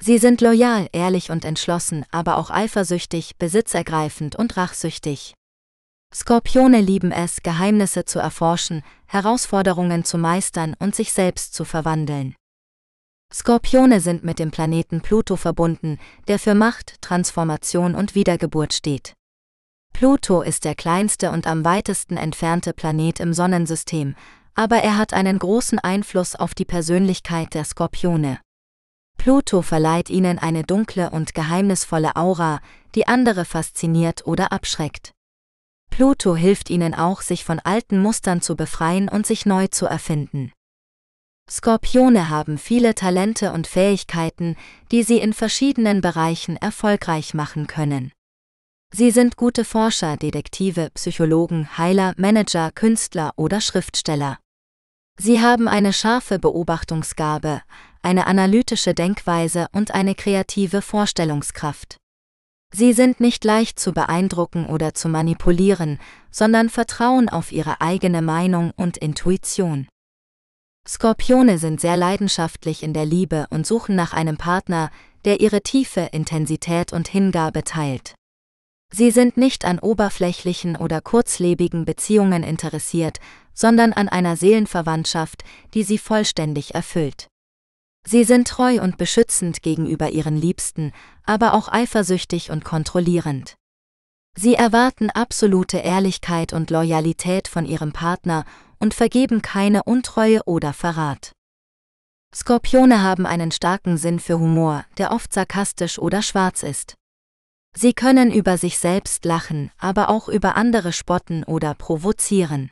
Sie 0.00 0.18
sind 0.18 0.40
loyal, 0.40 0.88
ehrlich 0.92 1.30
und 1.30 1.44
entschlossen, 1.44 2.04
aber 2.10 2.36
auch 2.36 2.50
eifersüchtig, 2.50 3.36
besitzergreifend 3.38 4.36
und 4.36 4.56
rachsüchtig. 4.56 5.34
Skorpione 6.12 6.80
lieben 6.80 7.12
es, 7.12 7.42
Geheimnisse 7.42 8.04
zu 8.04 8.18
erforschen, 8.18 8.82
Herausforderungen 9.06 10.04
zu 10.04 10.18
meistern 10.18 10.74
und 10.78 10.94
sich 10.94 11.12
selbst 11.12 11.54
zu 11.54 11.64
verwandeln. 11.64 12.34
Skorpione 13.32 14.00
sind 14.00 14.22
mit 14.24 14.38
dem 14.38 14.50
Planeten 14.50 15.00
Pluto 15.00 15.36
verbunden, 15.36 15.98
der 16.28 16.38
für 16.38 16.54
Macht, 16.54 17.00
Transformation 17.00 17.94
und 17.94 18.14
Wiedergeburt 18.14 18.72
steht. 18.74 19.14
Pluto 19.94 20.42
ist 20.42 20.64
der 20.64 20.74
kleinste 20.74 21.30
und 21.30 21.46
am 21.46 21.64
weitesten 21.64 22.16
entfernte 22.16 22.72
Planet 22.72 23.20
im 23.20 23.32
Sonnensystem, 23.32 24.16
aber 24.54 24.78
er 24.78 24.98
hat 24.98 25.14
einen 25.14 25.38
großen 25.38 25.78
Einfluss 25.78 26.34
auf 26.34 26.52
die 26.52 26.64
Persönlichkeit 26.64 27.54
der 27.54 27.64
Skorpione. 27.64 28.40
Pluto 29.16 29.62
verleiht 29.62 30.10
ihnen 30.10 30.40
eine 30.40 30.64
dunkle 30.64 31.10
und 31.10 31.32
geheimnisvolle 31.32 32.16
Aura, 32.16 32.60
die 32.96 33.06
andere 33.06 33.44
fasziniert 33.44 34.26
oder 34.26 34.50
abschreckt. 34.50 35.12
Pluto 35.90 36.34
hilft 36.34 36.70
ihnen 36.70 36.92
auch, 36.92 37.22
sich 37.22 37.44
von 37.44 37.60
alten 37.60 38.02
Mustern 38.02 38.42
zu 38.42 38.56
befreien 38.56 39.08
und 39.08 39.26
sich 39.28 39.46
neu 39.46 39.68
zu 39.68 39.86
erfinden. 39.86 40.52
Skorpione 41.48 42.28
haben 42.30 42.58
viele 42.58 42.96
Talente 42.96 43.52
und 43.52 43.68
Fähigkeiten, 43.68 44.56
die 44.90 45.04
sie 45.04 45.18
in 45.18 45.32
verschiedenen 45.32 46.00
Bereichen 46.00 46.56
erfolgreich 46.56 47.32
machen 47.32 47.68
können. 47.68 48.10
Sie 48.96 49.10
sind 49.10 49.36
gute 49.36 49.64
Forscher, 49.64 50.16
Detektive, 50.16 50.88
Psychologen, 50.94 51.76
Heiler, 51.76 52.14
Manager, 52.16 52.70
Künstler 52.70 53.32
oder 53.34 53.60
Schriftsteller. 53.60 54.38
Sie 55.18 55.40
haben 55.40 55.66
eine 55.66 55.92
scharfe 55.92 56.38
Beobachtungsgabe, 56.38 57.62
eine 58.02 58.28
analytische 58.28 58.94
Denkweise 58.94 59.66
und 59.72 59.92
eine 59.96 60.14
kreative 60.14 60.80
Vorstellungskraft. 60.80 61.96
Sie 62.72 62.92
sind 62.92 63.18
nicht 63.18 63.42
leicht 63.42 63.80
zu 63.80 63.92
beeindrucken 63.92 64.66
oder 64.66 64.94
zu 64.94 65.08
manipulieren, 65.08 65.98
sondern 66.30 66.68
vertrauen 66.68 67.28
auf 67.28 67.50
ihre 67.50 67.80
eigene 67.80 68.22
Meinung 68.22 68.70
und 68.76 68.96
Intuition. 68.96 69.88
Skorpione 70.86 71.58
sind 71.58 71.80
sehr 71.80 71.96
leidenschaftlich 71.96 72.84
in 72.84 72.92
der 72.92 73.06
Liebe 73.06 73.48
und 73.50 73.66
suchen 73.66 73.96
nach 73.96 74.12
einem 74.12 74.36
Partner, 74.36 74.92
der 75.24 75.40
ihre 75.40 75.62
tiefe 75.62 76.10
Intensität 76.12 76.92
und 76.92 77.08
Hingabe 77.08 77.64
teilt. 77.64 78.14
Sie 78.96 79.10
sind 79.10 79.36
nicht 79.36 79.64
an 79.64 79.80
oberflächlichen 79.80 80.76
oder 80.76 81.00
kurzlebigen 81.00 81.84
Beziehungen 81.84 82.44
interessiert, 82.44 83.18
sondern 83.52 83.92
an 83.92 84.08
einer 84.08 84.36
Seelenverwandtschaft, 84.36 85.42
die 85.74 85.82
sie 85.82 85.98
vollständig 85.98 86.76
erfüllt. 86.76 87.26
Sie 88.06 88.22
sind 88.22 88.46
treu 88.46 88.80
und 88.80 88.96
beschützend 88.96 89.62
gegenüber 89.62 90.10
ihren 90.10 90.36
Liebsten, 90.36 90.92
aber 91.24 91.54
auch 91.54 91.66
eifersüchtig 91.66 92.52
und 92.52 92.64
kontrollierend. 92.64 93.56
Sie 94.36 94.54
erwarten 94.54 95.10
absolute 95.10 95.78
Ehrlichkeit 95.78 96.52
und 96.52 96.70
Loyalität 96.70 97.48
von 97.48 97.66
ihrem 97.66 97.92
Partner 97.92 98.44
und 98.78 98.94
vergeben 98.94 99.42
keine 99.42 99.82
Untreue 99.82 100.44
oder 100.44 100.72
Verrat. 100.72 101.32
Skorpione 102.32 103.02
haben 103.02 103.26
einen 103.26 103.50
starken 103.50 103.96
Sinn 103.96 104.20
für 104.20 104.38
Humor, 104.38 104.84
der 104.98 105.10
oft 105.10 105.32
sarkastisch 105.32 105.98
oder 105.98 106.22
schwarz 106.22 106.62
ist. 106.62 106.94
Sie 107.76 107.92
können 107.92 108.32
über 108.32 108.56
sich 108.56 108.78
selbst 108.78 109.24
lachen, 109.24 109.70
aber 109.78 110.08
auch 110.08 110.28
über 110.28 110.56
andere 110.56 110.92
spotten 110.92 111.44
oder 111.44 111.74
provozieren. 111.74 112.70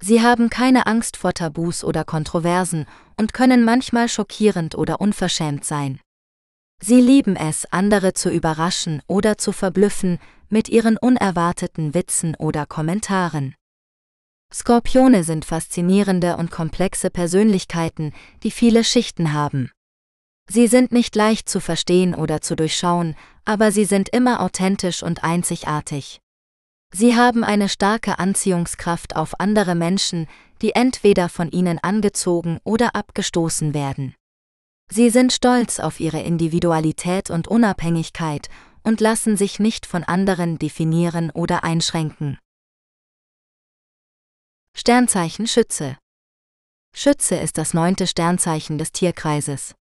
Sie 0.00 0.22
haben 0.22 0.50
keine 0.50 0.86
Angst 0.86 1.16
vor 1.16 1.32
Tabus 1.32 1.82
oder 1.82 2.04
Kontroversen 2.04 2.86
und 3.16 3.32
können 3.32 3.64
manchmal 3.64 4.08
schockierend 4.08 4.76
oder 4.76 5.00
unverschämt 5.00 5.64
sein. 5.64 6.00
Sie 6.80 7.00
lieben 7.00 7.34
es, 7.34 7.66
andere 7.72 8.12
zu 8.12 8.30
überraschen 8.30 9.02
oder 9.08 9.38
zu 9.38 9.50
verblüffen 9.50 10.18
mit 10.48 10.68
ihren 10.68 10.96
unerwarteten 10.96 11.94
Witzen 11.94 12.36
oder 12.36 12.66
Kommentaren. 12.66 13.54
Skorpione 14.52 15.24
sind 15.24 15.44
faszinierende 15.44 16.36
und 16.36 16.50
komplexe 16.50 17.10
Persönlichkeiten, 17.10 18.12
die 18.42 18.50
viele 18.50 18.84
Schichten 18.84 19.32
haben. 19.32 19.70
Sie 20.50 20.66
sind 20.66 20.92
nicht 20.92 21.14
leicht 21.14 21.48
zu 21.48 21.60
verstehen 21.60 22.14
oder 22.14 22.40
zu 22.40 22.56
durchschauen, 22.56 23.16
aber 23.44 23.70
sie 23.70 23.84
sind 23.84 24.08
immer 24.08 24.40
authentisch 24.40 25.02
und 25.02 25.22
einzigartig. 25.22 26.20
Sie 26.90 27.16
haben 27.16 27.44
eine 27.44 27.68
starke 27.68 28.18
Anziehungskraft 28.18 29.14
auf 29.14 29.38
andere 29.40 29.74
Menschen, 29.74 30.26
die 30.62 30.74
entweder 30.74 31.28
von 31.28 31.50
ihnen 31.50 31.78
angezogen 31.78 32.60
oder 32.64 32.94
abgestoßen 32.94 33.74
werden. 33.74 34.14
Sie 34.90 35.10
sind 35.10 35.34
stolz 35.34 35.80
auf 35.80 36.00
ihre 36.00 36.22
Individualität 36.22 37.28
und 37.28 37.46
Unabhängigkeit 37.46 38.48
und 38.82 39.02
lassen 39.02 39.36
sich 39.36 39.58
nicht 39.58 39.84
von 39.84 40.02
anderen 40.02 40.58
definieren 40.58 41.30
oder 41.30 41.62
einschränken. 41.62 42.38
Sternzeichen 44.74 45.46
Schütze 45.46 45.98
Schütze 46.94 47.36
ist 47.36 47.58
das 47.58 47.74
neunte 47.74 48.06
Sternzeichen 48.06 48.78
des 48.78 48.92
Tierkreises. 48.92 49.74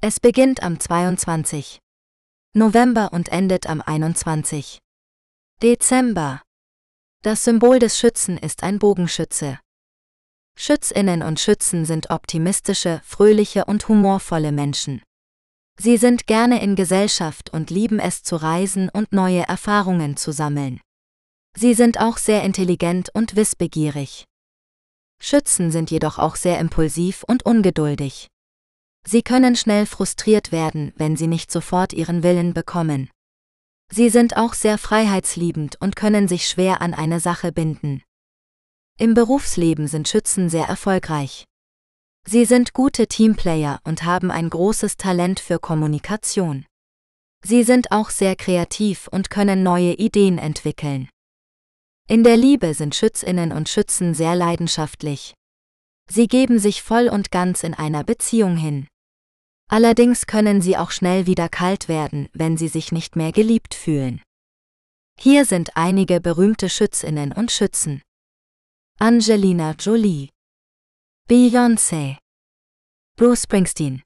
Es 0.00 0.20
beginnt 0.20 0.62
am 0.62 0.78
22. 0.78 1.78
November 2.54 3.12
und 3.12 3.30
endet 3.30 3.66
am 3.66 3.80
21. 3.80 4.78
Dezember. 5.62 6.42
Das 7.22 7.44
Symbol 7.44 7.78
des 7.78 7.98
Schützen 7.98 8.36
ist 8.36 8.62
ein 8.62 8.78
Bogenschütze. 8.78 9.58
Schützinnen 10.56 11.22
und 11.22 11.40
Schützen 11.40 11.84
sind 11.84 12.10
optimistische, 12.10 13.00
fröhliche 13.04 13.64
und 13.64 13.88
humorvolle 13.88 14.52
Menschen. 14.52 15.02
Sie 15.80 15.96
sind 15.96 16.26
gerne 16.26 16.62
in 16.62 16.76
Gesellschaft 16.76 17.50
und 17.50 17.70
lieben 17.70 17.98
es 17.98 18.22
zu 18.22 18.36
reisen 18.36 18.88
und 18.88 19.12
neue 19.12 19.42
Erfahrungen 19.48 20.16
zu 20.16 20.32
sammeln. 20.32 20.80
Sie 21.56 21.74
sind 21.74 21.98
auch 21.98 22.18
sehr 22.18 22.42
intelligent 22.42 23.10
und 23.14 23.36
wissbegierig. 23.36 24.24
Schützen 25.20 25.70
sind 25.70 25.90
jedoch 25.90 26.18
auch 26.18 26.36
sehr 26.36 26.58
impulsiv 26.58 27.24
und 27.26 27.44
ungeduldig. 27.44 28.28
Sie 29.06 29.22
können 29.22 29.54
schnell 29.54 29.86
frustriert 29.86 30.50
werden, 30.50 30.92
wenn 30.96 31.16
sie 31.16 31.26
nicht 31.26 31.52
sofort 31.52 31.92
ihren 31.92 32.22
Willen 32.22 32.54
bekommen. 32.54 33.10
Sie 33.92 34.08
sind 34.08 34.36
auch 34.36 34.54
sehr 34.54 34.78
freiheitsliebend 34.78 35.76
und 35.80 35.94
können 35.94 36.26
sich 36.26 36.48
schwer 36.48 36.80
an 36.80 36.94
eine 36.94 37.20
Sache 37.20 37.52
binden. 37.52 38.02
Im 38.98 39.14
Berufsleben 39.14 39.88
sind 39.88 40.08
Schützen 40.08 40.48
sehr 40.48 40.66
erfolgreich. 40.66 41.44
Sie 42.26 42.46
sind 42.46 42.72
gute 42.72 43.06
Teamplayer 43.06 43.80
und 43.84 44.04
haben 44.04 44.30
ein 44.30 44.48
großes 44.48 44.96
Talent 44.96 45.40
für 45.40 45.58
Kommunikation. 45.58 46.64
Sie 47.44 47.62
sind 47.62 47.92
auch 47.92 48.08
sehr 48.08 48.36
kreativ 48.36 49.08
und 49.08 49.28
können 49.28 49.62
neue 49.62 49.92
Ideen 49.92 50.38
entwickeln. 50.38 51.10
In 52.08 52.24
der 52.24 52.38
Liebe 52.38 52.72
sind 52.72 52.94
Schützinnen 52.94 53.52
und 53.52 53.68
Schützen 53.68 54.14
sehr 54.14 54.34
leidenschaftlich. 54.34 55.34
Sie 56.10 56.26
geben 56.26 56.58
sich 56.58 56.82
voll 56.82 57.08
und 57.08 57.30
ganz 57.30 57.62
in 57.64 57.74
einer 57.74 58.04
Beziehung 58.04 58.56
hin. 58.56 58.86
Allerdings 59.74 60.28
können 60.28 60.62
sie 60.62 60.76
auch 60.76 60.92
schnell 60.92 61.26
wieder 61.26 61.48
kalt 61.48 61.88
werden, 61.88 62.28
wenn 62.32 62.56
sie 62.56 62.68
sich 62.68 62.92
nicht 62.92 63.16
mehr 63.16 63.32
geliebt 63.32 63.74
fühlen. 63.74 64.22
Hier 65.18 65.44
sind 65.44 65.76
einige 65.76 66.20
berühmte 66.20 66.70
Schützinnen 66.70 67.32
und 67.32 67.50
Schützen. 67.50 68.00
Angelina 69.00 69.72
Jolie 69.72 70.28
Beyoncé 71.28 72.18
Bruce 73.16 73.42
Springsteen 73.42 74.04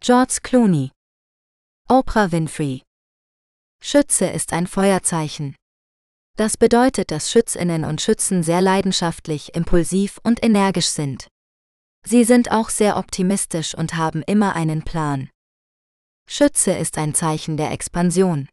George 0.00 0.38
Clooney 0.44 0.92
Oprah 1.88 2.30
Winfrey 2.30 2.82
Schütze 3.82 4.26
ist 4.26 4.52
ein 4.52 4.68
Feuerzeichen. 4.68 5.56
Das 6.36 6.56
bedeutet, 6.56 7.10
dass 7.10 7.32
Schützinnen 7.32 7.84
und 7.84 8.00
Schützen 8.00 8.44
sehr 8.44 8.60
leidenschaftlich, 8.60 9.56
impulsiv 9.56 10.20
und 10.22 10.44
energisch 10.44 10.90
sind. 10.90 11.26
Sie 12.10 12.24
sind 12.24 12.50
auch 12.50 12.70
sehr 12.70 12.96
optimistisch 12.96 13.74
und 13.74 13.96
haben 13.96 14.22
immer 14.22 14.56
einen 14.56 14.82
Plan. 14.82 15.28
Schütze 16.26 16.72
ist 16.72 16.96
ein 16.96 17.12
Zeichen 17.12 17.58
der 17.58 17.70
Expansion. 17.70 18.48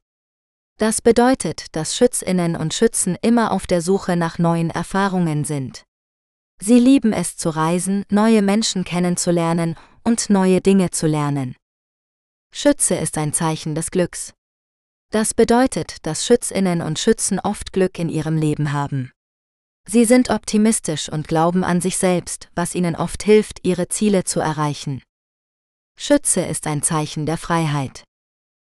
Das 0.78 1.01
bedeutet, 1.01 1.74
dass 1.74 1.95
Schützinnen 1.95 2.58
und 2.58 2.74
Schützen 2.74 3.18
immer 3.22 3.53
auf 3.53 3.66
der 3.66 3.82
Suche 3.82 4.18
nach 4.18 4.39
neuen 4.39 4.72
Erfahrungen 4.72 5.45
sind. 5.45 5.86
Sie 6.62 6.80
lieben 6.80 7.14
es 7.14 7.38
zu 7.38 7.49
reisen, 7.49 8.03
neue 8.10 8.41
Menschen 8.41 8.84
kennenzulernen 8.84 9.78
und 10.03 10.30
neue 10.30 10.60
Dinge 10.60 10.89
zu 10.91 11.08
lernen. 11.08 11.56
Schütze 12.53 12.95
ist 12.95 13.18
ein 13.18 13.32
Zeichen 13.32 13.74
des 13.74 13.89
Glücks. 13.89 14.34
Das 15.12 15.34
bedeutet, 15.34 16.06
dass 16.06 16.26
Schützinnen 16.26 16.82
und 16.82 16.99
Schützen 16.99 17.39
oft 17.39 17.72
Glück 17.72 17.99
in 17.99 18.10
ihrem 18.10 18.36
Leben 18.36 18.74
haben. 18.74 19.14
Sie 19.88 20.06
sind 20.06 20.30
optimistisch 20.30 21.10
und 21.10 21.28
glauben 21.28 21.64
an 21.64 21.80
sich 21.80 21.98
selbst, 21.98 22.50
was 22.56 22.74
ihnen 22.74 22.96
oft 22.96 23.24
hilft, 23.24 23.60
ihre 23.64 23.88
Ziele 23.88 24.24
zu 24.24 24.40
erreichen. 24.40 25.04
Schütze 25.98 26.42
ist 26.42 26.68
ein 26.68 26.82
Zeichen 26.82 27.26
der 27.26 27.38
Freiheit. 27.38 28.04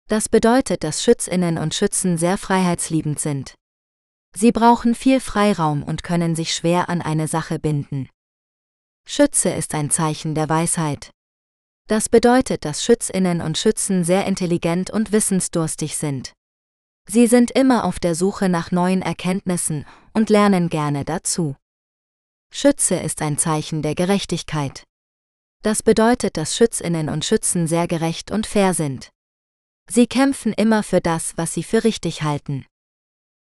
Das 0.07 0.29
bedeutet, 0.29 0.83
dass 0.83 1.03
Schützinnen 1.03 1.57
und 1.57 1.73
Schützen 1.73 2.17
sehr 2.17 2.37
freiheitsliebend 2.37 3.19
sind. 3.19 3.55
Sie 4.35 4.51
brauchen 4.51 4.95
viel 4.95 5.19
Freiraum 5.19 5.83
und 5.83 6.03
können 6.03 6.35
sich 6.35 6.55
schwer 6.55 6.89
an 6.89 7.01
eine 7.01 7.27
Sache 7.27 7.59
binden. 7.59 8.09
Schütze 9.05 9.49
ist 9.49 9.73
ein 9.73 9.89
Zeichen 9.89 10.35
der 10.35 10.47
Weisheit. 10.47 11.11
Das 11.87 12.07
bedeutet, 12.07 12.63
dass 12.63 12.83
Schützinnen 12.83 13.41
und 13.41 13.57
Schützen 13.57 14.05
sehr 14.05 14.25
intelligent 14.25 14.89
und 14.89 15.11
wissensdurstig 15.11 15.97
sind. 15.97 16.31
Sie 17.07 17.27
sind 17.27 17.51
immer 17.51 17.83
auf 17.83 17.99
der 17.99 18.15
Suche 18.15 18.49
nach 18.49 18.71
neuen 18.71 19.01
Erkenntnissen 19.01 19.85
und 20.13 20.29
lernen 20.29 20.69
gerne 20.69 21.05
dazu. 21.05 21.55
Schütze 22.53 22.95
ist 22.95 23.21
ein 23.21 23.37
Zeichen 23.37 23.81
der 23.81 23.95
Gerechtigkeit. 23.95 24.83
Das 25.63 25.83
bedeutet, 25.83 26.37
dass 26.37 26.55
Schützinnen 26.55 27.09
und 27.09 27.23
Schützen 27.23 27.67
sehr 27.67 27.87
gerecht 27.87 28.31
und 28.31 28.47
fair 28.47 28.73
sind. 28.73 29.09
Sie 29.89 30.07
kämpfen 30.07 30.53
immer 30.53 30.83
für 30.83 31.01
das, 31.01 31.37
was 31.37 31.53
sie 31.53 31.63
für 31.63 31.83
richtig 31.83 32.23
halten. 32.23 32.65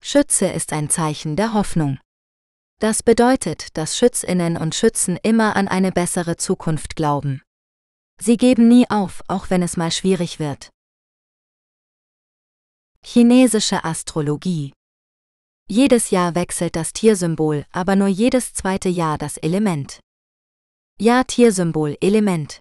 Schütze 0.03 0.47
ist 0.47 0.73
ein 0.73 0.89
Zeichen 0.89 1.35
der 1.35 1.53
Hoffnung. 1.53 1.99
Das 2.79 3.03
bedeutet, 3.03 3.77
dass 3.77 3.97
Schützinnen 3.97 4.57
und 4.57 4.75
Schützen 4.75 5.17
immer 5.23 5.55
an 5.55 5.69
eine 5.69 5.91
bessere 5.91 6.35
Zukunft 6.35 6.95
glauben. 6.95 7.41
Sie 8.19 8.35
geben 8.35 8.67
nie 8.67 8.89
auf, 8.89 9.23
auch 9.27 9.49
wenn 9.49 9.63
es 9.63 9.77
mal 9.77 9.91
schwierig 9.91 10.39
wird. 10.39 10.72
Chinesische 13.05 13.83
Astrologie 13.83 14.71
Jedes 15.69 16.09
Jahr 16.09 16.35
wechselt 16.35 16.77
das 16.77 16.93
Tiersymbol, 16.93 17.65
aber 17.73 17.97
nur 17.97 18.07
jedes 18.07 18.53
zweite 18.53 18.87
Jahr 18.87 19.17
das 19.17 19.35
Element. 19.35 19.99
Jahr 20.99 21.27
Tiersymbol 21.27 21.97
Element 21.99 22.59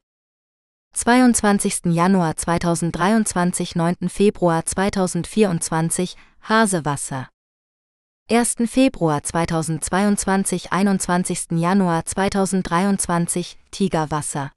22. 0.95 1.95
Januar 1.95 2.37
2023 2.37 3.77
9. 3.77 4.09
Februar 4.09 4.67
2024 4.67 6.17
Hasewasser 6.41 7.29
1. 8.29 8.57
Februar 8.67 9.23
2022 9.23 10.73
21. 10.73 11.53
Januar 11.53 12.05
2023 12.05 13.59
Tigerwasser 13.71 14.51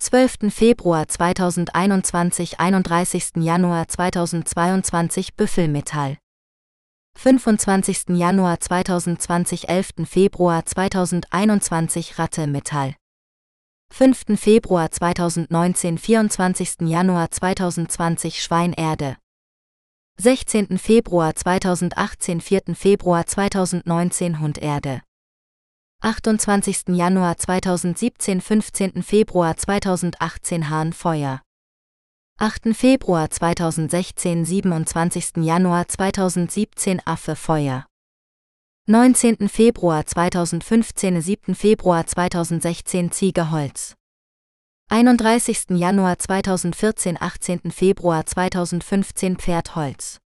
12. 0.00 0.52
Februar 0.52 1.08
2021 1.08 2.60
31. 2.60 3.32
Januar 3.34 3.88
2022 3.88 5.32
Büffelmetall 5.36 6.18
25. 7.16 8.04
Januar 8.16 8.60
2020 8.60 9.68
11. 9.68 10.06
Februar 10.06 10.64
2021 10.64 12.16
Ratte 12.16 12.46
Metall 12.46 12.94
5. 13.90 14.38
Februar 14.38 14.88
2019 14.92 15.98
24. 15.98 16.76
Januar 16.88 17.32
2020 17.32 18.40
Schweinerde 18.40 19.16
16. 20.16 20.78
Februar 20.78 21.34
2018 21.34 22.40
4. 22.40 22.76
Februar 22.76 23.26
2019 23.26 24.38
Hunderde 24.38 25.02
28. 26.00 26.96
Januar 26.96 27.36
2017 27.36 28.40
15. 28.40 29.02
Februar 29.02 29.56
2018 29.56 30.70
Hahnfeuer 30.70 31.42
8. 32.38 32.72
Februar 32.72 33.28
2016 33.28 34.44
27. 34.44 35.42
Januar 35.44 35.88
2017 35.88 37.00
Affe 37.04 37.34
Feuer 37.34 37.84
19. 38.86 39.48
Februar 39.48 40.06
2015 40.06 41.20
7. 41.20 41.54
Februar 41.56 42.06
2016 42.06 43.10
Ziegeholz 43.10 43.94
31. 44.90 45.76
Januar 45.76 46.16
2014 46.16 47.16
18. 47.16 47.72
Februar 47.72 48.24
2015 48.24 49.36
Pferdholz 49.36 50.18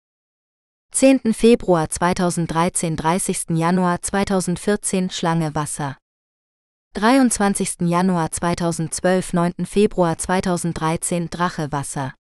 10. 0.95 1.33
Februar 1.33 1.89
2013 1.89 2.97
30. 2.97 3.57
Januar 3.57 4.03
2014 4.03 5.09
Schlange 5.09 5.55
Wasser 5.55 5.97
23. 6.95 7.79
Januar 7.81 8.31
2012 8.31 9.33
9. 9.33 9.65
Februar 9.65 10.19
2013 10.19 11.31
Drache 11.31 11.73
Wasser 11.73 12.13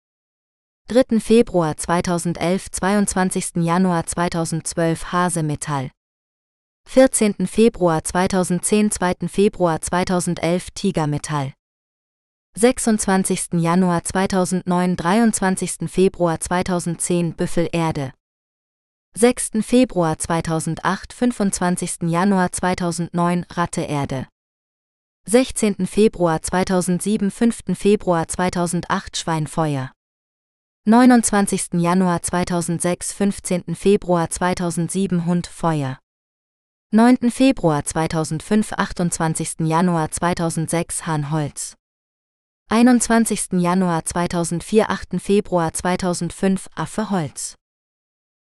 3. 0.88 1.20
Februar 1.20 1.76
2011 1.76 2.70
22. 2.72 3.62
Januar 3.62 4.06
2012 4.06 5.12
Hase 5.12 5.42
Metall 5.42 5.90
14. 6.86 7.46
Februar 7.46 8.02
2010 8.02 8.88
2. 8.88 9.28
Februar 9.28 9.80
2011 9.80 10.72
Tigermetall 10.74 11.52
26. 12.56 13.48
Januar 13.52 14.02
2009 14.02 14.96
23. 14.96 15.88
Februar 15.90 16.38
2010 16.40 17.34
Büffel 17.34 17.68
Erde 17.70 18.14
6. 19.14 19.50
Februar 19.60 20.16
2008 20.18 21.12
25. 21.12 22.10
Januar 22.10 22.50
2009 22.50 23.44
Ratte 23.50 23.82
Erde 23.82 24.26
16. 25.26 25.86
Februar 25.86 26.40
2007 26.40 27.30
5. 27.30 27.62
Februar 27.74 28.26
2008 28.26 29.16
Schweinfeuer 29.18 29.92
29. 30.86 31.74
Januar 31.74 32.22
2006 32.22 33.12
15. 33.12 33.74
Februar 33.74 34.30
2007 34.30 35.26
Hund 35.26 35.46
Feuer 35.46 35.98
9. 36.90 37.30
Februar 37.30 37.84
2005 37.84 38.72
28. 38.72 39.60
Januar 39.60 40.10
2006 40.10 41.06
Hahn 41.06 41.30
Holz 41.30 41.74
21. 42.70 43.60
Januar 43.60 44.06
2004 44.06 44.88
8. 44.88 45.20
Februar 45.20 45.70
2005 45.74 46.70
Affe 46.74 47.10
Holz 47.10 47.56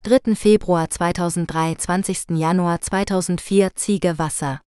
3. 0.02 0.34
Februar 0.34 0.88
2003 0.88 1.76
20. 1.76 2.38
Januar 2.38 2.80
2004 2.80 3.76
Ziege 3.76 4.18
Wasser 4.18 4.62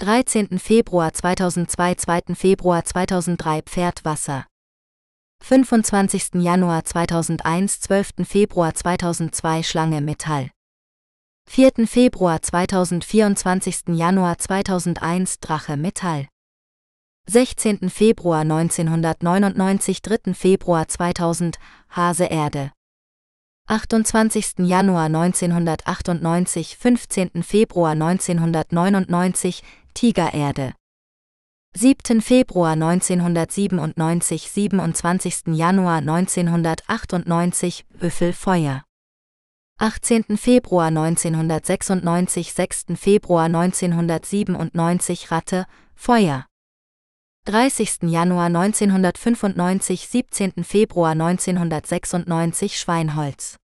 13. 0.00 0.58
Februar 0.58 1.12
2002 1.12 1.94
2. 1.94 2.34
Februar 2.34 2.82
2003 2.84 3.62
Pferd 3.62 4.04
Wasser 4.04 4.46
25. 5.44 6.42
Januar 6.42 6.82
2001 6.84 7.80
12. 7.82 8.24
Februar 8.24 8.74
2002 8.74 9.62
Schlange 9.62 10.00
Metall 10.00 10.50
4. 11.46 11.86
Februar 11.86 12.42
2024. 12.42 13.96
Januar 13.96 14.38
2001 14.38 15.38
Drache 15.40 15.76
Metall 15.76 16.26
16. 17.28 17.88
Februar 17.90 18.40
1999 18.40 20.02
3. 20.02 20.34
Februar 20.34 20.88
2000 20.88 21.60
Hase 21.90 22.24
Erde 22.24 22.72
28. 23.72 24.68
Januar 24.68 25.06
1998 25.06 26.76
15. 26.76 27.42
Februar 27.42 27.92
1999 27.92 29.62
Tigererde 29.94 30.74
7. 31.74 32.20
Februar 32.20 32.72
1997 32.72 34.78
27. 34.78 35.56
Januar 35.56 36.02
1998 36.02 37.86
Büffelfeuer 37.98 38.82
18. 39.78 40.36
Februar 40.36 40.88
1996 40.88 42.52
6. 42.52 42.84
Februar 42.96 43.46
1997 43.46 45.30
Ratte 45.30 45.64
Feuer 45.94 46.44
30. 47.46 48.02
Januar 48.02 48.50
1995 48.50 50.10
17. 50.10 50.62
Februar 50.62 51.12
1996 51.12 52.78
Schweinholz 52.78 53.61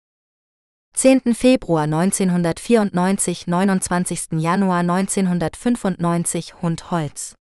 10. 1.00 1.32
Februar 1.32 1.86
1994 1.86 2.90
29. 2.90 4.32
Januar 4.42 4.82
1995 4.82 6.54
Hundholz 6.60 7.36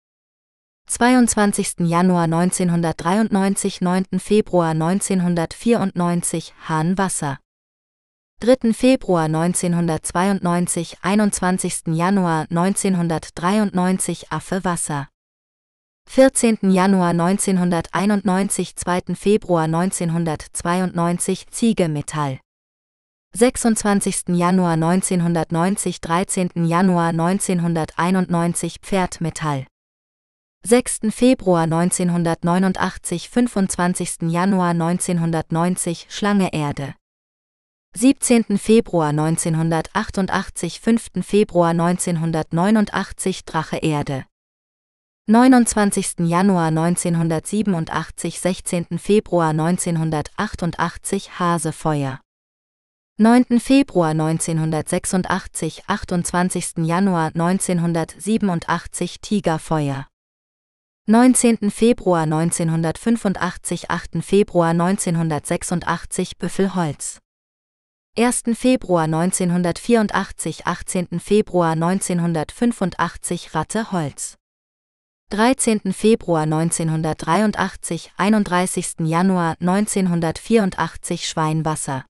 22. 0.86 1.76
Januar 1.86 2.24
1993 2.28 3.82
9. 3.82 4.18
Februar 4.18 4.70
1994 4.70 6.55
Hahnwasser 6.66 7.40
3. 8.40 8.72
Februar 8.72 9.28
1992 9.28 10.96
21. 11.03 11.94
Januar 11.94 12.46
1993 12.48 14.30
Affe 14.30 14.64
Wasser 14.64 15.09
14. 16.07 16.57
Januar 16.72 17.12
1991 17.12 18.74
2. 18.76 19.14
Februar 19.14 19.64
1992 19.68 21.44
Ziege 21.50 21.88
Metall 21.88 22.40
26. 23.35 24.24
Januar 24.28 24.76
1990 24.76 26.01
13. 26.03 26.51
Januar 26.55 27.14
1991 27.14 28.78
Pferdmetall 28.83 29.66
6. 30.64 31.01
Februar 31.11 31.62
1989 31.62 33.28
25. 33.30 34.30
Januar 34.30 34.74
1990 34.74 36.07
Schlange 36.11 36.53
Erde 36.53 36.95
17. 37.95 38.59
Februar 38.59 39.09
1988 39.09 40.78
5. 40.78 41.11
Februar 41.22 41.70
1989 41.70 43.45
Drache 43.47 43.78
Erde 43.78 44.26
29. 45.26 46.16
Januar 46.18 46.70
1987 46.70 48.39
16. 48.39 48.99
Februar 48.99 49.55
1988 49.55 51.39
Hasefeuer 51.39 52.22
9. 53.19 53.61
Februar 53.61 54.15
1986 54.15 55.83
28. 55.87 56.79
Januar 56.79 57.31
1987 57.35 59.21
Tigerfeuer 59.21 60.07
19. 61.07 61.71
Februar 61.71 62.23
1985 62.23 63.91
8. 63.91 64.23
Februar 64.23 64.71
1986 64.71 66.39
Büffelholz 66.39 67.19
1. 68.17 68.55
Februar 68.55 69.05
1984 69.05 70.63
18. 70.65 71.21
Februar 71.21 71.73
1985 71.73 73.55
Ratte 73.55 73.93
Holz 73.93 74.39
13. 75.29 75.93
Februar 75.93 76.45
1983 76.45 78.11
31. 78.17 78.97
Januar 79.01 79.57
1984 79.61 81.19
Schweinwasser 81.19 82.07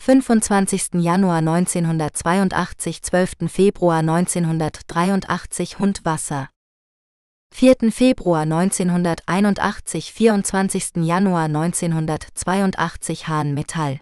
25. 0.00 0.94
Januar 0.94 1.42
1982 1.42 3.02
12. 3.02 3.48
Februar 3.50 3.98
1983 3.98 5.78
Hundwasser 5.78 6.48
4. 7.52 7.90
Februar 7.90 8.46
1981 8.46 10.14
24. 10.14 11.04
Januar 11.04 11.48
1982 11.48 13.28
Hahnmetall 13.28 14.00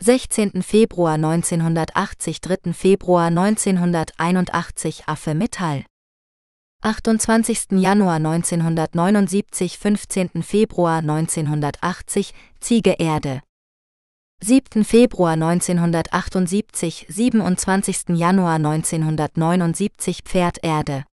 16. 0.00 0.62
Februar 0.62 1.18
1980 1.18 2.40
3. 2.40 2.72
Februar 2.72 3.26
1981 3.26 5.06
Affe 5.06 5.34
Metall 5.34 5.84
28. 6.82 7.72
Januar 7.72 8.16
1979 8.16 9.76
15. 9.76 10.42
Februar 10.42 11.02
1980 11.02 12.32
Ziege 12.58 12.94
Erde 12.98 13.42
7. 14.42 14.84
Februar 14.84 15.36
1978 15.36 17.06
27. 17.08 18.14
Januar 18.14 18.56
1979 18.56 20.22
Pferd 20.22 20.58
Erde 20.62 21.04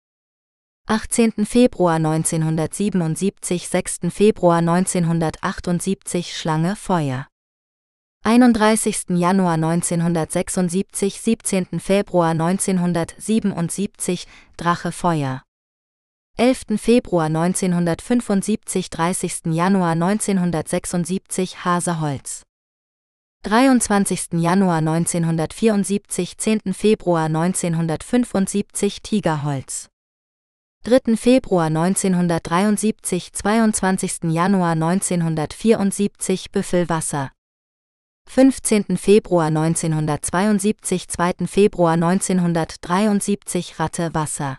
18. 0.88 1.46
Februar 1.46 2.00
1977 2.00 3.68
6. 3.68 3.98
Februar 4.10 4.58
1978 4.58 6.36
Schlange 6.36 6.74
Feuer 6.74 7.28
31. 8.24 9.04
Januar 9.10 9.54
1976 9.54 11.20
17. 11.22 11.78
Februar 11.78 12.30
1977 12.34 14.26
Drache 14.56 14.90
Feuer 14.90 15.42
11. 16.36 16.78
Februar 16.78 17.26
1975 17.26 18.90
30. 18.90 19.54
Januar 19.54 19.92
1976 19.92 21.64
Haseholz 21.64 22.42
23. 23.42 24.38
Januar 24.42 24.82
1974 24.82 26.36
10. 26.36 26.74
Februar 26.74 27.24
1975 27.24 29.00
Tigerholz 29.00 29.88
3. 30.84 31.16
Februar 31.16 31.68
1973 31.70 33.32
22. 33.32 34.30
Januar 34.30 34.72
1974 34.72 36.50
Büffelwasser 36.52 37.32
15. 38.28 38.98
Februar 38.98 39.46
1972 39.46 41.08
2. 41.08 41.46
Februar 41.46 41.94
1973 41.94 43.80
Ratte 43.80 44.12
Wasser 44.12 44.58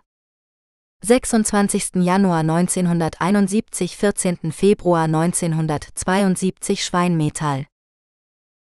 26. 1.05 2.03
Januar 2.03 2.39
1971 2.39 3.95
14. 3.95 4.51
Februar 4.51 5.03
1972 5.03 6.83
Schweinmetall 6.83 7.70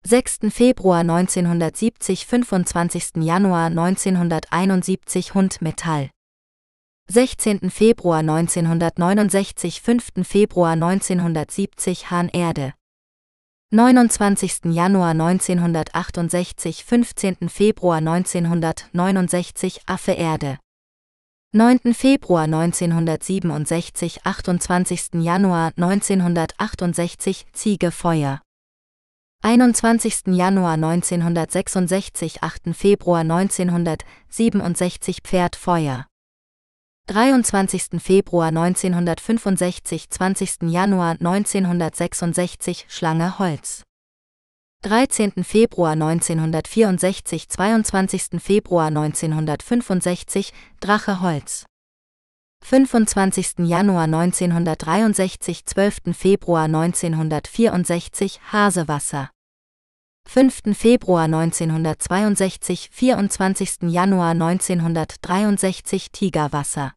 6. 0.08 0.40
Februar 0.50 1.04
1970 1.04 2.26
25. 2.26 3.12
Januar 3.16 3.70
1971 3.70 5.34
Hundmetall 5.36 6.10
16. 7.10 7.70
Februar 7.70 8.22
1969 8.24 9.82
5. 9.82 10.24
Februar 10.24 10.76
1970 10.76 12.12
Hahn 12.12 12.30
Erde 12.30 12.74
29. 13.72 14.74
Januar 14.74 15.14
1968 15.14 16.84
15. 16.84 17.50
Februar 17.50 18.00
1969 18.00 19.82
Affe 19.86 20.14
Erde 20.14 20.60
9. 21.52 21.94
Februar 21.94 22.48
1967 22.48 24.22
28. 24.24 25.14
Januar 25.24 25.74
1968 25.76 27.46
Ziege 27.54 27.92
Feuer 27.92 28.42
21. 29.42 30.36
Januar 30.36 30.74
1966 30.74 32.44
8. 32.44 32.74
Februar 32.74 33.22
1967 33.22 35.22
Pferd 35.24 35.56
Feuer 35.56 36.08
23. 37.08 38.02
Februar 38.02 38.50
1965 38.50 40.10
20. 40.10 40.70
Januar 40.70 41.16
1966 41.22 42.86
Schlange 42.90 43.40
Holz 43.40 43.84
13. 44.84 45.46
Februar 45.46 45.94
1964 45.94 47.50
22. 47.50 48.42
Februar 48.42 48.88
1965 48.88 50.52
Drache 50.82 51.22
Holz 51.22 51.66
25. 52.64 53.68
Januar 53.68 54.08
1963 54.08 55.64
12. 55.66 56.14
Februar 56.14 56.68
1964 56.68 58.40
Hasewasser 58.52 59.30
5. 60.28 60.76
Februar 60.76 61.28
1962 61.28 62.90
24. 62.92 63.90
Januar 63.90 64.36
1963 64.36 66.12
Tigerwasser 66.12 66.94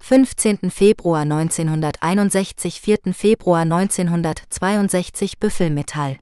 15. 0.00 0.70
Februar 0.70 1.24
1961 1.24 2.80
4. 2.80 3.14
Februar 3.14 3.62
1962 3.64 5.38
Büffelmetall 5.38 6.18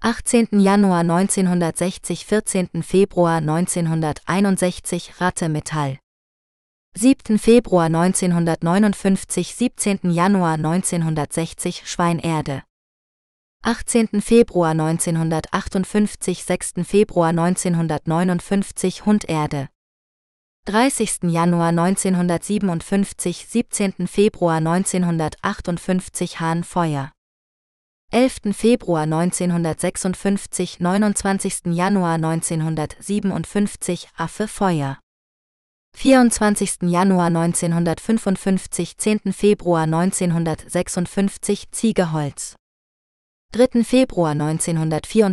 18. 0.00 0.48
Januar 0.52 1.00
1960 1.00 2.24
14. 2.24 2.82
Februar 2.82 3.42
1961 3.42 5.20
Ratte 5.20 5.50
Metall 5.50 5.98
7. 7.00 7.38
Februar 7.38 7.86
1959 7.86 9.44
17. 9.44 10.10
Januar 10.10 10.54
1960 10.54 11.82
Schweinerde 11.84 12.64
18. 13.62 14.20
Februar 14.20 14.72
1958 14.72 16.42
6. 16.44 16.72
Februar 16.82 17.28
1959 17.28 19.06
Hunderde 19.06 19.68
30. 20.64 21.30
Januar 21.30 21.68
1957 21.68 23.46
17. 23.46 24.08
Februar 24.08 24.56
1958 24.56 26.40
Hahnfeuer 26.40 27.12
11. 28.10 28.52
Februar 28.52 29.04
1956 29.04 30.80
29. 30.80 31.62
Januar 31.76 32.14
1957 32.18 34.08
Affe 34.16 34.48
Feuer 34.48 34.98
24. 36.00 36.88
Januar 36.88 37.26
1955 37.26 38.96
10. 38.96 39.32
Februar 39.32 39.82
1956 39.82 41.72
Ziegeholz 41.72 42.54
3. 43.52 43.82
Februar 43.82 44.30
1954 44.30 45.32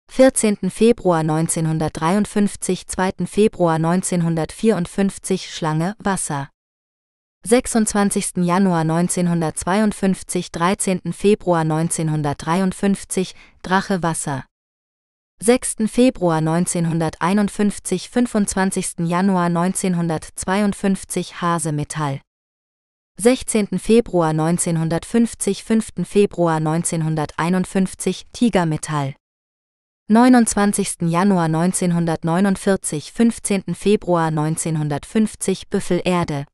14. 0.09 0.71
Februar 0.71 1.21
1953 1.21 2.87
2. 2.87 3.27
Februar 3.27 3.77
1954 3.77 5.49
Schlange 5.49 5.95
Wasser 5.99 6.51
26. 7.43 8.45
Januar 8.45 8.85
1952 8.85 10.53
13. 10.53 11.01
Februar 11.14 11.62
1953 11.62 13.35
Drache 13.62 14.03
Wasser 14.03 14.45
6. 15.39 15.76
Februar 15.87 16.39
1951 16.41 18.09
25. 18.09 18.97
Januar 19.07 19.51
1952 19.51 21.43
Hase 21.43 21.72
Metall 21.72 22.20
16. 23.18 23.78
Februar 23.78 24.32
1950 24.32 25.62
5. 25.62 26.05
Februar 26.05 26.57
1951 26.59 28.26
Tigermetall 28.32 29.14
29. 30.09 31.11
Januar 31.11 31.49
1949 31.49 33.12
15. 33.12 33.74
Februar 33.74 34.30
1950 34.30 35.68
Büffelerde 35.68 36.47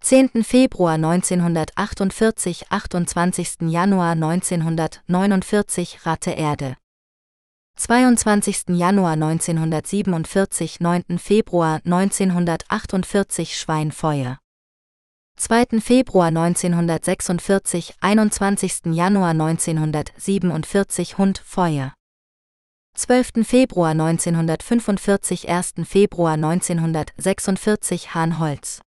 10. 0.00 0.42
Februar 0.42 0.94
1948 0.94 2.64
28. 2.70 3.70
Januar 3.70 4.16
1949 4.16 6.06
Ratte 6.06 6.30
Erde 6.32 6.76
22. 7.84 8.78
Januar 8.78 9.16
1947 9.16 10.78
9. 10.78 11.18
Februar 11.18 11.80
1948 11.84 13.58
Schweinfeuer 13.58 14.38
2. 15.36 15.80
Februar 15.80 16.28
1946 16.28 17.94
21. 18.00 18.82
Januar 18.94 19.30
1947 19.34 21.18
Hundfeuer 21.18 21.92
12. 22.94 23.44
Februar 23.44 23.90
1945 23.94 25.48
1. 25.48 25.84
Februar 25.84 26.34
1946 26.34 28.14
Hahnholz 28.14 28.80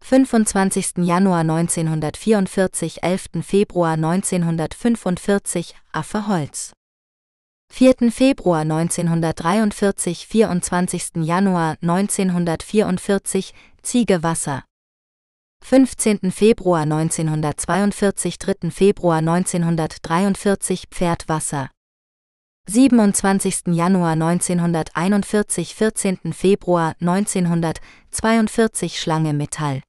25. 0.00 0.92
Januar 0.98 1.40
1944 1.40 3.02
11. 3.02 3.42
Februar 3.42 3.96
1945 3.96 5.74
Affe 5.92 6.28
Holz 6.28 6.75
4. 7.72 8.10
Februar 8.10 8.64
1943 8.64 10.26
24. 10.26 11.24
Januar 11.24 11.76
1944 11.82 13.52
Ziege 13.82 14.22
Wasser 14.22 14.64
15. 15.62 16.30
Februar 16.30 16.82
1942 16.86 18.38
3. 18.38 18.70
Februar 18.70 19.18
1943 19.18 20.86
Pferd 20.90 21.28
Wasser 21.28 21.70
27. 22.68 23.74
Januar 23.74 24.12
1941 24.12 25.74
14. 25.74 26.32
Februar 26.32 26.94
1942 27.00 28.98
Schlange 28.98 29.32
Metall 29.32 29.82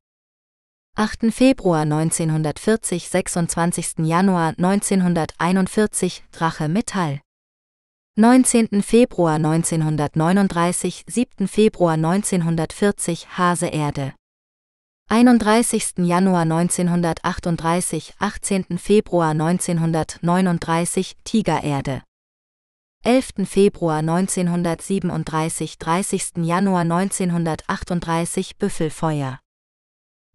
8. 0.95 1.31
Februar 1.31 1.85
1940 1.85 2.99
26. 3.07 3.95
Januar 3.99 4.53
1941 4.57 6.23
Drache 6.31 6.67
Metall 6.67 7.21
19. 8.19 8.81
Februar 8.81 9.37
1939 9.37 11.03
7. 11.07 11.47
Februar 11.47 11.93
1940 11.93 13.27
Hase 13.37 13.67
Erde 13.67 14.15
31. 15.07 15.93
Januar 15.97 16.41
1938 16.41 18.15
18. 18.19 18.79
Februar 18.79 19.35
1939 19.35 21.15
Tigererde 21.23 22.01
11. 23.03 23.45
Februar 23.45 23.99
1937 23.99 25.77
30. 25.77 26.43
Januar 26.43 26.85
1938 26.85 28.57
Büffelfeuer 28.57 29.37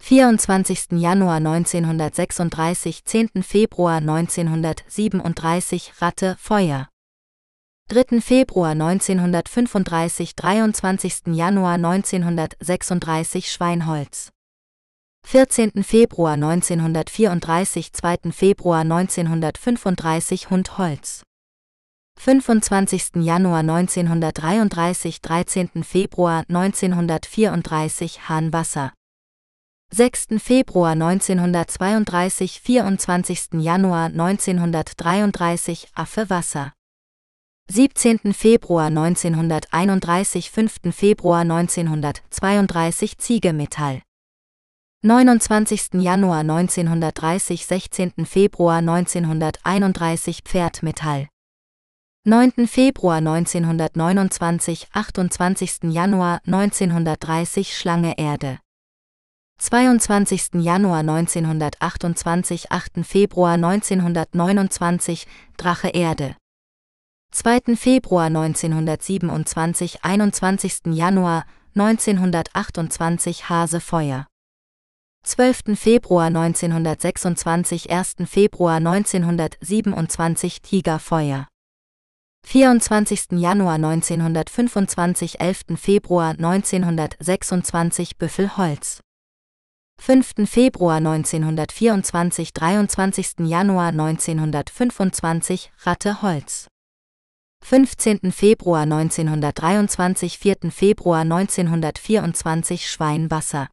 24. 0.01 0.93
Januar 0.93 1.41
1936 1.41 3.03
10. 3.03 3.43
Februar 3.43 4.01
1937 4.01 5.93
Ratte 6.01 6.37
Feuer 6.39 6.91
3. 7.93 8.22
Februar 8.22 8.70
1935 8.74 10.32
23. 10.34 11.26
Januar 11.26 11.74
1936 11.74 13.53
Schweinholz 13.53 14.30
14. 15.26 15.84
Februar 15.84 16.38
1934 16.38 17.93
2. 17.93 18.32
Februar 18.32 18.80
1935 18.80 20.49
Hundholz 20.49 21.22
25. 22.16 23.12
Januar 23.16 23.61
1933 23.61 25.20
13. 25.20 25.84
Februar 25.84 26.45
1934 26.49 28.20
Hahnwasser 28.26 28.95
6. 29.90 30.28
Februar 30.38 30.93
1932 30.93 32.62
24. 32.97 33.61
Januar 33.61 34.09
1933 34.09 35.88
Affe 35.95 36.30
Wasser 36.30 36.72
17. 37.75 38.35
Februar 38.35 38.91
1931 38.91 40.51
5. 40.51 40.93
Februar 40.93 41.41
1932 41.41 43.16
Ziege 43.16 43.55
Metall 43.55 44.03
29. 45.03 45.95
Januar 45.95 46.41
1930 46.41 47.64
16. 47.64 48.27
Februar 48.27 48.83
1931 48.83 50.43
Pferd 50.45 50.83
Metall 50.83 51.29
9. 52.27 52.66
Februar 52.66 53.23
1929 53.23 54.89
28. 54.93 55.91
Januar 55.91 56.43
1930 56.45 57.75
Schlange 57.75 58.12
Erde 58.18 58.59
22. 59.59 60.62
Januar 60.62 61.01
1928 61.01 62.70
8. 62.70 63.03
Februar 63.03 63.55
1929 63.55 65.27
Drache 65.57 65.89
Erde 65.95 66.37
2. 67.35 67.76
Februar 67.76 68.26
1927 68.28 69.30
21. 70.03 70.95
Januar 70.95 71.47
1928 71.74 73.49
Hase 73.49 73.80
Feuer 73.80 74.26
12. 75.24 75.74
Februar 75.74 76.26
1926 76.26 77.24
1. 77.89 78.26
Februar 78.26 78.76
1927 78.80 80.61
Tiger 80.61 80.99
Feuer 80.99 81.49
24. 82.45 83.41
Januar 83.41 83.78
1925 83.78 85.41
11. 85.41 85.76
Februar 85.78 86.35
1926 86.35 88.14
Büffelholz 88.18 89.01
5. 89.99 90.35
Februar 90.47 91.01
1924 91.01 92.03
23. 92.93 93.37
Januar 93.49 93.89
1925 93.93 95.70
Ratte 95.87 96.20
Holz 96.20 96.72
15. 97.65 98.33
Februar 98.33 98.83
1923 98.83 100.27
4. 100.37 100.71
Februar 100.71 101.25
1924 101.25 102.77
Schwein 102.79 103.31
Wasser 103.31 103.69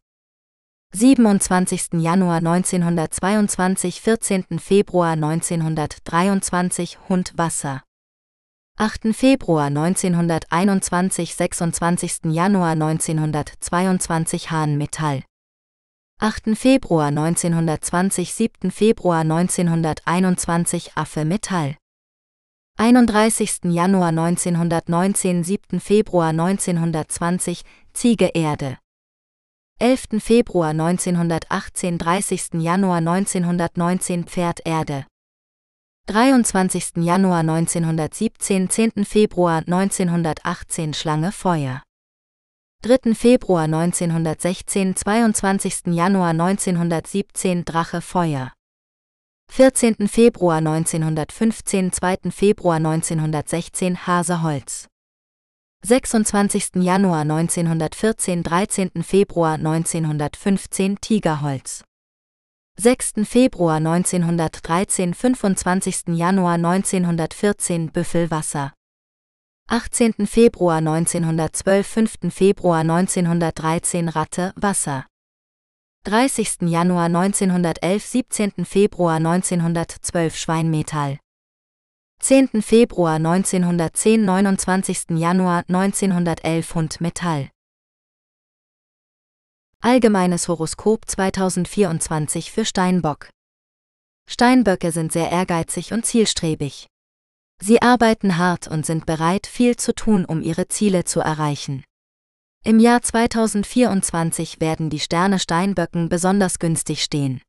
27. 0.94 2.00
Januar 2.00 2.40
1922 2.42 4.00
14. 4.00 4.60
Februar 4.60 5.16
1923 5.16 6.98
Hund 7.10 7.34
Wasser 7.36 7.82
8. 8.78 9.14
Februar 9.14 9.70
1921 9.70 10.82
26. 11.74 12.22
Januar 12.32 12.76
1922 12.76 14.52
Hahn 14.52 14.78
Metall 14.78 15.24
8. 16.22 16.56
Februar 16.56 17.12
1920 17.12 18.26
7. 18.26 18.72
Februar 18.72 19.24
1921 19.24 20.92
Affe 20.96 21.26
Metall 21.26 21.76
31. 22.80 23.60
Januar 23.66 24.14
1919 24.14 25.44
7. 25.44 25.82
Februar 25.82 26.32
1920 26.32 27.64
Ziege 27.94 28.30
Erde 28.34 28.78
11. 29.80 30.22
Februar 30.22 30.70
1918 30.70 31.98
30. 31.98 32.62
Januar 32.64 33.02
1919 33.02 34.24
Pferd 34.24 34.62
Erde 34.64 35.06
23. 36.08 36.94
Januar 36.96 37.44
1917 37.44 38.70
10. 38.70 39.04
Februar 39.04 39.62
1918 39.68 40.94
Schlange 40.94 41.34
Feuer 41.34 41.84
3. 42.82 43.14
Februar 43.14 43.66
1916 43.66 44.96
22. 44.96 45.82
Januar 45.88 46.30
1917 46.30 47.66
Drache 47.66 48.00
Feuer 48.00 48.54
14. 49.52 50.08
Februar 50.08 50.62
1915 50.62 51.91
2. 51.91 52.32
Februar 52.32 52.78
1916 52.80 54.06
Haseholz 54.06 54.88
26. 55.84 56.76
Januar 56.76 57.22
1914 57.26 58.43
13. 58.43 59.04
Februar 59.04 59.58
1915 59.58 61.02
Tigerholz 61.02 61.84
6. 62.78 63.26
Februar 63.26 63.80
1913 63.80 65.14
25. 65.16 66.04
Januar 66.16 66.58
1914 66.58 67.91
Büffelwasser 67.91 68.74
18. 69.68 70.28
Februar 70.28 70.78
1912 70.78 71.84
5. 71.84 72.32
Februar 72.32 72.82
1913 72.82 74.10
Ratte 74.10 74.54
Wasser 74.56 75.09
30. 76.06 76.62
Januar 76.62 77.06
1911 77.08 78.06
17. 78.06 78.66
Februar 78.66 79.18
1912 79.18 80.38
Schweinmetall 80.38 81.20
10. 82.22 82.62
Februar 82.62 83.16
1910 83.16 84.24
29. 84.24 85.20
Januar 85.20 85.66
1911 85.68 86.74
Hund 86.74 87.02
Metall 87.02 87.50
Allgemeines 89.82 90.47
Horoskop 90.47 91.06
2024 91.06 92.54
für 92.54 92.64
Steinbock 92.64 93.30
Steinböcke 94.28 94.93
sind 94.93 95.12
sehr 95.12 95.30
ehrgeizig 95.30 95.91
und 95.91 96.06
zielstrebig. 96.06 96.88
Sie 97.62 97.82
arbeiten 97.82 98.38
hart 98.38 98.70
und 98.70 98.86
sind 98.86 99.06
bereit, 99.06 99.47
viel 99.47 99.76
zu 99.76 99.93
tun, 99.93 100.24
um 100.24 100.41
ihre 100.41 100.70
Ziele 100.70 101.04
zu 101.04 101.20
erreichen. 101.20 101.84
Im 102.66 102.80
Jahr 102.80 103.01
2024 103.01 104.60
werden 104.60 104.89
die 104.89 104.99
Sterne 104.99 105.39
Steinböcken 105.39 106.10
besonders 106.10 106.60
günstig 106.60 107.03
stehen. 107.03 107.41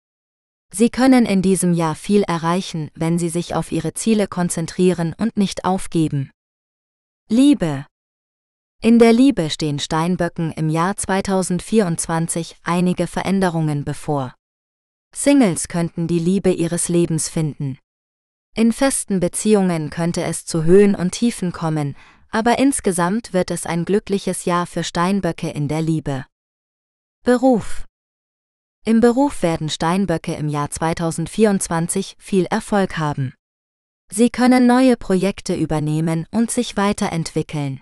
Sie 0.72 0.88
können 0.88 1.26
in 1.26 1.42
diesem 1.42 1.72
Jahr 1.72 1.96
viel 1.96 2.22
erreichen, 2.22 2.92
wenn 2.94 3.18
Sie 3.18 3.28
sich 3.28 3.56
auf 3.56 3.72
Ihre 3.72 3.92
Ziele 3.92 4.28
konzentrieren 4.28 5.16
und 5.18 5.36
nicht 5.36 5.64
aufgeben. 5.64 6.30
Liebe 7.28 7.86
In 8.80 9.00
der 9.00 9.12
Liebe 9.12 9.50
stehen 9.50 9.80
Steinböcken 9.80 10.52
im 10.52 10.68
Jahr 10.68 10.96
2024 10.96 12.56
einige 12.62 13.08
Veränderungen 13.08 13.84
bevor. 13.84 14.34
Singles 15.12 15.66
könnten 15.66 16.06
die 16.06 16.20
Liebe 16.20 16.52
ihres 16.52 16.88
Lebens 16.88 17.28
finden. 17.28 17.78
In 18.54 18.72
festen 18.72 19.18
Beziehungen 19.18 19.90
könnte 19.90 20.22
es 20.22 20.46
zu 20.46 20.62
Höhen 20.62 20.94
und 20.94 21.10
Tiefen 21.10 21.50
kommen, 21.50 21.96
aber 22.30 22.58
insgesamt 22.58 23.32
wird 23.32 23.50
es 23.50 23.66
ein 23.66 23.84
glückliches 23.84 24.44
Jahr 24.44 24.66
für 24.66 24.84
Steinböcke 24.84 25.50
in 25.50 25.68
der 25.68 25.82
Liebe. 25.82 26.26
Beruf 27.24 27.84
Im 28.84 29.00
Beruf 29.00 29.42
werden 29.42 29.68
Steinböcke 29.68 30.34
im 30.34 30.48
Jahr 30.48 30.70
2024 30.70 32.16
viel 32.18 32.46
Erfolg 32.46 32.98
haben. 32.98 33.34
Sie 34.12 34.30
können 34.30 34.66
neue 34.66 34.96
Projekte 34.96 35.54
übernehmen 35.54 36.26
und 36.30 36.50
sich 36.50 36.76
weiterentwickeln. 36.76 37.80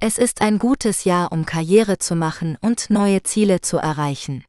Es 0.00 0.18
ist 0.18 0.40
ein 0.40 0.58
gutes 0.58 1.04
Jahr, 1.04 1.30
um 1.30 1.44
Karriere 1.46 1.98
zu 1.98 2.16
machen 2.16 2.56
und 2.60 2.90
neue 2.90 3.22
Ziele 3.22 3.60
zu 3.60 3.76
erreichen. 3.76 4.44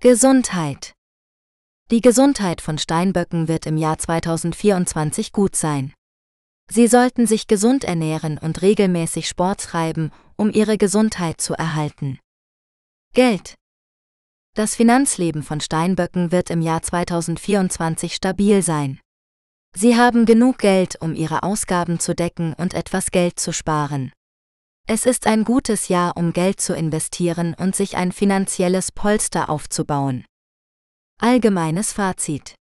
Gesundheit 0.00 0.92
Die 1.90 2.00
Gesundheit 2.00 2.60
von 2.60 2.78
Steinböcken 2.78 3.48
wird 3.48 3.66
im 3.66 3.76
Jahr 3.76 3.98
2024 3.98 5.32
gut 5.32 5.56
sein. 5.56 5.92
Sie 6.70 6.86
sollten 6.86 7.26
sich 7.26 7.46
gesund 7.46 7.84
ernähren 7.84 8.38
und 8.38 8.62
regelmäßig 8.62 9.28
Sport 9.28 9.60
treiben, 9.62 10.10
um 10.36 10.50
ihre 10.50 10.78
Gesundheit 10.78 11.40
zu 11.40 11.54
erhalten. 11.54 12.18
Geld. 13.14 13.54
Das 14.54 14.74
Finanzleben 14.74 15.42
von 15.42 15.60
Steinböcken 15.60 16.32
wird 16.32 16.50
im 16.50 16.62
Jahr 16.62 16.82
2024 16.82 18.14
stabil 18.14 18.62
sein. 18.62 19.00
Sie 19.76 19.96
haben 19.96 20.24
genug 20.24 20.58
Geld, 20.58 21.00
um 21.00 21.14
ihre 21.14 21.42
Ausgaben 21.42 21.98
zu 21.98 22.14
decken 22.14 22.54
und 22.54 22.74
etwas 22.74 23.10
Geld 23.10 23.40
zu 23.40 23.52
sparen. 23.52 24.12
Es 24.86 25.06
ist 25.06 25.26
ein 25.26 25.44
gutes 25.44 25.88
Jahr, 25.88 26.16
um 26.16 26.32
Geld 26.32 26.60
zu 26.60 26.74
investieren 26.74 27.54
und 27.58 27.74
sich 27.74 27.96
ein 27.96 28.12
finanzielles 28.12 28.92
Polster 28.92 29.48
aufzubauen. 29.50 30.24
Allgemeines 31.20 31.92
Fazit. 31.92 32.54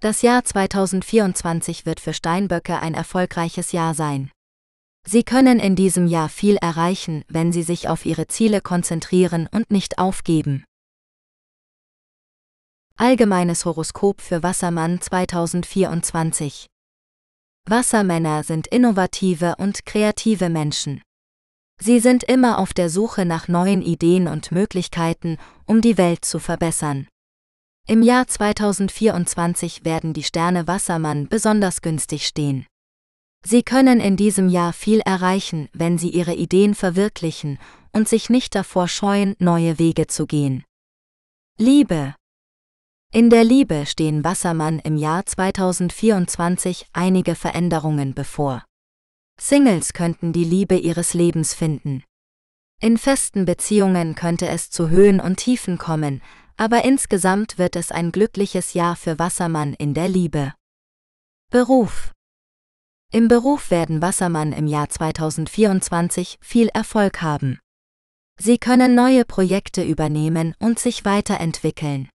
Das 0.00 0.20
Jahr 0.20 0.44
2024 0.44 1.86
wird 1.86 2.00
für 2.00 2.12
Steinböcke 2.12 2.78
ein 2.80 2.92
erfolgreiches 2.92 3.72
Jahr 3.72 3.94
sein. 3.94 4.30
Sie 5.08 5.24
können 5.24 5.58
in 5.58 5.74
diesem 5.74 6.06
Jahr 6.06 6.28
viel 6.28 6.56
erreichen, 6.56 7.24
wenn 7.28 7.50
Sie 7.50 7.62
sich 7.62 7.88
auf 7.88 8.04
Ihre 8.04 8.26
Ziele 8.26 8.60
konzentrieren 8.60 9.48
und 9.50 9.70
nicht 9.70 9.98
aufgeben. 9.98 10.64
Allgemeines 12.96 13.64
Horoskop 13.64 14.20
für 14.20 14.42
Wassermann 14.42 15.00
2024 15.00 16.66
Wassermänner 17.68 18.42
sind 18.42 18.66
innovative 18.66 19.54
und 19.56 19.86
kreative 19.86 20.50
Menschen. 20.50 21.02
Sie 21.80 22.00
sind 22.00 22.22
immer 22.22 22.58
auf 22.58 22.74
der 22.74 22.90
Suche 22.90 23.24
nach 23.24 23.48
neuen 23.48 23.82
Ideen 23.82 24.28
und 24.28 24.52
Möglichkeiten, 24.52 25.38
um 25.66 25.80
die 25.80 25.98
Welt 25.98 26.24
zu 26.24 26.38
verbessern. 26.38 27.06
Im 27.88 28.02
Jahr 28.02 28.26
2024 28.26 29.84
werden 29.84 30.12
die 30.12 30.24
Sterne 30.24 30.66
Wassermann 30.66 31.28
besonders 31.28 31.82
günstig 31.82 32.26
stehen. 32.26 32.66
Sie 33.44 33.62
können 33.62 34.00
in 34.00 34.16
diesem 34.16 34.48
Jahr 34.48 34.72
viel 34.72 34.98
erreichen, 35.00 35.68
wenn 35.72 35.96
Sie 35.96 36.10
Ihre 36.10 36.34
Ideen 36.34 36.74
verwirklichen 36.74 37.60
und 37.92 38.08
sich 38.08 38.28
nicht 38.28 38.56
davor 38.56 38.88
scheuen, 38.88 39.36
neue 39.38 39.78
Wege 39.78 40.08
zu 40.08 40.26
gehen. 40.26 40.64
Liebe 41.58 42.16
In 43.12 43.30
der 43.30 43.44
Liebe 43.44 43.86
stehen 43.86 44.24
Wassermann 44.24 44.80
im 44.80 44.96
Jahr 44.96 45.24
2024 45.24 46.86
einige 46.92 47.36
Veränderungen 47.36 48.14
bevor. 48.14 48.64
Singles 49.40 49.92
könnten 49.92 50.32
die 50.32 50.44
Liebe 50.44 50.76
ihres 50.76 51.14
Lebens 51.14 51.54
finden. 51.54 52.02
In 52.80 52.98
festen 52.98 53.44
Beziehungen 53.44 54.16
könnte 54.16 54.48
es 54.48 54.70
zu 54.70 54.88
Höhen 54.88 55.20
und 55.20 55.36
Tiefen 55.36 55.78
kommen, 55.78 56.20
aber 56.56 56.84
insgesamt 56.84 57.58
wird 57.58 57.76
es 57.76 57.92
ein 57.92 58.12
glückliches 58.12 58.74
Jahr 58.74 58.96
für 58.96 59.18
Wassermann 59.18 59.74
in 59.74 59.94
der 59.94 60.08
Liebe. 60.08 60.54
Beruf 61.50 62.12
Im 63.12 63.28
Beruf 63.28 63.70
werden 63.70 64.02
Wassermann 64.02 64.52
im 64.52 64.66
Jahr 64.66 64.88
2024 64.88 66.38
viel 66.40 66.68
Erfolg 66.68 67.22
haben. 67.22 67.58
Sie 68.38 68.58
können 68.58 68.94
neue 68.94 69.24
Projekte 69.24 69.82
übernehmen 69.82 70.54
und 70.58 70.78
sich 70.78 71.04
weiterentwickeln. 71.04 72.08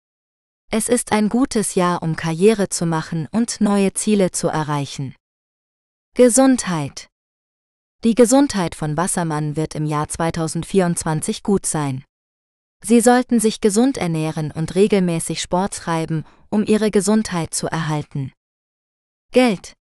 Es 0.72 0.90
ist 0.90 1.12
ein 1.12 1.30
gutes 1.30 1.76
Jahr, 1.76 2.04
um 2.04 2.16
Karriere 2.16 2.70
zu 2.70 2.86
machen 2.86 3.28
und 3.32 3.62
neue 3.62 3.94
Ziele 3.94 4.32
zu 4.32 4.50
erreichen. 4.50 5.16
Gesundheit. 6.16 7.08
Die 8.04 8.16
Gesundheit 8.16 8.76
von 8.76 8.98
Wassermann 8.98 9.56
wird 9.56 9.76
im 9.76 9.86
Jahr 9.86 10.08
2024 10.08 11.44
gut 11.44 11.66
sein. 11.66 12.04
Sie 12.84 13.02
sollten 13.02 13.40
sich 13.40 13.62
gesund 13.62 13.98
ernähren 13.98 14.52
und 14.52 14.76
regelmäßig 14.76 15.42
Sport 15.42 15.76
treiben, 15.76 16.24
um 16.50 16.64
ihre 16.66 16.92
Gesundheit 16.92 17.54
zu 17.54 17.68
erhalten. 17.68 18.32
Geld. 19.32 19.74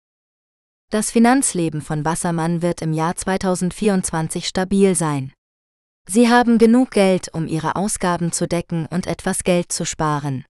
Das 0.89 1.11
Finanzleben 1.11 1.81
von 1.81 2.05
Wassermann 2.05 2.61
wird 2.61 2.81
im 2.81 2.93
Jahr 2.93 3.15
2024 3.15 4.47
stabil 4.47 4.95
sein. 4.95 5.33
Sie 6.09 6.29
haben 6.29 6.57
genug 6.57 6.91
Geld, 6.91 7.33
um 7.33 7.47
ihre 7.47 7.75
Ausgaben 7.75 8.31
zu 8.31 8.47
decken 8.47 8.85
und 8.87 9.07
etwas 9.07 9.43
Geld 9.43 9.71
zu 9.71 9.85
sparen. 9.85 10.45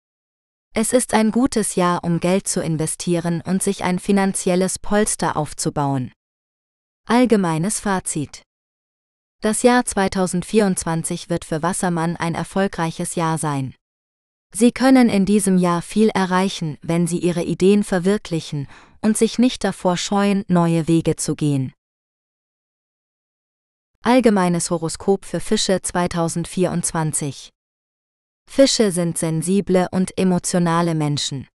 Es 0.75 0.93
ist 0.93 1.15
ein 1.15 1.31
gutes 1.31 1.75
Jahr, 1.75 2.03
um 2.03 2.19
Geld 2.19 2.47
zu 2.47 2.61
investieren 2.61 3.41
und 3.41 3.63
sich 3.63 3.83
ein 3.83 3.97
finanzielles 3.97 4.77
Polster 4.77 5.35
aufzubauen. 5.35 6.11
Allgemeines 7.07 7.79
Fazit. 7.79 8.43
Das 9.41 9.61
Jahr 9.61 9.85
2024 9.85 11.29
wird 11.29 11.45
für 11.45 11.61
Wassermann 11.61 12.15
ein 12.15 12.33
erfolgreiches 12.33 13.13
Jahr 13.13 13.37
sein. 13.37 13.75
Sie 14.51 14.71
können 14.71 15.09
in 15.09 15.25
diesem 15.25 15.59
Jahr 15.59 15.83
viel 15.83 16.09
erreichen, 16.09 16.79
wenn 16.81 17.05
Sie 17.05 17.19
Ihre 17.19 17.43
Ideen 17.43 17.83
verwirklichen 17.83 18.67
und 19.01 19.15
sich 19.15 19.37
nicht 19.37 19.63
davor 19.63 19.95
scheuen, 19.95 20.43
neue 20.47 20.87
Wege 20.87 21.17
zu 21.17 21.35
gehen. 21.35 21.73
Allgemeines 24.01 24.71
Horoskop 24.71 25.23
für 25.25 25.39
Fische 25.39 25.81
2024 25.83 27.49
Fische 28.49 28.91
sind 28.91 29.19
sensible 29.19 29.87
und 29.91 30.17
emotionale 30.17 30.95
Menschen. 30.95 31.47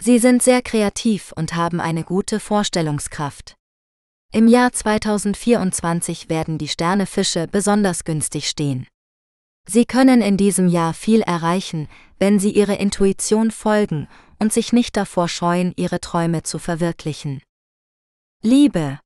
Sie 0.00 0.18
sind 0.18 0.42
sehr 0.42 0.62
kreativ 0.62 1.32
und 1.36 1.54
haben 1.54 1.80
eine 1.80 2.02
gute 2.02 2.40
Vorstellungskraft. 2.40 3.54
Im 4.34 4.48
Jahr 4.48 4.72
2024 4.72 6.28
werden 6.28 6.58
die 6.58 6.66
Sternefische 6.66 7.46
besonders 7.46 8.02
günstig 8.02 8.48
stehen. 8.48 8.88
Sie 9.64 9.84
können 9.84 10.22
in 10.22 10.36
diesem 10.36 10.66
Jahr 10.66 10.92
viel 10.92 11.20
erreichen, 11.20 11.86
wenn 12.18 12.40
Sie 12.40 12.50
Ihre 12.50 12.74
Intuition 12.74 13.52
folgen 13.52 14.08
und 14.40 14.52
sich 14.52 14.72
nicht 14.72 14.96
davor 14.96 15.28
scheuen, 15.28 15.72
Ihre 15.76 16.00
Träume 16.00 16.42
zu 16.42 16.58
verwirklichen. 16.58 17.42
Liebe 18.42 18.98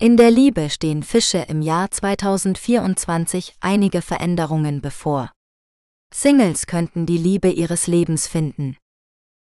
In 0.00 0.16
der 0.16 0.32
Liebe 0.32 0.68
stehen 0.68 1.04
Fische 1.04 1.38
im 1.46 1.62
Jahr 1.62 1.92
2024 1.92 3.54
einige 3.60 4.02
Veränderungen 4.02 4.80
bevor. 4.80 5.30
Singles 6.12 6.66
könnten 6.66 7.06
die 7.06 7.18
Liebe 7.18 7.50
ihres 7.50 7.86
Lebens 7.86 8.26
finden. 8.26 8.76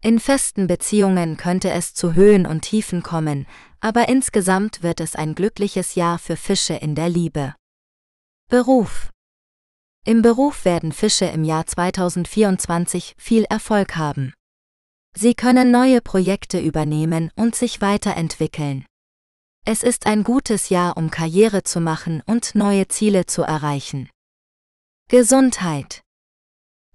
In 0.03 0.21
festen 0.21 0.67
Beziehungen 0.67 1.39
könnte 1.39 1.71
es 1.71 1.95
zu 1.95 2.13
Höhen 2.13 2.45
und 2.45 2.61
Tiefen 2.61 3.03
kommen, 3.03 3.47
aber 3.85 4.09
insgesamt 4.09 4.83
wird 4.83 4.99
es 5.01 5.15
ein 5.15 5.35
glückliches 5.35 5.95
Jahr 5.95 6.19
für 6.19 6.37
Fische 6.37 6.73
in 6.73 6.95
der 6.95 7.11
Liebe. 7.11 7.55
Beruf 8.49 9.11
Im 10.07 10.23
Beruf 10.23 10.65
werden 10.65 10.91
Fische 10.91 11.27
im 11.27 11.45
Jahr 11.45 11.67
2024 11.67 13.15
viel 13.19 13.45
Erfolg 13.45 13.97
haben. 13.97 14.33
Sie 15.15 15.35
können 15.35 15.71
neue 15.71 16.01
Projekte 16.01 16.61
übernehmen 16.61 17.31
und 17.37 17.57
sich 17.57 17.83
weiterentwickeln. 17.83 18.87
Es 19.67 19.83
ist 19.83 20.07
ein 20.07 20.25
gutes 20.25 20.71
Jahr, 20.71 20.97
um 20.97 21.11
Karriere 21.11 21.63
zu 21.63 21.79
machen 21.83 22.23
und 22.25 22.55
neue 22.55 22.89
Ziele 22.89 23.27
zu 23.27 23.43
erreichen. 23.43 24.09
Gesundheit 25.11 26.01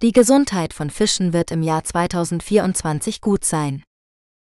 die 0.01 0.13
Gesundheit 0.13 0.73
von 0.73 0.89
Fischen 0.89 1.33
wird 1.33 1.51
im 1.51 1.61
Jahr 1.61 1.83
2024 1.83 3.19
gut 3.19 3.43
sein. 3.43 3.83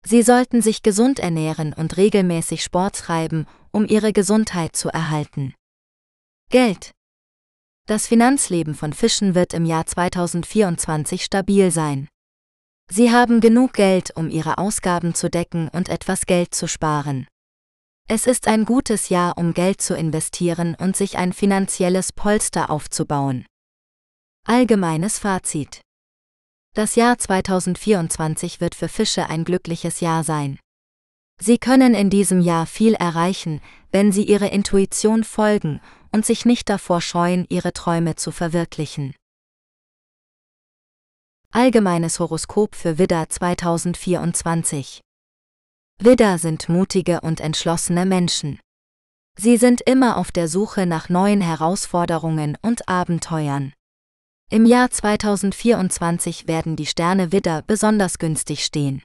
Sie 0.07 0.21
sollten 0.21 0.61
sich 0.61 0.83
gesund 0.83 1.19
ernähren 1.19 1.73
und 1.73 1.97
regelmäßig 1.97 2.63
Sport 2.63 2.95
treiben, 2.95 3.47
um 3.71 3.85
ihre 3.87 4.13
Gesundheit 4.13 4.75
zu 4.75 4.89
erhalten. 4.89 5.55
Geld. 6.51 6.91
Das 7.87 8.07
Finanzleben 8.07 8.75
von 8.75 8.93
Fischen 8.93 9.33
wird 9.33 9.53
im 9.55 9.65
Jahr 9.65 9.87
2024 9.87 11.23
stabil 11.23 11.71
sein. 11.71 12.07
Sie 12.87 13.11
haben 13.11 13.41
genug 13.41 13.73
Geld, 13.73 14.15
um 14.15 14.29
ihre 14.29 14.59
Ausgaben 14.59 15.15
zu 15.15 15.29
decken 15.29 15.69
und 15.69 15.89
etwas 15.89 16.27
Geld 16.27 16.53
zu 16.53 16.67
sparen. 16.67 17.27
Es 18.07 18.27
ist 18.27 18.47
ein 18.47 18.65
gutes 18.65 19.09
Jahr, 19.09 19.39
um 19.39 19.55
Geld 19.55 19.81
zu 19.81 19.95
investieren 19.97 20.75
und 20.79 20.95
sich 20.95 21.17
ein 21.17 21.33
finanzielles 21.33 22.13
Polster 22.13 22.69
aufzubauen. 22.69 23.47
Allgemeines 24.47 25.17
Fazit. 25.17 25.81
Das 26.75 26.95
Jahr 26.95 27.17
2024 27.17 28.59
wird 28.59 28.75
für 28.75 28.89
Fische 28.89 29.29
ein 29.29 29.45
glückliches 29.45 30.01
Jahr 30.01 30.25
sein. 30.25 30.59
Sie 31.39 31.57
können 31.57 31.93
in 31.93 32.09
diesem 32.09 32.41
Jahr 32.41 32.65
viel 32.65 32.95
erreichen, 32.95 33.61
wenn 33.93 34.11
Sie 34.11 34.23
Ihre 34.23 34.47
Intuition 34.47 35.23
folgen 35.23 35.79
und 36.11 36.25
sich 36.25 36.43
nicht 36.43 36.67
davor 36.67 36.99
scheuen, 36.99 37.45
Ihre 37.47 37.71
Träume 37.71 38.17
zu 38.17 38.31
verwirklichen. 38.31 39.15
Allgemeines 41.51 42.19
Horoskop 42.19 42.75
für 42.75 42.97
Widder 42.97 43.29
2024 43.29 44.99
Widder 45.99 46.37
sind 46.37 46.67
mutige 46.67 47.21
und 47.21 47.39
entschlossene 47.39 48.05
Menschen. 48.05 48.59
Sie 49.37 49.55
sind 49.55 49.79
immer 49.79 50.17
auf 50.17 50.33
der 50.33 50.49
Suche 50.49 50.85
nach 50.85 51.07
neuen 51.07 51.39
Herausforderungen 51.39 52.57
und 52.61 52.89
Abenteuern. 52.89 53.71
Im 54.51 54.67
Jahr 54.67 54.91
2024 54.91 56.47
werden 56.47 56.75
die 56.75 56.85
Sterne 56.85 57.31
Widder 57.31 57.63
besonders 57.63 58.19
günstig 58.19 58.63
stehen. 58.63 59.01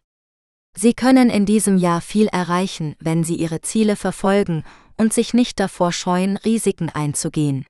Sie 0.76 0.92
können 0.92 1.30
in 1.30 1.46
diesem 1.46 1.78
Jahr 1.78 2.02
viel 2.02 2.26
erreichen, 2.26 2.94
wenn 3.00 3.24
Sie 3.24 3.36
Ihre 3.36 3.62
Ziele 3.62 3.96
verfolgen 3.96 4.64
und 4.98 5.14
sich 5.14 5.32
nicht 5.32 5.58
davor 5.58 5.92
scheuen, 5.92 6.36
Risiken 6.36 6.90
einzugehen. 6.90 7.64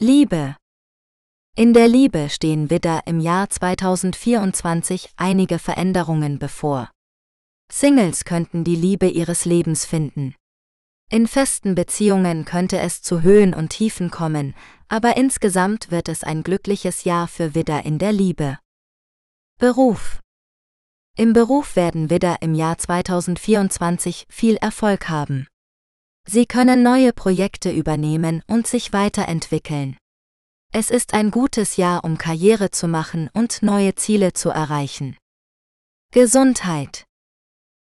Liebe 0.00 0.56
In 1.54 1.74
der 1.74 1.88
Liebe 1.88 2.30
stehen 2.30 2.70
Widder 2.70 3.02
im 3.04 3.20
Jahr 3.20 3.50
2024 3.50 5.10
einige 5.16 5.58
Veränderungen 5.58 6.38
bevor. 6.38 6.90
Singles 7.70 8.24
könnten 8.24 8.64
die 8.64 8.76
Liebe 8.76 9.08
ihres 9.08 9.44
Lebens 9.44 9.84
finden. 9.84 10.34
In 11.10 11.26
festen 11.26 11.74
Beziehungen 11.74 12.46
könnte 12.46 12.78
es 12.78 13.02
zu 13.02 13.20
Höhen 13.20 13.52
und 13.52 13.68
Tiefen 13.68 14.10
kommen, 14.10 14.54
aber 14.92 15.16
insgesamt 15.16 15.90
wird 15.90 16.10
es 16.10 16.22
ein 16.22 16.42
glückliches 16.42 17.04
Jahr 17.04 17.26
für 17.26 17.54
Widder 17.54 17.86
in 17.86 17.98
der 17.98 18.12
Liebe. 18.12 18.58
Beruf 19.58 20.20
Im 21.16 21.32
Beruf 21.32 21.76
werden 21.76 22.10
Widder 22.10 22.36
im 22.42 22.52
Jahr 22.52 22.76
2024 22.76 24.26
viel 24.28 24.56
Erfolg 24.56 25.08
haben. 25.08 25.46
Sie 26.28 26.44
können 26.44 26.82
neue 26.82 27.14
Projekte 27.14 27.70
übernehmen 27.72 28.42
und 28.46 28.66
sich 28.66 28.92
weiterentwickeln. 28.92 29.96
Es 30.74 30.90
ist 30.90 31.14
ein 31.14 31.30
gutes 31.30 31.78
Jahr, 31.78 32.04
um 32.04 32.18
Karriere 32.18 32.70
zu 32.70 32.86
machen 32.86 33.30
und 33.32 33.62
neue 33.62 33.94
Ziele 33.94 34.34
zu 34.34 34.50
erreichen. 34.50 35.16
Gesundheit 36.10 37.06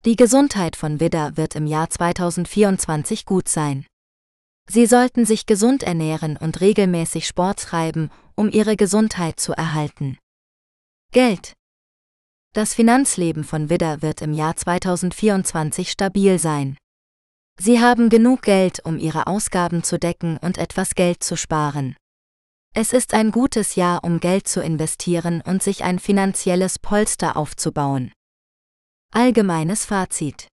die 0.05 0.17
Gesundheit 0.17 0.77
von 0.77 1.01
Widder 1.01 1.39
wird 1.39 1.57
im 1.57 1.67
Jahr 1.67 1.89
2024 1.89 3.25
gut 3.25 3.49
sein. 3.49 3.87
Sie 4.69 4.87
sollten 4.87 5.27
sich 5.27 5.47
gesund 5.47 5.83
ernähren 5.83 6.37
und 6.37 6.61
regelmäßig 6.61 7.27
Sport 7.27 7.61
treiben, 7.61 8.11
um 8.35 8.51
ihre 8.51 8.77
Gesundheit 8.77 9.39
zu 9.39 9.53
erhalten. 9.53 10.19
Geld. 11.13 11.53
Das 12.55 12.75
Finanzleben 12.75 13.45
von 13.45 13.69
Widder 13.69 14.01
wird 14.01 14.23
im 14.23 14.33
Jahr 14.33 14.57
2024 14.57 15.91
stabil 15.91 16.39
sein. 16.39 16.77
Sie 17.59 17.81
haben 17.81 18.09
genug 18.09 18.43
Geld, 18.43 18.85
um 18.85 18.99
ihre 18.99 19.27
Ausgaben 19.27 19.85
zu 19.85 19.99
decken 19.99 20.39
und 20.39 20.59
etwas 20.59 20.95
Geld 20.95 21.23
zu 21.23 21.37
sparen. 21.37 21.97
Es 22.75 22.93
ist 22.93 23.15
ein 23.15 23.31
gutes 23.31 23.77
Jahr, 23.77 24.03
um 24.03 24.19
Geld 24.19 24.49
zu 24.49 24.61
investieren 24.61 25.41
und 25.43 25.63
sich 25.63 25.85
ein 25.85 26.01
finanzielles 26.01 26.81
Polster 26.81 27.37
aufzubauen. 27.37 28.13
Allgemeines 29.13 29.85
Fazit. 29.85 30.49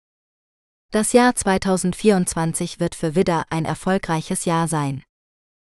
Das 0.91 1.13
Jahr 1.13 1.33
2024 1.33 2.81
wird 2.81 2.95
für 2.95 3.15
Widder 3.15 3.45
ein 3.49 3.63
erfolgreiches 3.63 4.43
Jahr 4.43 4.67
sein. 4.67 5.03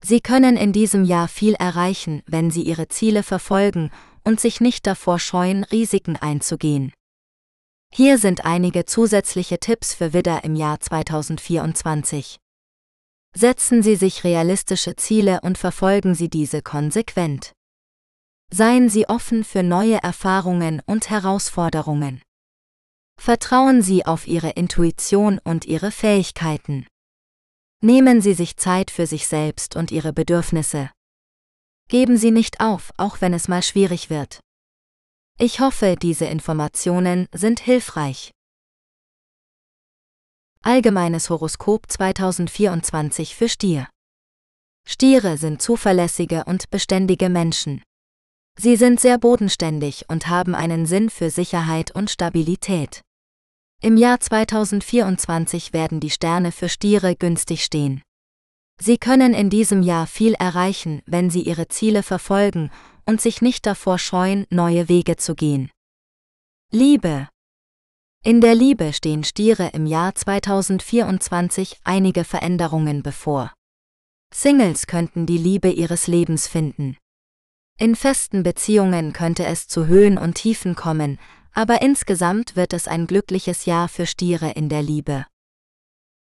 Sie 0.04 0.20
können 0.20 0.58
in 0.58 0.74
diesem 0.74 1.06
Jahr 1.06 1.30
viel 1.30 1.54
erreichen, 1.54 2.22
wenn 2.28 2.52
Sie 2.52 2.64
Ihre 2.64 2.90
Ziele 2.90 3.24
verfolgen 3.24 3.92
und 4.26 4.42
sich 4.42 4.60
nicht 4.60 4.86
davor 4.86 5.18
scheuen, 5.20 5.64
Risiken 5.64 6.18
einzugehen. 6.18 6.92
Hier 7.94 8.18
sind 8.18 8.44
einige 8.44 8.84
zusätzliche 8.84 9.58
Tipps 9.58 9.94
für 9.94 10.12
Widder 10.12 10.44
im 10.44 10.58
Jahr 10.58 10.82
2024. 10.82 12.36
Setzen 13.34 13.84
Sie 13.84 13.96
sich 13.96 14.26
realistische 14.26 14.98
Ziele 14.98 15.40
und 15.44 15.58
verfolgen 15.58 16.14
Sie 16.14 16.30
diese 16.30 16.62
konsequent. 16.62 17.54
Seien 18.52 18.90
Sie 18.90 19.08
offen 19.08 19.46
für 19.46 19.64
neue 19.64 20.04
Erfahrungen 20.04 20.82
und 20.86 21.10
Herausforderungen. 21.10 22.22
Vertrauen 23.18 23.82
Sie 23.82 24.06
auf 24.06 24.28
Ihre 24.28 24.52
Intuition 24.52 25.40
und 25.44 25.66
Ihre 25.66 25.92
Fähigkeiten. 25.92 26.86
Nehmen 27.82 28.22
Sie 28.22 28.34
sich 28.34 28.58
Zeit 28.58 28.92
für 28.92 29.08
sich 29.08 29.28
selbst 29.28 29.76
und 29.76 29.92
Ihre 29.92 30.14
Bedürfnisse. 30.14 30.92
Geben 31.88 32.18
Sie 32.18 32.32
nicht 32.32 32.60
auf, 32.62 32.92
auch 32.98 33.22
wenn 33.22 33.34
es 33.34 33.48
mal 33.48 33.62
schwierig 33.62 34.10
wird. 34.10 34.40
Ich 35.38 35.60
hoffe, 35.60 35.96
diese 36.02 36.26
Informationen 36.26 37.28
sind 37.34 37.60
hilfreich. 37.60 38.32
Allgemeines 40.62 41.30
Horoskop 41.30 41.92
2024 41.92 43.36
für 43.36 43.50
Stier. 43.50 43.88
Stiere 44.88 45.38
sind 45.38 45.62
zuverlässige 45.62 46.44
und 46.46 46.70
beständige 46.72 47.30
Menschen. 47.30 47.84
Sie 48.58 48.78
sind 48.78 49.00
sehr 49.00 49.18
bodenständig 49.18 50.06
und 50.08 50.28
haben 50.28 50.56
einen 50.56 50.86
Sinn 50.86 51.10
für 51.10 51.30
Sicherheit 51.30 51.92
und 51.92 52.10
Stabilität. 52.10 53.02
Im 53.86 53.98
Jahr 53.98 54.20
2024 54.20 55.72
werden 55.72 56.00
die 56.00 56.10
Sterne 56.10 56.52
für 56.52 56.70
Stiere 56.70 57.16
günstig 57.16 57.64
stehen. 57.64 58.02
Sie 58.82 58.98
können 58.98 59.36
in 59.36 59.52
diesem 59.52 59.84
Jahr 59.84 60.08
viel 60.08 60.34
erreichen, 60.34 61.04
wenn 61.06 61.30
sie 61.30 61.44
ihre 61.44 61.68
Ziele 61.68 62.02
verfolgen 62.02 62.72
und 63.06 63.22
sich 63.22 63.44
nicht 63.44 63.68
davor 63.68 64.00
scheuen, 64.00 64.48
neue 64.50 64.90
Wege 64.90 65.18
zu 65.18 65.36
gehen. 65.36 65.70
Liebe 66.72 67.30
in 68.24 68.42
der 68.42 68.56
Liebe 68.56 68.92
stehen 68.92 69.24
Stiere 69.24 69.70
im 69.74 69.86
Jahr 69.86 70.16
2024 70.16 71.78
einige 71.84 72.24
Veränderungen 72.24 73.04
bevor. 73.04 73.54
Singles 74.34 74.88
könnten 74.88 75.28
die 75.28 75.38
Liebe 75.38 75.70
ihres 75.70 76.08
Lebens 76.08 76.48
finden. 76.48 76.98
In 77.78 77.96
festen 77.96 78.42
Beziehungen 78.42 79.14
könnte 79.14 79.46
es 79.46 79.68
zu 79.68 79.86
Höhen 79.86 80.18
und 80.18 80.34
Tiefen 80.34 80.74
kommen, 80.74 81.20
aber 81.56 81.82
insgesamt 81.82 82.58
wird 82.58 82.74
es 82.74 82.88
ein 82.88 83.08
glückliches 83.08 83.66
Jahr 83.66 83.88
für 83.88 84.06
Stiere 84.06 84.52
in 84.52 84.68
der 84.68 84.84
Liebe. 84.84 85.26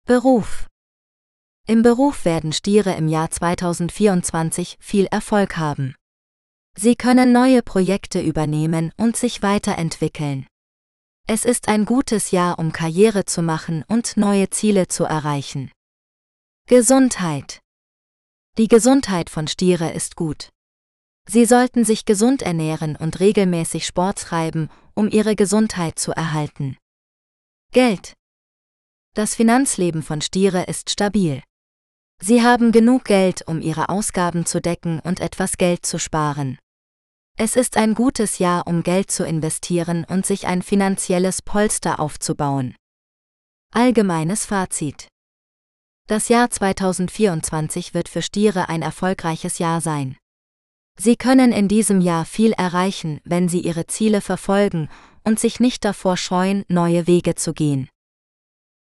Beruf 0.07 0.67
Im 1.67 1.81
Beruf 1.81 2.23
werden 2.23 2.53
Stiere 2.53 2.93
im 2.93 3.09
Jahr 3.09 3.29
2024 3.29 4.77
viel 4.79 5.05
Erfolg 5.07 5.57
haben. 5.57 5.93
Sie 6.77 6.95
können 6.95 7.33
neue 7.33 7.61
Projekte 7.61 8.21
übernehmen 8.21 8.91
und 8.97 9.17
sich 9.17 9.41
weiterentwickeln. 9.41 10.47
Es 11.27 11.43
ist 11.43 11.67
ein 11.67 11.85
gutes 11.85 12.31
Jahr, 12.31 12.59
um 12.59 12.71
Karriere 12.71 13.25
zu 13.25 13.41
machen 13.41 13.83
und 13.87 14.15
neue 14.15 14.49
Ziele 14.51 14.87
zu 14.87 15.03
erreichen. 15.03 15.71
Gesundheit. 16.67 17.59
Die 18.57 18.67
Gesundheit 18.67 19.29
von 19.29 19.47
Stiere 19.47 19.91
ist 19.91 20.15
gut. 20.15 20.49
Sie 21.27 21.45
sollten 21.45 21.83
sich 21.83 22.05
gesund 22.05 22.41
ernähren 22.41 22.95
und 22.95 23.19
regelmäßig 23.19 23.85
Sport 23.85 24.19
treiben, 24.19 24.69
um 24.95 25.09
ihre 25.09 25.35
Gesundheit 25.35 25.99
zu 25.99 26.11
erhalten. 26.11 26.77
Geld. 27.71 28.13
Das 29.13 29.35
Finanzleben 29.35 30.01
von 30.01 30.21
Stiere 30.21 30.63
ist 30.63 30.89
stabil. 30.89 31.43
Sie 32.21 32.41
haben 32.41 32.71
genug 32.71 33.03
Geld, 33.03 33.47
um 33.47 33.61
ihre 33.61 33.89
Ausgaben 33.89 34.45
zu 34.45 34.61
decken 34.61 34.99
und 35.01 35.19
etwas 35.19 35.57
Geld 35.57 35.85
zu 35.85 35.99
sparen. 35.99 36.57
Es 37.37 37.57
ist 37.57 37.75
ein 37.75 37.93
gutes 37.93 38.39
Jahr, 38.39 38.65
um 38.65 38.81
Geld 38.81 39.11
zu 39.11 39.25
investieren 39.25 40.05
und 40.05 40.25
sich 40.25 40.47
ein 40.47 40.61
finanzielles 40.61 41.41
Polster 41.41 41.99
aufzubauen. 41.99 42.75
Allgemeines 43.73 44.45
Fazit. 44.45 45.09
Das 46.07 46.29
Jahr 46.29 46.49
2024 46.49 47.93
wird 47.93 48.07
für 48.07 48.21
Stiere 48.21 48.69
ein 48.69 48.81
erfolgreiches 48.81 49.59
Jahr 49.59 49.81
sein. 49.81 50.17
Sie 50.97 51.17
können 51.17 51.51
in 51.51 51.67
diesem 51.67 51.99
Jahr 51.99 52.25
viel 52.25 52.53
erreichen, 52.53 53.19
wenn 53.25 53.49
Sie 53.49 53.59
Ihre 53.59 53.85
Ziele 53.87 54.21
verfolgen 54.21 54.89
und 55.23 55.39
sich 55.39 55.59
nicht 55.59 55.83
davor 55.83 56.17
scheuen, 56.17 56.63
neue 56.67 57.07
Wege 57.07 57.35
zu 57.35 57.53
gehen. 57.53 57.89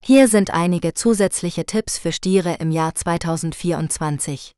Hier 0.02 0.28
sind 0.28 0.50
einige 0.50 0.94
zusätzliche 0.94 1.66
Tipps 1.66 1.98
für 1.98 2.12
Stiere 2.12 2.54
im 2.60 2.70
Jahr 2.70 2.94
2024. 2.94 4.52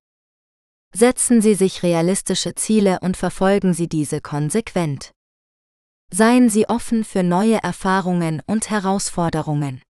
Setzen 0.94 1.40
Sie 1.40 1.54
sich 1.54 1.82
realistische 1.82 2.54
Ziele 2.54 2.98
und 3.00 3.16
verfolgen 3.16 3.74
Sie 3.74 3.88
diese 3.88 4.20
konsequent. 4.20 5.12
Seien 6.12 6.50
Sie 6.50 6.68
offen 6.68 7.04
für 7.04 7.22
neue 7.22 7.62
Erfahrungen 7.62 8.42
und 8.46 8.70
Herausforderungen. 8.70 9.82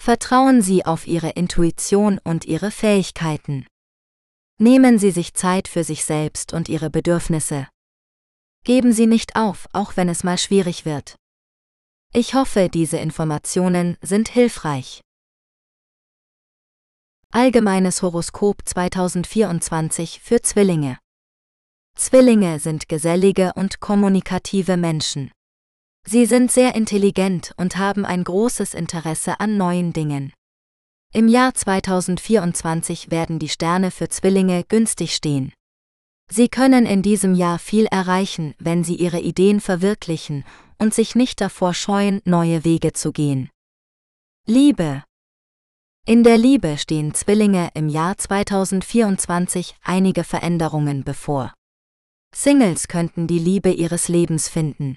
Vertrauen 0.00 0.62
Sie 0.62 0.84
auf 0.84 1.06
Ihre 1.06 1.30
Intuition 1.30 2.18
und 2.22 2.44
Ihre 2.44 2.70
Fähigkeiten. 2.70 3.66
Nehmen 4.62 4.98
Sie 4.98 5.10
sich 5.10 5.32
Zeit 5.32 5.68
für 5.68 5.84
sich 5.84 6.04
selbst 6.04 6.52
und 6.52 6.68
Ihre 6.68 6.90
Bedürfnisse. 6.90 7.66
Geben 8.62 8.92
Sie 8.92 9.06
nicht 9.06 9.34
auf, 9.34 9.66
auch 9.72 9.96
wenn 9.96 10.10
es 10.10 10.22
mal 10.22 10.36
schwierig 10.36 10.84
wird. 10.84 11.16
Ich 12.12 12.34
hoffe, 12.34 12.68
diese 12.68 12.98
Informationen 12.98 13.96
sind 14.02 14.28
hilfreich. 14.28 15.00
Allgemeines 17.32 18.02
Horoskop 18.02 18.58
2024 18.66 20.20
für 20.20 20.42
Zwillinge. 20.42 20.98
Zwillinge 21.96 22.58
sind 22.58 22.86
gesellige 22.86 23.54
und 23.54 23.80
kommunikative 23.80 24.76
Menschen. 24.76 25.32
Sie 26.06 26.26
sind 26.26 26.52
sehr 26.52 26.74
intelligent 26.74 27.54
und 27.56 27.78
haben 27.78 28.04
ein 28.04 28.24
großes 28.24 28.74
Interesse 28.74 29.40
an 29.40 29.56
neuen 29.56 29.94
Dingen. 29.94 30.34
Im 31.12 31.26
Jahr 31.26 31.52
2024 31.54 33.10
werden 33.10 33.40
die 33.40 33.48
Sterne 33.48 33.90
für 33.90 34.08
Zwillinge 34.08 34.62
günstig 34.62 35.14
stehen. 35.14 35.52
Sie 36.30 36.48
können 36.48 36.86
in 36.86 37.02
diesem 37.02 37.34
Jahr 37.34 37.58
viel 37.58 37.86
erreichen, 37.86 38.54
wenn 38.60 38.84
sie 38.84 38.94
ihre 38.94 39.18
Ideen 39.18 39.60
verwirklichen 39.60 40.44
und 40.78 40.94
sich 40.94 41.16
nicht 41.16 41.40
davor 41.40 41.74
scheuen, 41.74 42.20
neue 42.24 42.64
Wege 42.64 42.92
zu 42.92 43.10
gehen. 43.10 43.50
Liebe, 44.46 45.02
in 46.06 46.22
der 46.22 46.38
Liebe 46.38 46.78
stehen 46.78 47.12
Zwillinge 47.12 47.70
im 47.74 47.88
Jahr 47.88 48.16
2024 48.16 49.74
einige 49.82 50.22
Veränderungen 50.22 51.02
bevor. 51.02 51.52
Singles 52.32 52.86
könnten 52.86 53.26
die 53.26 53.38
Liebe 53.40 53.70
ihres 53.70 54.06
Lebens 54.08 54.48
finden. 54.48 54.96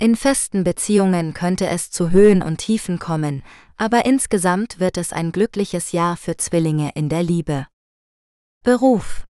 In 0.00 0.16
festen 0.16 0.64
Beziehungen 0.64 1.34
könnte 1.34 1.66
es 1.66 1.90
zu 1.90 2.10
Höhen 2.10 2.40
und 2.40 2.56
Tiefen 2.56 2.98
kommen, 2.98 3.42
aber 3.76 4.06
insgesamt 4.06 4.80
wird 4.80 4.96
es 4.96 5.12
ein 5.12 5.30
glückliches 5.30 5.92
Jahr 5.92 6.16
für 6.16 6.38
Zwillinge 6.38 6.92
in 6.94 7.10
der 7.10 7.22
Liebe. 7.22 7.66
Beruf 8.64 9.26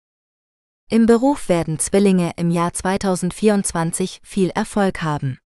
Im 0.88 1.06
Beruf 1.06 1.48
werden 1.48 1.80
Zwillinge 1.80 2.34
im 2.36 2.52
Jahr 2.52 2.72
2024 2.72 4.20
viel 4.22 4.50
Erfolg 4.50 5.02
haben. 5.02 5.40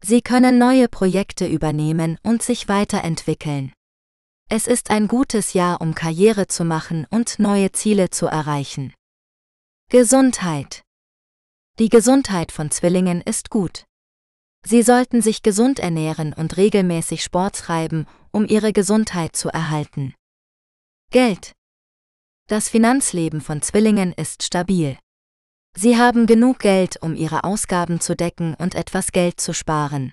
Sie 0.00 0.22
können 0.22 0.56
neue 0.56 0.88
Projekte 0.88 1.48
übernehmen 1.48 2.16
und 2.22 2.40
sich 2.40 2.68
weiterentwickeln. 2.68 3.72
Es 4.48 4.68
ist 4.68 4.90
ein 4.90 5.08
gutes 5.08 5.54
Jahr, 5.54 5.80
um 5.80 5.96
Karriere 5.96 6.46
zu 6.46 6.64
machen 6.64 7.08
und 7.10 7.40
neue 7.40 7.72
Ziele 7.72 8.10
zu 8.10 8.26
erreichen. 8.26 8.94
Gesundheit. 9.90 10.82
Die 11.80 11.88
Gesundheit 11.88 12.52
von 12.52 12.70
Zwillingen 12.70 13.20
ist 13.20 13.50
gut. 13.50 13.84
Sie 14.66 14.82
sollten 14.82 15.20
sich 15.20 15.42
gesund 15.42 15.78
ernähren 15.78 16.32
und 16.32 16.56
regelmäßig 16.56 17.22
Sport 17.22 17.56
treiben, 17.56 18.06
um 18.32 18.46
ihre 18.46 18.72
Gesundheit 18.72 19.36
zu 19.36 19.50
erhalten. 19.50 20.14
Geld. 21.10 21.52
Das 22.48 22.68
Finanzleben 22.68 23.40
von 23.40 23.62
Zwillingen 23.62 24.12
ist 24.12 24.42
stabil. 24.42 24.98
Sie 25.76 25.98
haben 25.98 26.26
genug 26.26 26.60
Geld, 26.60 27.02
um 27.02 27.14
ihre 27.14 27.44
Ausgaben 27.44 28.00
zu 28.00 28.16
decken 28.16 28.54
und 28.54 28.74
etwas 28.74 29.12
Geld 29.12 29.40
zu 29.40 29.52
sparen. 29.52 30.12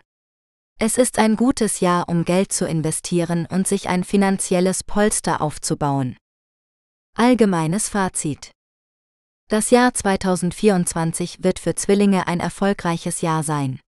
Es 0.80 0.98
ist 0.98 1.20
ein 1.20 1.36
gutes 1.36 1.80
Jahr, 1.80 2.10
um 2.10 2.26
Geld 2.26 2.52
zu 2.52 2.68
investieren 2.68 3.46
und 3.46 3.68
sich 3.68 3.88
ein 3.88 4.04
finanzielles 4.04 4.84
Polster 4.84 5.42
aufzubauen. 5.42 6.18
Allgemeines 7.16 7.90
Fazit. 7.90 8.52
Das 9.48 9.70
Jahr 9.70 9.94
2024 9.94 11.44
wird 11.44 11.60
für 11.60 11.76
Zwillinge 11.76 12.28
ein 12.28 12.40
erfolgreiches 12.40 13.22
Jahr 13.22 13.44
sein. 13.44 13.80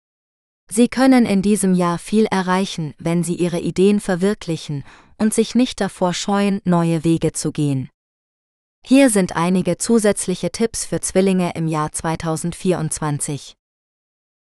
Sie 0.71 0.89
können 0.89 1.27
in 1.27 1.43
diesem 1.43 1.75
Jahr 1.75 1.99
viel 1.99 2.27
erreichen, 2.27 2.95
wenn 2.99 3.23
sie 3.23 3.35
ihre 3.35 3.61
Ideen 3.61 4.01
verwirklichen 4.01 4.85
und 5.19 5.35
sich 5.35 5.55
nicht 5.55 5.81
davor 5.81 6.15
scheuen, 6.15 6.61
neue 6.65 7.05
Wege 7.05 7.33
zu 7.33 7.53
gehen. 7.53 7.91
Hier 8.85 9.11
sind 9.11 9.37
einige 9.37 9.79
zusätzliche 9.79 10.51
Tipps 10.51 10.85
für 10.85 11.01
Zwillinge 11.01 11.53
im 11.55 11.69
Jahr 11.69 11.93
2024. 11.93 13.55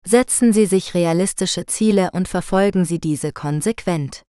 Setzen 0.06 0.52
Sie 0.52 0.66
sich 0.66 0.94
realistische 0.94 1.66
Ziele 1.66 2.10
und 2.12 2.28
verfolgen 2.28 2.84
Sie 2.84 2.98
diese 2.98 3.32
konsequent. 3.32 4.22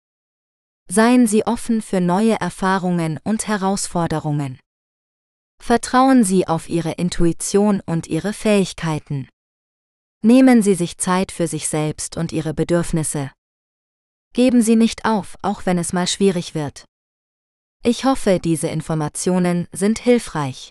Seien 0.88 1.26
Sie 1.26 1.46
offen 1.46 1.80
für 1.80 2.00
neue 2.00 2.38
Erfahrungen 2.38 3.18
und 3.24 3.48
Herausforderungen. 3.48 4.60
Vertrauen 5.60 6.24
Sie 6.24 6.46
auf 6.46 6.68
Ihre 6.68 6.92
Intuition 6.92 7.80
und 7.86 8.06
Ihre 8.06 8.34
Fähigkeiten. 8.34 9.28
Nehmen 10.26 10.62
Sie 10.62 10.74
sich 10.74 10.96
Zeit 10.96 11.32
für 11.32 11.46
sich 11.46 11.68
selbst 11.68 12.16
und 12.16 12.32
Ihre 12.32 12.54
Bedürfnisse. 12.54 13.30
Geben 14.32 14.62
Sie 14.62 14.74
nicht 14.74 15.04
auf, 15.04 15.36
auch 15.42 15.66
wenn 15.66 15.76
es 15.76 15.92
mal 15.92 16.06
schwierig 16.06 16.54
wird. 16.54 16.86
Ich 17.82 18.06
hoffe, 18.06 18.40
diese 18.42 18.68
Informationen 18.68 19.68
sind 19.70 19.98
hilfreich. 19.98 20.70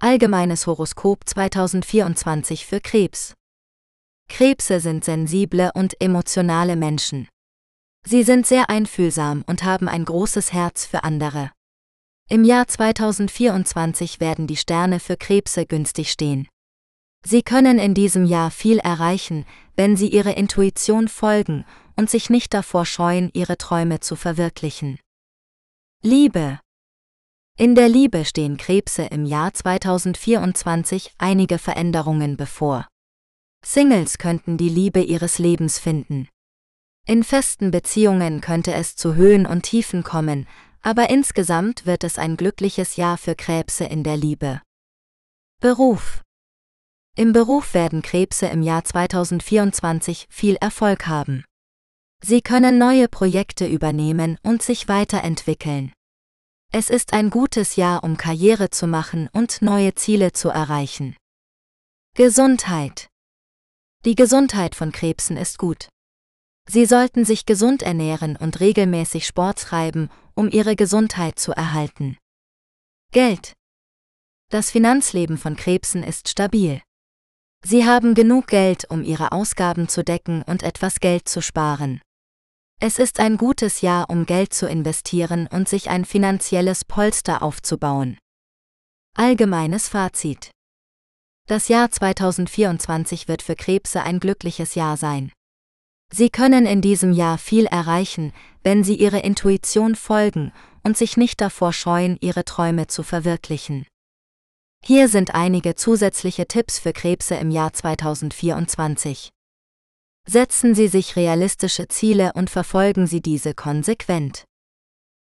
Allgemeines 0.00 0.66
Horoskop 0.66 1.20
2024 1.28 2.66
für 2.66 2.80
Krebs. 2.80 3.34
Krebse 4.28 4.80
sind 4.80 5.04
sensible 5.04 5.70
und 5.74 6.00
emotionale 6.00 6.74
Menschen. 6.74 7.28
Sie 8.04 8.24
sind 8.24 8.48
sehr 8.48 8.68
einfühlsam 8.68 9.44
und 9.46 9.62
haben 9.62 9.86
ein 9.86 10.04
großes 10.04 10.52
Herz 10.52 10.86
für 10.86 11.04
andere. 11.04 11.52
Im 12.28 12.42
Jahr 12.42 12.66
2024 12.66 14.18
werden 14.18 14.48
die 14.48 14.56
Sterne 14.56 14.98
für 14.98 15.16
Krebse 15.16 15.66
günstig 15.66 16.10
stehen. 16.10 16.48
Sie 17.24 17.42
können 17.42 17.78
in 17.78 17.94
diesem 17.94 18.24
Jahr 18.24 18.50
viel 18.50 18.78
erreichen, 18.78 19.46
wenn 19.76 19.96
Sie 19.96 20.08
Ihre 20.08 20.32
Intuition 20.32 21.08
folgen 21.08 21.64
und 21.96 22.10
sich 22.10 22.30
nicht 22.30 22.52
davor 22.54 22.84
scheuen, 22.84 23.30
ihre 23.32 23.58
Träume 23.58 24.00
zu 24.00 24.16
verwirklichen. 24.16 24.98
Liebe 26.02 26.58
In 27.56 27.74
der 27.74 27.88
Liebe 27.88 28.24
stehen 28.24 28.56
Krebse 28.56 29.04
im 29.04 29.24
Jahr 29.24 29.54
2024 29.54 31.12
einige 31.18 31.58
Veränderungen 31.58 32.36
bevor. 32.36 32.88
Singles 33.64 34.18
könnten 34.18 34.56
die 34.56 34.68
Liebe 34.68 35.00
ihres 35.00 35.38
Lebens 35.38 35.78
finden. 35.78 36.28
In 37.06 37.22
festen 37.22 37.70
Beziehungen 37.70 38.40
könnte 38.40 38.72
es 38.72 38.96
zu 38.96 39.14
Höhen 39.14 39.46
und 39.46 39.62
Tiefen 39.62 40.02
kommen, 40.02 40.48
aber 40.82 41.10
insgesamt 41.10 41.86
wird 41.86 42.02
es 42.02 42.18
ein 42.18 42.36
glückliches 42.36 42.96
Jahr 42.96 43.16
für 43.18 43.36
Krebse 43.36 43.84
in 43.84 44.02
der 44.02 44.16
Liebe. 44.16 44.60
Beruf 45.60 46.22
Im 47.14 47.34
Beruf 47.34 47.74
werden 47.74 48.00
Krebse 48.00 48.46
im 48.46 48.62
Jahr 48.62 48.84
2024 48.84 50.26
viel 50.30 50.56
Erfolg 50.56 51.06
haben. 51.06 51.44
Sie 52.24 52.40
können 52.40 52.78
neue 52.78 53.06
Projekte 53.06 53.66
übernehmen 53.66 54.38
und 54.42 54.62
sich 54.62 54.88
weiterentwickeln. 54.88 55.92
Es 56.72 56.88
ist 56.88 57.12
ein 57.12 57.28
gutes 57.28 57.76
Jahr, 57.76 58.02
um 58.02 58.16
Karriere 58.16 58.70
zu 58.70 58.86
machen 58.86 59.28
und 59.34 59.60
neue 59.60 59.94
Ziele 59.94 60.32
zu 60.32 60.48
erreichen. 60.48 61.14
Gesundheit 62.14 63.08
Die 64.06 64.14
Gesundheit 64.14 64.74
von 64.74 64.90
Krebsen 64.90 65.36
ist 65.36 65.58
gut. 65.58 65.90
Sie 66.66 66.86
sollten 66.86 67.26
sich 67.26 67.44
gesund 67.44 67.82
ernähren 67.82 68.36
und 68.36 68.60
regelmäßig 68.60 69.26
Sport 69.26 69.60
treiben, 69.60 70.08
um 70.34 70.48
ihre 70.48 70.76
Gesundheit 70.76 71.38
zu 71.38 71.52
erhalten. 71.52 72.16
Geld. 73.10 73.52
Das 74.48 74.70
Finanzleben 74.70 75.36
von 75.36 75.56
Krebsen 75.56 76.02
ist 76.02 76.30
stabil. 76.30 76.80
Sie 77.64 77.86
haben 77.86 78.14
genug 78.14 78.48
Geld, 78.48 78.90
um 78.90 79.04
ihre 79.04 79.32
Ausgaben 79.32 79.88
zu 79.88 80.02
decken 80.02 80.42
und 80.42 80.62
etwas 80.62 80.98
Geld 80.98 81.28
zu 81.28 81.40
sparen. 81.40 82.00
Es 82.80 82.98
ist 82.98 83.20
ein 83.20 83.36
gutes 83.36 83.80
Jahr, 83.80 84.10
um 84.10 84.26
Geld 84.26 84.52
zu 84.52 84.68
investieren 84.68 85.46
und 85.46 85.68
sich 85.68 85.88
ein 85.88 86.04
finanzielles 86.04 86.84
Polster 86.84 87.40
aufzubauen. 87.42 88.18
Allgemeines 89.16 89.88
Fazit. 89.88 90.50
Das 91.46 91.68
Jahr 91.68 91.90
2024 91.90 93.28
wird 93.28 93.42
für 93.42 93.54
Krebse 93.54 94.02
ein 94.02 94.18
glückliches 94.18 94.74
Jahr 94.74 94.96
sein. 94.96 95.30
Sie 96.12 96.30
können 96.30 96.66
in 96.66 96.80
diesem 96.80 97.12
Jahr 97.12 97.38
viel 97.38 97.66
erreichen, 97.66 98.32
wenn 98.64 98.82
Sie 98.82 98.96
Ihre 98.96 99.20
Intuition 99.20 99.94
folgen 99.94 100.52
und 100.82 100.96
sich 100.96 101.16
nicht 101.16 101.40
davor 101.40 101.72
scheuen, 101.72 102.18
Ihre 102.20 102.44
Träume 102.44 102.88
zu 102.88 103.02
verwirklichen. 103.02 103.86
Hier 104.84 105.08
sind 105.08 105.32
einige 105.32 105.76
zusätzliche 105.76 106.48
Tipps 106.48 106.80
für 106.80 106.92
Krebse 106.92 107.36
im 107.36 107.52
Jahr 107.52 107.72
2024. 107.72 109.30
Setzen 110.26 110.74
Sie 110.74 110.88
sich 110.88 111.14
realistische 111.14 111.86
Ziele 111.86 112.32
und 112.34 112.50
verfolgen 112.50 113.06
Sie 113.06 113.20
diese 113.20 113.54
konsequent. 113.54 114.44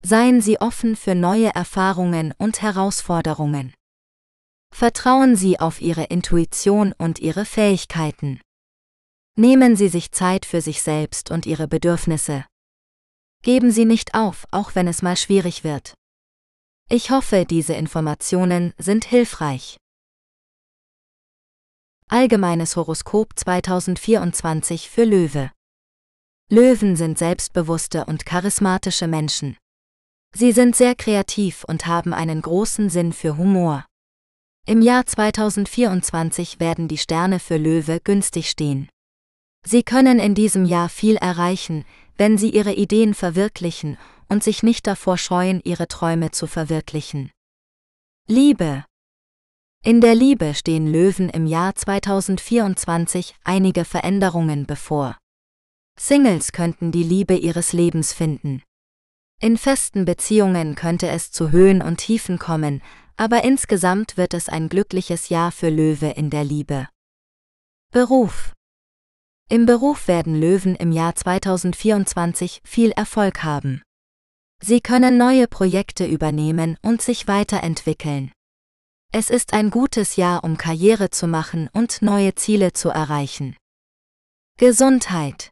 Seien 0.04 0.42
Sie 0.42 0.60
offen 0.60 0.96
für 0.96 1.14
neue 1.14 1.54
Erfahrungen 1.54 2.34
und 2.40 2.64
Herausforderungen. 2.64 3.76
Vertrauen 4.74 5.36
Sie 5.36 5.60
auf 5.60 5.80
Ihre 5.80 6.06
Intuition 6.06 6.92
und 6.98 7.20
Ihre 7.20 7.46
Fähigkeiten. 7.46 8.42
Nehmen 9.38 9.76
Sie 9.76 9.90
sich 9.90 10.12
Zeit 10.12 10.48
für 10.48 10.62
sich 10.62 10.82
selbst 10.82 11.30
und 11.30 11.46
Ihre 11.46 11.68
Bedürfnisse. 11.68 12.46
Geben 13.44 13.70
Sie 13.70 13.86
nicht 13.86 14.16
auf, 14.16 14.46
auch 14.50 14.74
wenn 14.74 14.88
es 14.88 15.04
mal 15.04 15.18
schwierig 15.18 15.64
wird. 15.64 15.94
Ich 16.88 17.10
hoffe, 17.10 17.46
diese 17.50 17.74
Informationen 17.74 18.72
sind 18.78 19.06
hilfreich. 19.06 19.78
Allgemeines 22.08 22.76
Horoskop 22.76 23.30
2024 23.36 24.88
für 24.92 25.04
Löwe. 25.04 25.52
Löwen 26.52 26.96
sind 26.96 27.18
selbstbewusste 27.18 28.06
und 28.06 28.28
charismatische 28.28 29.08
Menschen. 29.08 29.58
Sie 30.36 30.52
sind 30.52 30.76
sehr 30.76 30.94
kreativ 30.94 31.64
und 31.64 31.88
haben 31.88 32.14
einen 32.14 32.44
großen 32.44 32.92
Sinn 32.92 33.14
für 33.14 33.36
Humor. 33.36 33.88
Im 34.68 34.84
Jahr 34.84 35.08
2024 35.08 36.60
werden 36.60 36.88
die 36.88 37.00
Sterne 37.00 37.40
für 37.40 37.58
Löwe 37.58 38.00
günstig 38.00 38.48
stehen. 38.48 38.90
Sie 39.66 39.82
können 39.82 40.20
in 40.20 40.36
diesem 40.36 40.66
Jahr 40.66 40.90
viel 40.90 41.16
erreichen, 41.16 41.84
wenn 42.18 42.38
Sie 42.38 42.50
Ihre 42.50 42.74
Ideen 42.74 43.14
verwirklichen 43.14 43.98
und 44.30 44.44
sich 44.44 44.64
nicht 44.64 44.88
davor 44.88 45.18
scheuen, 45.18 45.62
Ihre 45.64 45.88
Träume 45.88 46.32
zu 46.32 46.48
verwirklichen. 46.48 47.32
Liebe 48.28 48.86
In 49.84 50.02
der 50.02 50.16
Liebe 50.16 50.54
stehen 50.54 50.92
Löwen 50.92 51.30
im 51.30 51.46
Jahr 51.46 51.76
2024 51.76 53.36
einige 53.44 53.86
Veränderungen 53.86 54.66
bevor. 54.66 55.18
Singles 55.98 56.52
könnten 56.52 56.92
die 56.92 57.04
Liebe 57.04 57.36
ihres 57.36 57.72
Lebens 57.72 58.12
finden. 58.12 58.64
In 59.40 59.58
festen 59.58 60.06
Beziehungen 60.06 60.76
könnte 60.76 61.08
es 61.08 61.32
zu 61.32 61.52
Höhen 61.52 61.82
und 61.82 61.98
Tiefen 61.98 62.40
kommen, 62.40 62.82
aber 63.18 63.44
insgesamt 63.44 64.18
wird 64.18 64.34
es 64.34 64.50
ein 64.50 64.70
glückliches 64.70 65.30
Jahr 65.30 65.52
für 65.52 65.70
Löwe 65.70 66.08
in 66.08 66.30
der 66.30 66.44
Liebe. 66.44 66.90
Beruf 67.92 68.54
im 69.50 69.66
Beruf 69.66 70.08
werden 70.08 70.40
Löwen 70.40 70.76
im 70.76 70.92
Jahr 70.92 71.16
2024 71.16 72.62
viel 72.64 72.92
Erfolg 72.92 73.44
haben. 73.44 73.84
Sie 74.62 74.82
können 74.82 75.18
neue 75.18 75.48
Projekte 75.48 76.06
übernehmen 76.06 76.78
und 76.82 77.02
sich 77.02 77.28
weiterentwickeln. 77.28 78.32
Es 79.12 79.30
ist 79.30 79.54
ein 79.54 79.70
gutes 79.70 80.16
Jahr, 80.16 80.44
um 80.44 80.58
Karriere 80.58 81.12
zu 81.12 81.28
machen 81.28 81.70
und 81.74 82.02
neue 82.02 82.34
Ziele 82.34 82.74
zu 82.74 82.90
erreichen. 82.90 83.56
Gesundheit. 84.58 85.52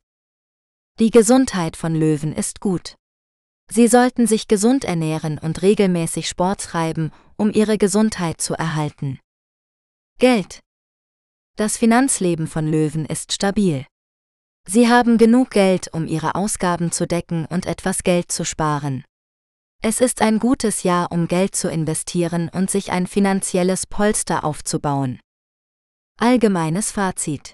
Die 1.00 1.12
Gesundheit 1.12 1.78
von 1.78 1.94
Löwen 1.94 2.34
ist 2.34 2.62
gut. 2.62 2.96
Sie 3.70 3.88
sollten 3.88 4.26
sich 4.26 4.48
gesund 4.48 4.86
ernähren 4.86 5.38
und 5.38 5.62
regelmäßig 5.62 6.28
Sport 6.28 6.62
treiben, 6.64 7.12
um 7.38 7.52
ihre 7.52 7.78
Gesundheit 7.78 8.42
zu 8.42 8.54
erhalten. 8.56 9.20
Geld. 10.20 10.63
Das 11.56 11.78
Finanzleben 11.78 12.48
von 12.48 12.68
Löwen 12.68 13.06
ist 13.06 13.32
stabil. 13.32 13.86
Sie 14.68 14.90
haben 14.90 15.20
genug 15.20 15.52
Geld, 15.52 15.94
um 15.94 16.08
ihre 16.08 16.34
Ausgaben 16.34 16.92
zu 16.92 17.06
decken 17.06 17.46
und 17.46 17.68
etwas 17.68 18.02
Geld 18.04 18.32
zu 18.32 18.44
sparen. 18.44 19.04
Es 19.84 20.02
ist 20.02 20.24
ein 20.24 20.40
gutes 20.40 20.82
Jahr, 20.82 21.12
um 21.12 21.28
Geld 21.28 21.56
zu 21.56 21.70
investieren 21.70 22.50
und 22.50 22.72
sich 22.72 22.92
ein 22.92 23.06
finanzielles 23.06 23.86
Polster 23.86 24.44
aufzubauen. 24.44 25.20
Allgemeines 26.20 26.90
Fazit. 26.92 27.54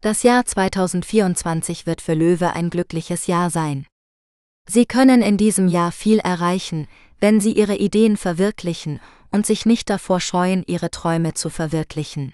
Das 0.00 0.22
Jahr 0.22 0.46
2024 0.46 1.84
wird 1.84 2.00
für 2.00 2.14
Löwe 2.14 2.54
ein 2.54 2.70
glückliches 2.70 3.26
Jahr 3.26 3.50
sein. 3.50 3.86
Sie 4.66 4.86
können 4.86 5.20
in 5.20 5.36
diesem 5.36 5.68
Jahr 5.68 5.92
viel 5.92 6.20
erreichen, 6.20 6.88
wenn 7.20 7.38
Sie 7.38 7.52
Ihre 7.52 7.76
Ideen 7.76 8.16
verwirklichen 8.16 8.98
und 9.30 9.44
sich 9.44 9.66
nicht 9.66 9.90
davor 9.90 10.20
scheuen, 10.20 10.62
Ihre 10.66 10.90
Träume 10.90 11.34
zu 11.34 11.50
verwirklichen. 11.50 12.32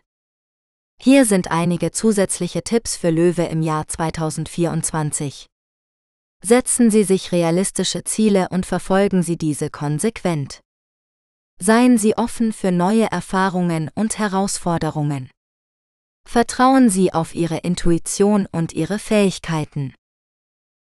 Hier 1.02 1.24
sind 1.24 1.50
einige 1.50 1.92
zusätzliche 1.92 2.62
Tipps 2.62 2.94
für 2.94 3.08
Löwe 3.08 3.44
im 3.44 3.62
Jahr 3.62 3.88
2024. 3.88 5.46
Setzen 6.44 6.90
Sie 6.90 7.04
sich 7.04 7.32
realistische 7.32 8.04
Ziele 8.04 8.48
und 8.50 8.66
verfolgen 8.66 9.22
Sie 9.22 9.38
diese 9.38 9.70
konsequent. 9.70 10.60
Seien 11.58 11.96
Sie 11.96 12.18
offen 12.18 12.52
für 12.52 12.70
neue 12.70 13.10
Erfahrungen 13.10 13.90
und 13.94 14.18
Herausforderungen. 14.18 15.30
Vertrauen 16.28 16.90
Sie 16.90 17.14
auf 17.14 17.34
Ihre 17.34 17.56
Intuition 17.56 18.46
und 18.52 18.74
Ihre 18.74 18.98
Fähigkeiten. 18.98 19.94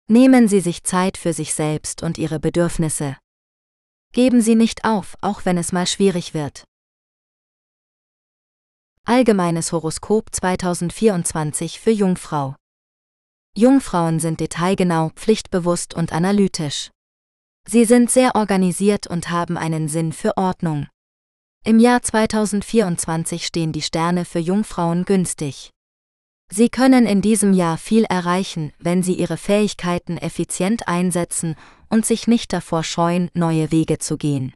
Nehmen 0.07 0.47
Sie 0.47 0.61
sich 0.61 0.85
Zeit 0.85 1.17
für 1.17 1.33
sich 1.33 1.53
selbst 1.53 2.03
und 2.03 2.17
Ihre 2.17 2.39
Bedürfnisse. 2.39 3.17
Geben 4.13 4.39
Sie 4.39 4.55
nicht 4.55 4.85
auf, 4.85 5.17
auch 5.19 5.43
wenn 5.43 5.57
es 5.57 5.73
mal 5.73 5.87
schwierig 5.87 6.33
wird. 6.33 6.63
Allgemeines 9.07 9.71
Horoskop 9.71 10.33
2024 10.33 11.79
für 11.79 11.91
Jungfrau. 11.91 12.55
Jungfrauen 13.55 14.19
sind 14.19 14.39
detailgenau, 14.39 15.11
pflichtbewusst 15.15 15.93
und 15.93 16.11
analytisch. 16.11 16.89
Sie 17.69 17.85
sind 17.85 18.09
sehr 18.09 18.33
organisiert 18.33 19.05
und 19.05 19.29
haben 19.29 19.57
einen 19.57 19.89
Sinn 19.89 20.11
für 20.11 20.37
Ordnung. 20.37 20.87
Im 21.63 21.77
Jahr 21.77 22.01
2024 22.01 23.45
stehen 23.45 23.71
die 23.71 23.83
Sterne 23.83 24.25
für 24.25 24.39
Jungfrauen 24.39 25.05
günstig. 25.05 25.69
Sie 26.51 26.69
können 26.69 27.05
in 27.05 27.21
diesem 27.21 27.53
Jahr 27.53 27.77
viel 27.77 28.05
erreichen, 28.05 28.73
wenn 28.79 29.03
Sie 29.03 29.13
Ihre 29.13 29.37
Fähigkeiten 29.37 30.17
effizient 30.17 30.87
einsetzen 30.87 31.55
und 31.91 32.07
sich 32.07 32.25
nicht 32.25 32.51
davor 32.51 32.83
scheuen, 32.83 33.29
neue 33.35 33.71
Wege 33.71 33.99
zu 33.99 34.17
gehen. 34.17 34.51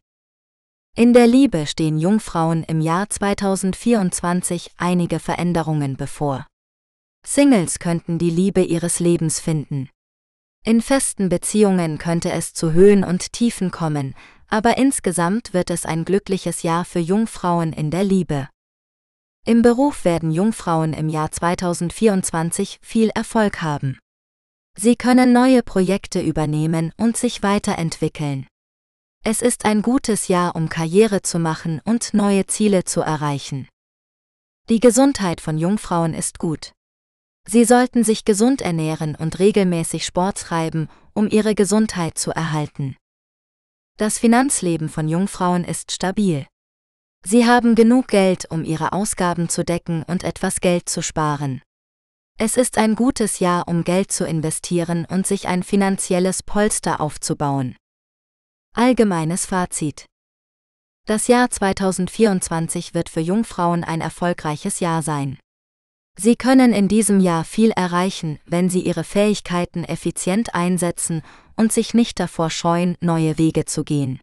In 0.95 1.13
der 1.13 1.27
Liebe 1.27 1.65
stehen 1.65 1.97
Jungfrauen 1.97 2.63
im 2.63 2.81
Jahr 2.81 3.09
2024 3.09 4.71
einige 4.77 5.19
Veränderungen 5.19 5.95
bevor. 5.95 6.45
Singles 7.25 7.79
könnten 7.79 8.17
die 8.17 8.29
Liebe 8.29 8.61
ihres 8.61 8.99
Lebens 8.99 9.39
finden. 9.39 9.89
In 10.65 10.81
festen 10.81 11.29
Beziehungen 11.29 11.97
könnte 11.99 12.31
es 12.31 12.53
zu 12.53 12.73
Höhen 12.73 13.03
und 13.03 13.31
Tiefen 13.31 13.71
kommen, 13.71 14.13
aber 14.49 14.77
insgesamt 14.77 15.53
wird 15.53 15.69
es 15.69 15.85
ein 15.85 16.03
glückliches 16.03 16.63
Jahr 16.63 16.83
für 16.83 16.99
Jungfrauen 16.99 17.71
in 17.71 17.91
der 17.91 18.03
Liebe. 18.03 18.49
Im 19.45 19.61
Beruf 19.61 20.03
werden 20.03 20.31
Jungfrauen 20.31 20.93
im 20.93 21.07
Jahr 21.07 21.31
2024 21.31 22.79
viel 22.81 23.09
Erfolg 23.15 23.61
haben. 23.61 23.97
Sie 24.77 24.95
können 24.95 25.33
neue 25.33 25.63
Projekte 25.63 26.21
übernehmen 26.21 26.91
und 26.97 27.15
sich 27.15 27.41
weiterentwickeln. 27.41 28.47
Es 29.23 29.41
ist 29.41 29.65
ein 29.65 29.81
gutes 29.81 30.27
Jahr, 30.29 30.55
um 30.55 30.69
Karriere 30.69 31.21
zu 31.21 31.39
machen 31.39 31.81
und 31.83 32.13
neue 32.13 32.47
Ziele 32.47 32.85
zu 32.85 33.01
erreichen. 33.01 33.67
Die 34.69 34.79
Gesundheit 34.79 35.41
von 35.41 35.57
Jungfrauen 35.57 36.13
ist 36.13 36.39
gut. 36.39 36.71
Sie 37.47 37.65
sollten 37.65 38.03
sich 38.03 38.25
gesund 38.25 38.61
ernähren 38.61 39.15
und 39.15 39.39
regelmäßig 39.39 40.05
Sport 40.05 40.39
treiben, 40.39 40.87
um 41.13 41.27
ihre 41.27 41.53
Gesundheit 41.53 42.17
zu 42.17 42.31
erhalten. 42.31 42.95
Das 43.97 44.17
Finanzleben 44.17 44.87
von 44.87 45.09
Jungfrauen 45.09 45.65
ist 45.65 45.91
stabil. 45.91 46.47
Sie 47.25 47.45
haben 47.45 47.75
genug 47.75 48.07
Geld, 48.07 48.49
um 48.49 48.63
ihre 48.63 48.93
Ausgaben 48.93 49.49
zu 49.49 49.65
decken 49.65 50.03
und 50.03 50.23
etwas 50.23 50.61
Geld 50.61 50.87
zu 50.87 51.01
sparen. 51.01 51.61
Es 52.37 52.55
ist 52.55 52.77
ein 52.77 52.95
gutes 52.95 53.39
Jahr, 53.39 53.67
um 53.67 53.83
Geld 53.83 54.13
zu 54.13 54.25
investieren 54.25 55.05
und 55.09 55.27
sich 55.27 55.49
ein 55.49 55.63
finanzielles 55.63 56.41
Polster 56.41 57.01
aufzubauen. 57.01 57.75
Allgemeines 58.75 59.45
Fazit. 59.45 60.05
Das 61.05 61.27
Jahr 61.27 61.49
2024 61.49 62.93
wird 62.93 63.09
für 63.09 63.19
Jungfrauen 63.19 63.83
ein 63.83 63.99
erfolgreiches 63.99 64.79
Jahr 64.79 65.01
sein. 65.01 65.37
Sie 66.17 66.35
können 66.35 66.71
in 66.71 66.87
diesem 66.87 67.19
Jahr 67.19 67.43
viel 67.43 67.71
erreichen, 67.71 68.39
wenn 68.45 68.69
Sie 68.69 68.81
Ihre 68.81 69.03
Fähigkeiten 69.03 69.83
effizient 69.83 70.53
einsetzen 70.53 71.23
und 71.55 71.73
sich 71.73 71.93
nicht 71.93 72.19
davor 72.19 72.49
scheuen, 72.49 72.95
neue 73.01 73.37
Wege 73.37 73.65
zu 73.65 73.83
gehen. 73.83 74.21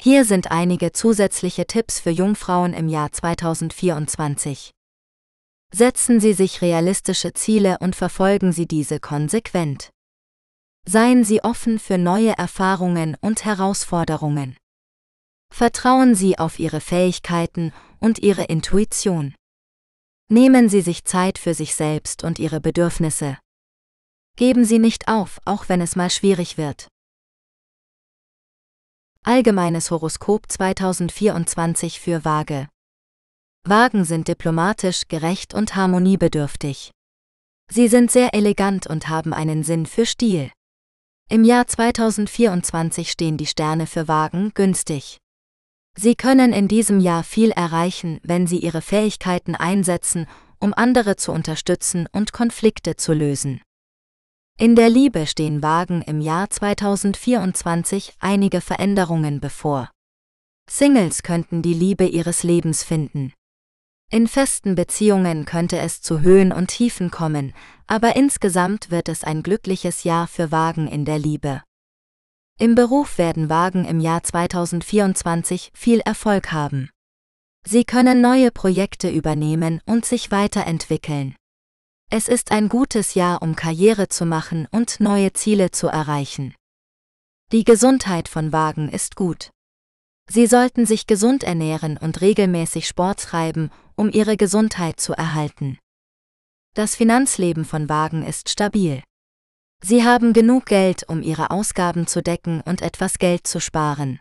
Hier 0.00 0.24
sind 0.24 0.50
einige 0.50 0.92
zusätzliche 0.92 1.66
Tipps 1.66 2.00
für 2.00 2.10
Jungfrauen 2.10 2.72
im 2.72 2.88
Jahr 2.88 3.12
2024. 3.12 4.70
Setzen 5.72 6.20
Sie 6.20 6.32
sich 6.32 6.62
realistische 6.62 7.32
Ziele 7.34 7.76
und 7.80 7.96
verfolgen 7.96 8.52
Sie 8.52 8.66
diese 8.66 8.98
konsequent. 8.98 9.90
Seien 10.86 11.24
Sie 11.24 11.42
offen 11.44 11.78
für 11.78 11.96
neue 11.96 12.36
Erfahrungen 12.36 13.16
und 13.20 13.44
Herausforderungen. 13.44 14.56
Vertrauen 15.52 16.14
Sie 16.14 16.38
auf 16.38 16.58
Ihre 16.58 16.80
Fähigkeiten 16.80 17.72
und 18.00 18.18
Ihre 18.18 18.44
Intuition. 18.44 19.34
Nehmen 20.28 20.68
Sie 20.68 20.80
sich 20.80 21.04
Zeit 21.04 21.38
für 21.38 21.54
sich 21.54 21.74
selbst 21.74 22.24
und 22.24 22.38
Ihre 22.38 22.60
Bedürfnisse. 22.60 23.38
Geben 24.36 24.64
Sie 24.64 24.78
nicht 24.78 25.08
auf, 25.08 25.38
auch 25.44 25.68
wenn 25.68 25.80
es 25.80 25.94
mal 25.94 26.10
schwierig 26.10 26.58
wird. 26.58 26.88
Allgemeines 29.24 29.90
Horoskop 29.90 30.50
2024 30.50 32.00
für 32.00 32.24
Waage. 32.24 32.68
Wagen 33.64 34.04
sind 34.04 34.26
diplomatisch, 34.26 35.06
gerecht 35.06 35.54
und 35.54 35.76
harmoniebedürftig. 35.76 36.90
Sie 37.70 37.86
sind 37.86 38.10
sehr 38.10 38.34
elegant 38.34 38.88
und 38.88 39.08
haben 39.08 39.32
einen 39.32 39.62
Sinn 39.62 39.86
für 39.86 40.06
Stil. 40.06 40.50
Im 41.32 41.44
Jahr 41.44 41.66
2024 41.66 43.10
stehen 43.10 43.38
die 43.38 43.46
Sterne 43.46 43.86
für 43.86 44.06
Wagen 44.06 44.52
günstig. 44.52 45.16
Sie 45.96 46.14
können 46.14 46.52
in 46.52 46.68
diesem 46.68 47.00
Jahr 47.00 47.24
viel 47.24 47.52
erreichen, 47.52 48.20
wenn 48.22 48.46
Sie 48.46 48.58
Ihre 48.58 48.82
Fähigkeiten 48.82 49.54
einsetzen, 49.54 50.26
um 50.58 50.74
andere 50.74 51.16
zu 51.16 51.32
unterstützen 51.32 52.06
und 52.12 52.34
Konflikte 52.34 52.96
zu 52.96 53.14
lösen. 53.14 53.62
In 54.58 54.76
der 54.76 54.90
Liebe 54.90 55.26
stehen 55.26 55.62
Wagen 55.62 56.02
im 56.02 56.20
Jahr 56.20 56.50
2024 56.50 58.12
einige 58.20 58.60
Veränderungen 58.60 59.40
bevor. 59.40 59.90
Singles 60.68 61.22
könnten 61.22 61.62
die 61.62 61.72
Liebe 61.72 62.04
ihres 62.04 62.42
Lebens 62.42 62.84
finden. 62.84 63.32
In 64.10 64.28
festen 64.28 64.74
Beziehungen 64.74 65.46
könnte 65.46 65.78
es 65.78 66.02
zu 66.02 66.20
Höhen 66.20 66.52
und 66.52 66.66
Tiefen 66.66 67.10
kommen, 67.10 67.54
aber 67.92 68.16
insgesamt 68.16 68.90
wird 68.90 69.10
es 69.10 69.22
ein 69.22 69.42
glückliches 69.42 70.02
Jahr 70.02 70.26
für 70.26 70.50
Wagen 70.50 70.88
in 70.88 71.04
der 71.04 71.18
Liebe. 71.18 71.62
Im 72.58 72.74
Beruf 72.74 73.18
werden 73.18 73.50
Wagen 73.50 73.84
im 73.84 74.00
Jahr 74.00 74.22
2024 74.22 75.72
viel 75.74 76.00
Erfolg 76.00 76.52
haben. 76.52 76.88
Sie 77.66 77.84
können 77.84 78.22
neue 78.22 78.50
Projekte 78.50 79.10
übernehmen 79.10 79.82
und 79.84 80.06
sich 80.06 80.30
weiterentwickeln. 80.30 81.36
Es 82.10 82.28
ist 82.28 82.50
ein 82.50 82.70
gutes 82.70 83.12
Jahr, 83.12 83.42
um 83.42 83.56
Karriere 83.56 84.08
zu 84.08 84.24
machen 84.24 84.66
und 84.70 84.98
neue 85.00 85.34
Ziele 85.34 85.70
zu 85.70 85.88
erreichen. 85.88 86.54
Die 87.52 87.64
Gesundheit 87.64 88.26
von 88.26 88.52
Wagen 88.52 88.88
ist 88.88 89.16
gut. 89.16 89.50
Sie 90.30 90.46
sollten 90.46 90.86
sich 90.86 91.06
gesund 91.06 91.44
ernähren 91.44 91.98
und 91.98 92.22
regelmäßig 92.22 92.88
Sport 92.88 93.20
treiben, 93.20 93.70
um 93.96 94.10
ihre 94.10 94.38
Gesundheit 94.38 94.98
zu 94.98 95.12
erhalten. 95.12 95.76
Das 96.74 96.96
Finanzleben 96.96 97.66
von 97.66 97.90
Wagen 97.90 98.22
ist 98.22 98.48
stabil. 98.48 99.02
Sie 99.84 100.04
haben 100.04 100.32
genug 100.32 100.64
Geld, 100.64 101.06
um 101.06 101.20
ihre 101.20 101.50
Ausgaben 101.50 102.06
zu 102.06 102.22
decken 102.22 102.62
und 102.62 102.80
etwas 102.80 103.18
Geld 103.18 103.46
zu 103.46 103.60
sparen. 103.60 104.20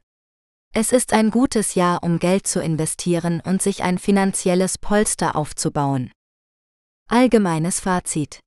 Es 0.73 0.91
ist 0.91 1.13
ein 1.13 1.31
gutes 1.31 1.75
Jahr, 1.75 2.03
um 2.03 2.19
Geld 2.19 2.45
zu 2.47 2.61
investieren 2.61 3.41
und 3.45 3.61
sich 3.61 3.83
ein 3.83 3.97
finanzielles 3.97 4.77
Polster 4.77 5.37
aufzubauen. 5.37 6.11
Allgemeines 7.09 7.79
Fazit. 7.79 8.41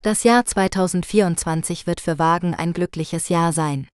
Das 0.00 0.24
Jahr 0.24 0.46
2024 0.46 1.86
wird 1.86 2.00
für 2.00 2.18
Wagen 2.18 2.54
ein 2.54 2.72
glückliches 2.72 3.28
Jahr 3.28 3.52
sein. 3.52 3.88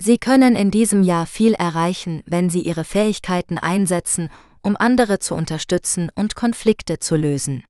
Sie 0.00 0.16
können 0.16 0.56
in 0.56 0.70
diesem 0.70 1.02
Jahr 1.02 1.26
viel 1.26 1.52
erreichen, 1.52 2.22
wenn 2.24 2.48
Sie 2.48 2.62
Ihre 2.62 2.84
Fähigkeiten 2.84 3.58
einsetzen, 3.58 4.30
um 4.62 4.74
andere 4.74 5.18
zu 5.18 5.34
unterstützen 5.34 6.10
und 6.14 6.34
Konflikte 6.34 6.98
zu 6.98 7.14
lösen. 7.14 7.64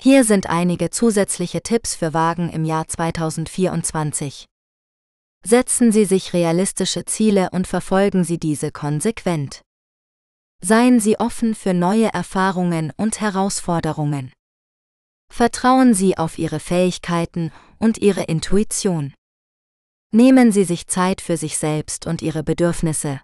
Hier 0.00 0.22
sind 0.22 0.48
einige 0.48 0.90
zusätzliche 0.90 1.60
Tipps 1.60 1.96
für 1.96 2.14
Wagen 2.14 2.50
im 2.50 2.64
Jahr 2.64 2.86
2024. 2.86 4.46
Setzen 5.44 5.90
Sie 5.90 6.04
sich 6.04 6.32
realistische 6.32 7.04
Ziele 7.04 7.48
und 7.50 7.66
verfolgen 7.66 8.22
Sie 8.22 8.38
diese 8.38 8.70
konsequent. 8.70 9.62
Seien 10.62 11.00
Sie 11.00 11.18
offen 11.18 11.56
für 11.56 11.74
neue 11.74 12.12
Erfahrungen 12.14 12.92
und 12.96 13.20
Herausforderungen. 13.20 14.32
Vertrauen 15.32 15.94
Sie 15.94 16.16
auf 16.16 16.38
Ihre 16.38 16.60
Fähigkeiten 16.60 17.50
und 17.78 17.98
Ihre 17.98 18.22
Intuition. 18.22 19.14
Nehmen 20.12 20.52
Sie 20.52 20.64
sich 20.64 20.86
Zeit 20.86 21.20
für 21.20 21.36
sich 21.36 21.58
selbst 21.58 22.06
und 22.06 22.22
Ihre 22.22 22.44
Bedürfnisse. 22.44 23.20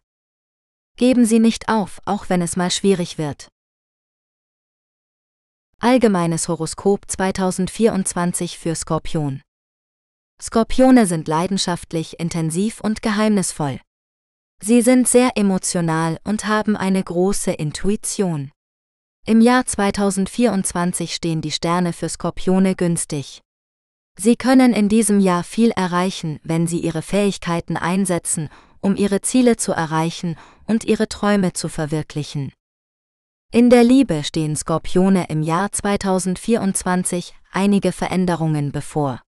Geben 0.97 1.25
Sie 1.25 1.39
nicht 1.39 1.69
auf, 1.69 2.01
auch 2.05 2.29
wenn 2.29 2.43
es 2.43 2.57
mal 2.57 2.73
schwierig 2.73 3.17
wird. 3.17 3.47
Allgemeines 5.85 6.49
Horoskop 6.49 7.03
2024 7.09 8.59
für 8.59 8.75
Skorpion. 8.75 9.43
Skorpione 10.41 11.05
sind 11.05 11.29
leidenschaftlich, 11.29 12.19
intensiv 12.19 12.81
und 12.81 13.03
geheimnisvoll. 13.03 13.81
Sie 14.63 14.81
sind 14.81 15.07
sehr 15.07 15.33
emotional 15.35 16.17
und 16.25 16.47
haben 16.47 16.75
eine 16.79 17.05
große 17.05 17.53
Intuition. 17.53 18.51
Im 19.27 19.43
Jahr 19.43 19.67
2024 19.67 21.15
stehen 21.15 21.43
die 21.43 21.51
Sterne 21.51 21.93
für 21.93 22.09
Skorpione 22.09 22.77
günstig. 22.77 23.43
Sie 24.19 24.37
können 24.37 24.73
in 24.73 24.89
diesem 24.89 25.21
Jahr 25.21 25.45
viel 25.45 25.71
erreichen, 25.73 26.41
wenn 26.45 26.67
Sie 26.67 26.79
Ihre 26.79 27.03
Fähigkeiten 27.03 27.77
einsetzen, 27.77 28.49
um 28.81 28.97
Ihre 28.97 29.21
Ziele 29.21 29.59
zu 29.59 29.73
erreichen 29.73 30.37
und 30.67 30.85
Ihre 30.85 31.11
Träume 31.11 31.53
zu 31.53 31.69
verwirklichen. 31.69 32.55
In 33.55 33.71
der 33.71 33.85
Liebe 33.85 34.25
stehen 34.25 34.57
Skorpione 34.57 35.27
im 35.29 35.45
Jahr 35.45 35.71
2024 35.71 37.35
einige 37.53 37.93
Veränderungen 37.93 38.73
bevor. 38.73 39.23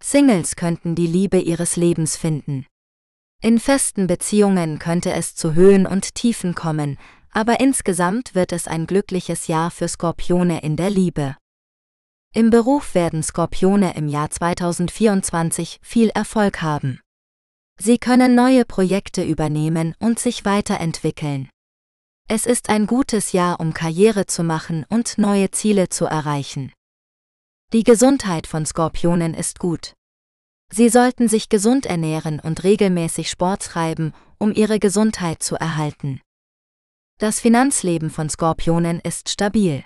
Singles 0.00 0.54
könnten 0.54 0.94
die 0.94 1.08
Liebe 1.08 1.40
ihres 1.40 1.74
Lebens 1.74 2.16
finden. 2.16 2.66
In 3.42 3.58
festen 3.58 4.06
Beziehungen 4.06 4.78
könnte 4.78 5.12
es 5.12 5.34
zu 5.34 5.54
Höhen 5.54 5.88
und 5.88 6.14
Tiefen 6.14 6.54
kommen, 6.54 6.98
aber 7.32 7.58
insgesamt 7.58 8.36
wird 8.36 8.52
es 8.52 8.68
ein 8.68 8.86
glückliches 8.86 9.48
Jahr 9.48 9.72
für 9.72 9.88
Skorpione 9.88 10.62
in 10.62 10.76
der 10.76 10.90
Liebe. 10.90 11.34
Im 12.32 12.50
Beruf 12.50 12.94
werden 12.94 13.24
Skorpione 13.24 13.96
im 13.96 14.06
Jahr 14.06 14.30
2024 14.30 15.80
viel 15.82 16.10
Erfolg 16.10 16.62
haben. 16.62 17.00
Sie 17.76 17.98
können 17.98 18.36
neue 18.36 18.64
Projekte 18.64 19.24
übernehmen 19.24 19.96
und 19.98 20.20
sich 20.20 20.44
weiterentwickeln. 20.44 21.48
Es 22.30 22.44
ist 22.44 22.68
ein 22.68 22.86
gutes 22.86 23.32
Jahr, 23.32 23.58
um 23.58 23.72
Karriere 23.72 24.26
zu 24.26 24.44
machen 24.44 24.84
und 24.90 25.16
neue 25.16 25.50
Ziele 25.50 25.88
zu 25.88 26.04
erreichen. 26.04 26.74
Die 27.72 27.84
Gesundheit 27.84 28.46
von 28.46 28.66
Skorpionen 28.66 29.32
ist 29.32 29.58
gut. 29.58 29.94
Sie 30.70 30.90
sollten 30.90 31.28
sich 31.28 31.48
gesund 31.48 31.86
ernähren 31.86 32.38
und 32.38 32.64
regelmäßig 32.64 33.30
Sport 33.30 33.62
treiben, 33.62 34.12
um 34.36 34.52
ihre 34.52 34.78
Gesundheit 34.78 35.42
zu 35.42 35.56
erhalten. 35.56 36.20
Das 37.18 37.40
Finanzleben 37.40 38.10
von 38.10 38.28
Skorpionen 38.28 39.00
ist 39.00 39.30
stabil. 39.30 39.82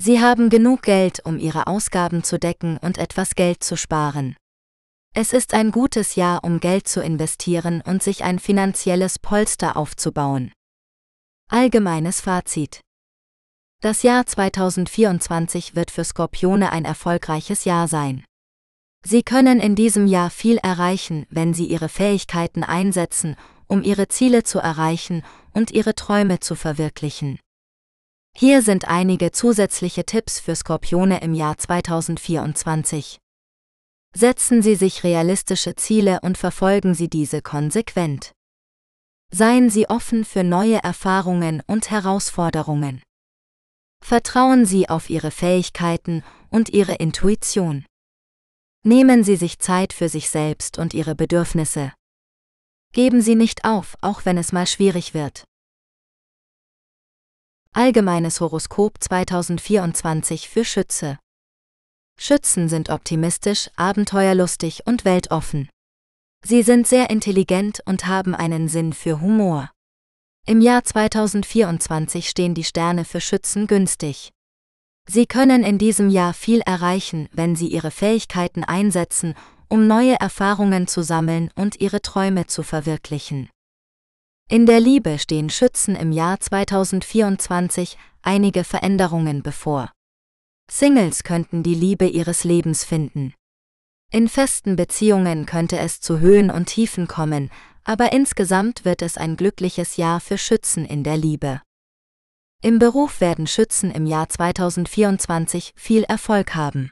Sie 0.00 0.22
haben 0.22 0.48
genug 0.48 0.80
Geld, 0.80 1.20
um 1.26 1.38
ihre 1.38 1.66
Ausgaben 1.66 2.24
zu 2.24 2.38
decken 2.38 2.78
und 2.78 2.96
etwas 2.96 3.34
Geld 3.34 3.62
zu 3.62 3.76
sparen. 3.76 4.36
Es 5.14 5.34
ist 5.34 5.52
ein 5.52 5.70
gutes 5.70 6.14
Jahr, 6.14 6.44
um 6.44 6.60
Geld 6.60 6.88
zu 6.88 7.02
investieren 7.02 7.82
und 7.82 8.02
sich 8.02 8.24
ein 8.24 8.38
finanzielles 8.38 9.18
Polster 9.18 9.76
aufzubauen. 9.76 10.50
Allgemeines 11.50 12.20
Fazit. 12.20 12.82
Das 13.80 14.02
Jahr 14.02 14.26
2024 14.26 15.74
wird 15.74 15.90
für 15.90 16.04
Skorpione 16.04 16.70
ein 16.72 16.84
erfolgreiches 16.84 17.64
Jahr 17.64 17.88
sein. 17.88 18.22
Sie 19.02 19.22
können 19.22 19.58
in 19.58 19.74
diesem 19.74 20.06
Jahr 20.06 20.28
viel 20.28 20.58
erreichen, 20.58 21.24
wenn 21.30 21.54
Sie 21.54 21.64
Ihre 21.64 21.88
Fähigkeiten 21.88 22.64
einsetzen, 22.64 23.34
um 23.66 23.82
Ihre 23.82 24.08
Ziele 24.08 24.42
zu 24.42 24.58
erreichen 24.58 25.22
und 25.54 25.70
Ihre 25.70 25.94
Träume 25.94 26.40
zu 26.40 26.54
verwirklichen. 26.54 27.40
Hier 28.36 28.60
sind 28.60 28.86
einige 28.86 29.32
zusätzliche 29.32 30.04
Tipps 30.04 30.40
für 30.40 30.54
Skorpione 30.54 31.22
im 31.22 31.32
Jahr 31.32 31.56
2024. 31.56 33.16
Setzen 34.14 34.60
Sie 34.60 34.74
sich 34.74 35.02
realistische 35.02 35.76
Ziele 35.76 36.18
und 36.20 36.36
verfolgen 36.36 36.92
Sie 36.92 37.08
diese 37.08 37.40
konsequent. 37.40 38.32
Seien 39.30 39.68
Sie 39.68 39.88
offen 39.88 40.24
für 40.24 40.42
neue 40.42 40.82
Erfahrungen 40.82 41.62
und 41.66 41.90
Herausforderungen. 41.90 43.02
Vertrauen 44.02 44.64
Sie 44.64 44.88
auf 44.88 45.10
Ihre 45.10 45.30
Fähigkeiten 45.30 46.24
und 46.50 46.70
Ihre 46.70 46.94
Intuition. 46.94 47.84
Nehmen 48.84 49.24
Sie 49.24 49.36
sich 49.36 49.58
Zeit 49.58 49.92
für 49.92 50.08
sich 50.08 50.30
selbst 50.30 50.78
und 50.78 50.94
Ihre 50.94 51.14
Bedürfnisse. 51.14 51.92
Geben 52.92 53.20
Sie 53.20 53.34
nicht 53.34 53.64
auf, 53.64 53.96
auch 54.00 54.24
wenn 54.24 54.38
es 54.38 54.52
mal 54.52 54.66
schwierig 54.66 55.12
wird. 55.12 55.44
Allgemeines 57.72 58.40
Horoskop 58.40 58.94
2024 58.98 60.48
für 60.48 60.64
Schütze. 60.64 61.18
Schützen 62.18 62.68
sind 62.68 62.88
optimistisch, 62.88 63.70
abenteuerlustig 63.76 64.86
und 64.86 65.04
weltoffen. 65.04 65.68
Sie 66.44 66.62
sind 66.62 66.86
sehr 66.86 67.10
intelligent 67.10 67.80
und 67.84 68.06
haben 68.06 68.34
einen 68.34 68.68
Sinn 68.68 68.92
für 68.92 69.20
Humor. 69.20 69.70
Im 70.46 70.60
Jahr 70.60 70.82
2024 70.82 72.28
stehen 72.28 72.54
die 72.54 72.64
Sterne 72.64 73.04
für 73.04 73.20
Schützen 73.20 73.66
günstig. 73.66 74.30
Sie 75.06 75.26
können 75.26 75.64
in 75.64 75.78
diesem 75.78 76.10
Jahr 76.10 76.34
viel 76.34 76.60
erreichen, 76.60 77.28
wenn 77.32 77.56
Sie 77.56 77.68
Ihre 77.68 77.90
Fähigkeiten 77.90 78.64
einsetzen, 78.64 79.34
um 79.68 79.86
neue 79.86 80.18
Erfahrungen 80.20 80.86
zu 80.86 81.02
sammeln 81.02 81.50
und 81.54 81.80
Ihre 81.80 82.00
Träume 82.02 82.46
zu 82.46 82.62
verwirklichen. 82.62 83.50
In 84.50 84.64
der 84.64 84.80
Liebe 84.80 85.18
stehen 85.18 85.50
Schützen 85.50 85.94
im 85.94 86.12
Jahr 86.12 86.40
2024 86.40 87.98
einige 88.22 88.64
Veränderungen 88.64 89.42
bevor. 89.42 89.92
Singles 90.70 91.22
könnten 91.22 91.62
die 91.62 91.74
Liebe 91.74 92.06
ihres 92.06 92.44
Lebens 92.44 92.84
finden. 92.84 93.34
In 94.10 94.26
festen 94.26 94.74
Beziehungen 94.76 95.44
könnte 95.44 95.78
es 95.78 96.00
zu 96.00 96.18
Höhen 96.18 96.50
und 96.50 96.66
Tiefen 96.66 97.08
kommen, 97.08 97.50
aber 97.84 98.12
insgesamt 98.12 98.86
wird 98.86 99.02
es 99.02 99.18
ein 99.18 99.36
glückliches 99.36 99.98
Jahr 99.98 100.20
für 100.20 100.38
Schützen 100.38 100.86
in 100.86 101.04
der 101.04 101.18
Liebe. 101.18 101.60
Im 102.62 102.78
Beruf 102.78 103.20
werden 103.20 103.46
Schützen 103.46 103.90
im 103.90 104.06
Jahr 104.06 104.30
2024 104.30 105.74
viel 105.76 106.04
Erfolg 106.04 106.54
haben. 106.54 106.90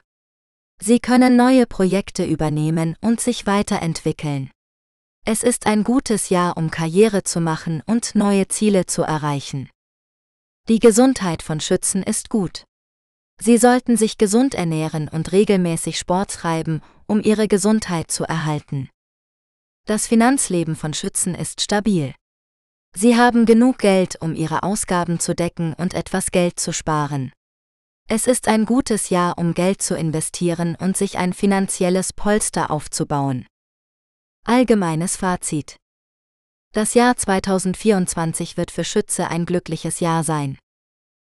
Sie 0.79 1.01
können 1.01 1.37
neue 1.37 1.67
Projekte 1.67 2.27
übernehmen 2.27 2.97
und 3.01 3.21
sich 3.21 3.47
weiterentwickeln. 3.47 4.51
Es 5.25 5.43
ist 5.43 5.67
ein 5.67 5.85
gutes 5.85 6.29
Jahr, 6.29 6.59
um 6.59 6.71
Karriere 6.71 7.23
zu 7.23 7.41
machen 7.41 7.83
und 7.87 8.15
neue 8.15 8.47
Ziele 8.49 8.85
zu 8.85 9.03
erreichen. 9.03 9.71
Die 10.69 10.81
Gesundheit 10.81 11.43
von 11.43 11.61
Schützen 11.61 12.03
ist 12.03 12.29
gut. 12.29 12.65
Sie 13.41 13.57
sollten 13.57 13.97
sich 13.97 14.19
gesund 14.19 14.55
ernähren 14.55 15.09
und 15.09 15.33
regelmäßig 15.33 15.99
Sport 15.99 16.33
treiben, 16.33 16.83
um 17.07 17.23
ihre 17.23 17.49
Gesundheit 17.49 18.11
zu 18.11 18.25
erhalten. 18.25 18.89
Das 19.87 20.07
Finanzleben 20.07 20.75
von 20.75 20.95
Schützen 20.95 21.35
ist 21.35 21.61
stabil. 21.61 22.15
Sie 22.95 23.17
haben 23.17 23.47
genug 23.47 23.79
Geld, 23.79 24.21
um 24.21 24.35
ihre 24.35 24.63
Ausgaben 24.63 25.21
zu 25.21 25.35
decken 25.35 25.75
und 25.75 25.95
etwas 25.95 26.31
Geld 26.31 26.59
zu 26.59 26.73
sparen. 26.73 27.33
Es 28.09 28.27
ist 28.27 28.49
ein 28.49 28.67
gutes 28.67 29.11
Jahr, 29.11 29.37
um 29.37 29.53
Geld 29.53 29.83
zu 29.83 29.97
investieren 29.97 30.77
und 30.77 30.97
sich 30.97 31.19
ein 31.19 31.33
finanzielles 31.33 32.13
Polster 32.13 32.71
aufzubauen. 32.71 33.47
Allgemeines 34.45 35.17
Fazit. 35.17 35.77
Das 36.73 36.95
Jahr 36.95 37.17
2024 37.17 38.57
wird 38.57 38.71
für 38.71 38.85
Schütze 38.85 39.29
ein 39.29 39.45
glückliches 39.45 40.01
Jahr 40.01 40.25
sein. 40.25 40.59